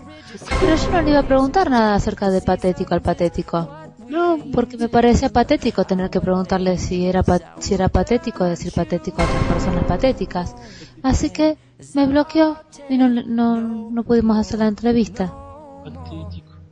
Pero 0.59 0.75
yo 0.75 0.91
no 0.91 1.01
le 1.01 1.09
iba 1.11 1.19
a 1.19 1.27
preguntar 1.27 1.69
nada 1.69 1.95
acerca 1.95 2.29
del 2.29 2.43
patético 2.43 2.93
al 2.93 3.01
patético. 3.01 3.69
No, 4.07 4.37
Porque 4.53 4.77
me 4.77 4.87
parecía 4.87 5.29
patético 5.29 5.83
tener 5.83 6.09
que 6.09 6.21
preguntarle 6.21 6.77
si 6.77 7.07
era, 7.07 7.23
si 7.59 7.73
era 7.73 7.89
patético 7.89 8.43
decir 8.43 8.71
patético 8.71 9.21
a 9.21 9.25
otras 9.25 9.43
personas 9.45 9.83
patéticas. 9.85 10.55
Así 11.01 11.31
que 11.31 11.57
me 11.93 12.05
bloqueó 12.05 12.57
y 12.89 12.97
no, 12.97 13.09
no, 13.09 13.61
no 13.61 14.03
pudimos 14.03 14.37
hacer 14.37 14.59
la 14.59 14.67
entrevista. 14.67 15.33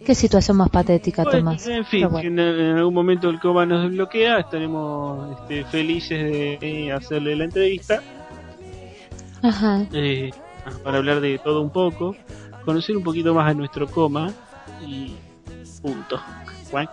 Qué 0.05 0.15
situación 0.15 0.57
más 0.57 0.69
patética, 0.69 1.23
Bueno, 1.23 1.39
Tomás. 1.39 1.67
en 1.67 1.85
fin, 1.85 2.09
bueno. 2.09 2.27
en, 2.27 2.39
en 2.39 2.77
algún 2.77 2.93
momento 2.93 3.29
el 3.29 3.39
coma 3.39 3.65
nos 3.65 3.83
desbloquea, 3.83 4.39
estaremos 4.39 5.39
este, 5.39 5.63
felices 5.65 6.23
de 6.23 6.57
eh, 6.61 6.91
hacerle 6.91 7.35
la 7.37 7.45
entrevista 7.45 8.01
Ajá. 9.41 9.85
eh, 9.93 10.31
para 10.83 10.97
hablar 10.97 11.21
de 11.21 11.39
todo 11.39 11.61
un 11.61 11.69
poco, 11.69 12.15
conocer 12.65 12.97
un 12.97 13.03
poquito 13.03 13.33
más 13.33 13.49
a 13.49 13.53
nuestro 13.53 13.87
coma 13.87 14.31
y 14.85 15.13
punto. 15.81 16.19
Cuac. 16.69 16.89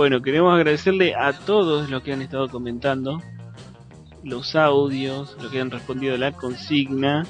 Bueno, 0.00 0.22
queremos 0.22 0.54
agradecerle 0.54 1.14
a 1.14 1.34
todos 1.34 1.90
los 1.90 2.02
que 2.02 2.14
han 2.14 2.22
estado 2.22 2.48
comentando 2.48 3.20
los 4.24 4.56
audios, 4.56 5.36
los 5.42 5.52
que 5.52 5.60
han 5.60 5.70
respondido 5.70 6.14
a 6.14 6.16
la 6.16 6.32
consigna, 6.32 7.26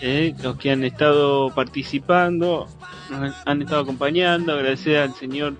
eh, 0.00 0.34
los 0.42 0.56
que 0.56 0.72
han 0.72 0.82
estado 0.82 1.54
participando, 1.54 2.66
nos 3.08 3.36
han 3.46 3.62
estado 3.62 3.82
acompañando. 3.82 4.52
Agradecer 4.52 4.96
al 4.96 5.14
señor 5.14 5.54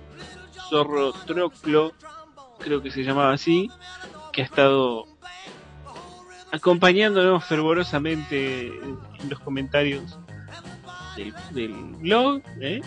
Zorro 0.69 1.13
Troclo, 1.13 1.93
creo 2.59 2.81
que 2.81 2.91
se 2.91 3.05
llamaba 3.05 3.31
así, 3.31 3.69
que 4.33 4.41
ha 4.41 4.45
estado 4.45 5.05
acompañándonos 6.51 7.45
fervorosamente 7.45 8.67
en 8.67 9.29
los 9.29 9.39
comentarios 9.39 10.19
del, 11.53 11.73
blog. 12.01 12.41
¿eh? 12.59 12.81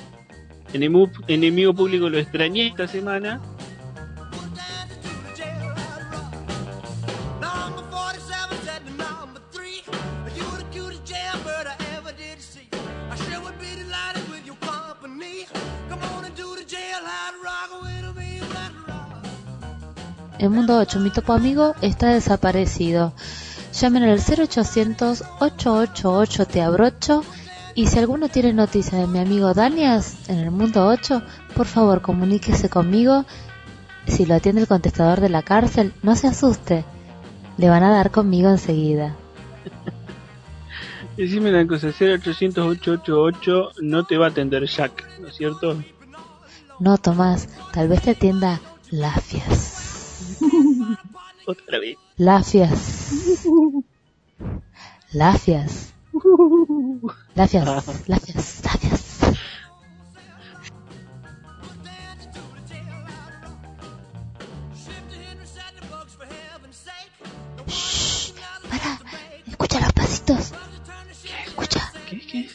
Enemigo, 0.75 1.09
enemigo 1.29 1.73
público 1.73 2.09
lo 2.09 2.19
extrañé 2.19 2.67
esta 2.67 2.89
semana. 2.89 3.41
El 20.41 20.51
mundo 20.51 20.77
8, 20.77 20.99
mi 20.99 21.11
topo 21.11 21.33
amigo, 21.33 21.75
está 21.83 22.09
desaparecido. 22.09 23.15
Llamen 23.81 24.03
al 24.03 24.19
0800 24.19 25.23
888 25.39 26.47
te 26.47 26.61
abrocho 26.63 27.25
y 27.75 27.87
si 27.87 27.99
alguno 27.99 28.29
tiene 28.29 28.53
noticia 28.53 28.99
de 28.99 29.07
mi 29.07 29.19
amigo 29.19 29.53
Danias 29.53 30.29
en 30.29 30.39
el 30.39 30.51
mundo 30.51 30.87
8, 30.87 31.23
por 31.57 31.67
favor 31.67 32.03
comuníquese 32.03 32.69
conmigo. 32.69 33.25
Si 34.07 34.27
lo 34.27 34.35
atiende 34.35 34.61
el 34.61 34.69
contestador 34.69 35.21
de 35.21 35.29
la 35.29 35.43
cárcel, 35.43 35.93
no 36.03 36.15
se 36.15 36.29
asuste. 36.29 36.85
Le 37.57 37.69
van 37.69 37.83
a 37.83 37.91
dar 37.91 38.11
conmigo 38.11 38.49
enseguida. 38.51 39.17
Decime 41.17 41.51
una 41.51 41.67
cosa, 41.67 41.89
0800 41.89 42.67
888 42.67 43.71
no 43.83 44.05
te 44.05 44.19
va 44.19 44.27
a 44.27 44.31
atender 44.31 44.67
Jack, 44.67 45.21
¿no 45.21 45.29
es 45.29 45.37
cierto? 45.37 45.77
No, 46.81 46.99
Tomás, 46.99 47.49
tal 47.73 47.89
vez 47.89 48.03
te 48.03 48.11
atienda 48.11 48.61
Lafias. 48.91 50.37
Otra 51.47 51.79
vez. 51.79 51.97
Lafias. 52.17 53.45
Lafias. 55.13 55.94
Lafias, 57.35 57.65
lafias, 58.07 58.63
lafias. 58.65 59.21
Shh, 67.67 68.33
para, 68.71 68.99
escucha 69.47 69.81
los 69.81 69.93
pasitos. 69.93 70.53
Escucha. 71.47 71.93
¿Qué? 72.09 72.21
¿Qué? 72.21 72.49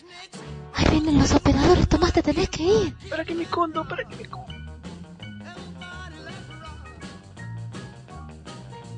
Ahí 0.73 0.85
vienen 0.91 1.17
los 1.17 1.33
operadores, 1.33 1.89
Tomás, 1.89 2.13
te 2.13 2.23
tenés 2.23 2.49
que 2.49 2.63
ir. 2.63 2.95
¿Para 3.09 3.25
que 3.25 3.35
me 3.35 3.43
escondo? 3.43 3.85
¿Para 3.85 4.05
que 4.05 4.15
me 4.15 4.21
escondo? 4.21 4.58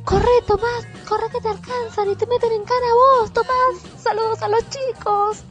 Corre, 0.03 0.41
Tomás, 0.47 0.87
corre 1.07 1.29
que 1.31 1.39
te 1.41 1.47
alcanzan 1.47 2.09
y 2.09 2.15
te 2.15 2.25
meten 2.25 2.51
en 2.51 2.63
cara 2.63 2.85
a 2.89 3.21
vos, 3.21 3.33
Tomás. 3.33 4.01
Saludos 4.01 4.41
a 4.41 4.49
los 4.49 4.63
chicos. 4.69 5.43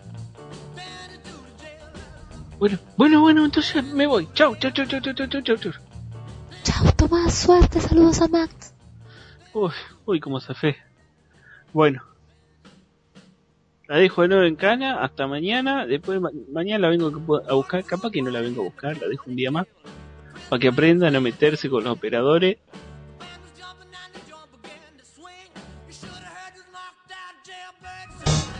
Bueno, 2.59 2.79
bueno, 2.97 3.21
bueno, 3.21 3.45
entonces 3.45 3.83
me 3.85 4.07
voy. 4.07 4.29
Chau, 4.35 4.57
chau, 4.57 4.71
chau, 4.73 4.87
chau, 4.87 5.01
chau, 5.01 5.15
chau, 5.15 5.27
chau, 5.43 5.57
chau. 5.57 5.73
Chau, 6.63 6.93
Tomás, 6.97 7.35
suerte, 7.35 7.81
saludos 7.81 8.21
a 8.21 8.29
Max. 8.29 8.75
Uy, 9.55 9.71
uy, 10.05 10.21
cómo 10.21 10.41
se 10.41 10.55
fe. 10.55 10.77
Bueno. 11.73 12.03
La 13.89 13.97
dejo 13.97 14.23
de 14.23 14.29
nuevo 14.29 14.45
en 14.45 14.57
cana, 14.57 15.03
hasta 15.03 15.27
mañana. 15.27 15.87
Después 15.87 16.21
mañana 16.53 16.79
la 16.79 16.89
vengo 16.91 17.09
a 17.49 17.55
buscar. 17.55 17.85
Capaz 17.85 18.11
que 18.11 18.23
no 18.23 18.31
la 18.31 18.41
vengo 18.41 18.63
a 18.63 18.65
buscar, 18.65 18.97
la 19.01 19.09
dejo 19.09 19.25
un 19.27 19.37
día 19.37 19.51
más. 19.51 19.67
Para 20.49 20.61
que 20.61 20.69
aprendan 20.69 21.17
a 21.17 21.21
meterse 21.21 21.69
con 21.69 21.85
los 21.85 21.93
operadores 21.93 22.59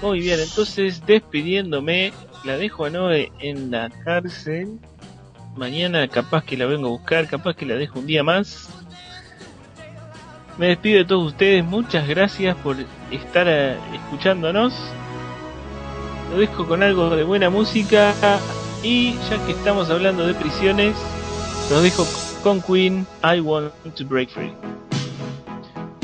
Muy 0.03 0.21
bien, 0.21 0.41
entonces 0.41 1.05
despidiéndome, 1.05 2.13
la 2.45 2.57
dejo 2.57 2.87
a 2.87 2.91
Noé 2.91 3.31
en 3.39 3.71
la 3.71 3.91
cárcel. 4.05 4.79
Mañana 5.57 6.09
capaz 6.09 6.45
que 6.45 6.57
la 6.57 6.67
vengo 6.67 6.87
a 6.87 6.91
buscar, 6.91 7.29
capaz 7.29 7.55
que 7.55 7.67
la 7.67 7.75
dejo 7.75 7.99
un 7.99 8.07
día 8.07 8.23
más. 8.23 8.69
Me 10.57 10.69
despido 10.69 10.99
de 10.99 11.05
todos 11.05 11.29
ustedes, 11.29 11.65
muchas 11.65 12.09
gracias 12.09 12.57
por 12.57 12.77
estar 13.11 13.47
eh, 13.49 13.77
escuchándonos. 13.95 14.73
Lo 16.31 16.39
dejo 16.39 16.67
con 16.67 16.83
algo 16.83 17.11
de 17.11 17.25
buena 17.25 17.51
música 17.51 18.15
y 18.83 19.15
ya 19.29 19.45
que 19.47 19.53
estamos 19.53 19.91
hablando 19.91 20.27
de 20.27 20.35
prisiones, 20.35 20.97
los 21.71 21.83
dejo 21.83 22.07
con 22.43 22.63
Queen, 22.63 23.07
I 23.23 23.41
Want 23.41 23.73
to 23.97 24.05
Break 24.07 24.31
Free. 24.31 24.53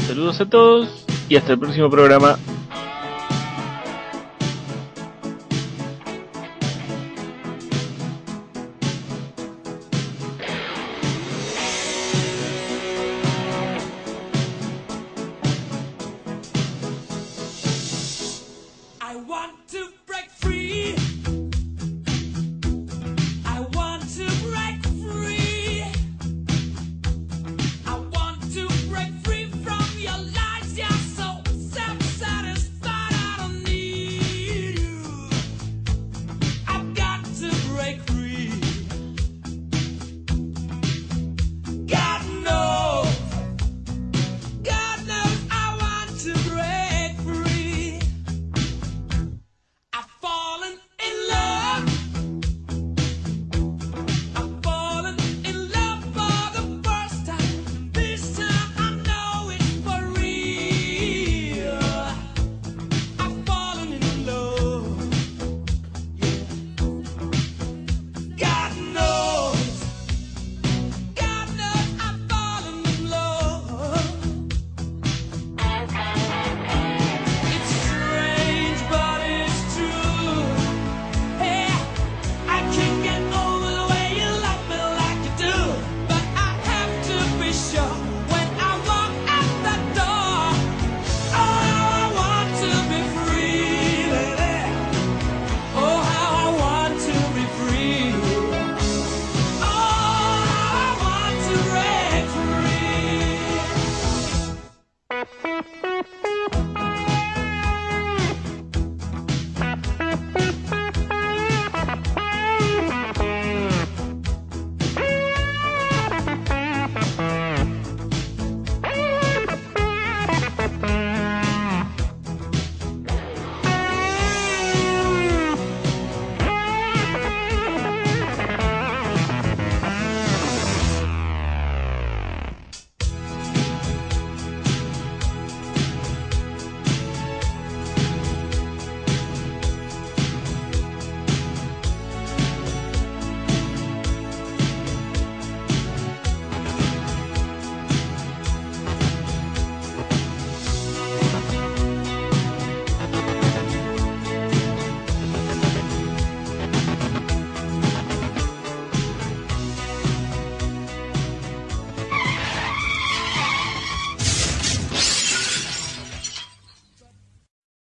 Saludos 0.06 0.40
a 0.40 0.46
todos 0.46 1.04
y 1.28 1.36
hasta 1.36 1.52
el 1.52 1.58
próximo 1.58 1.88
programa. 1.88 2.38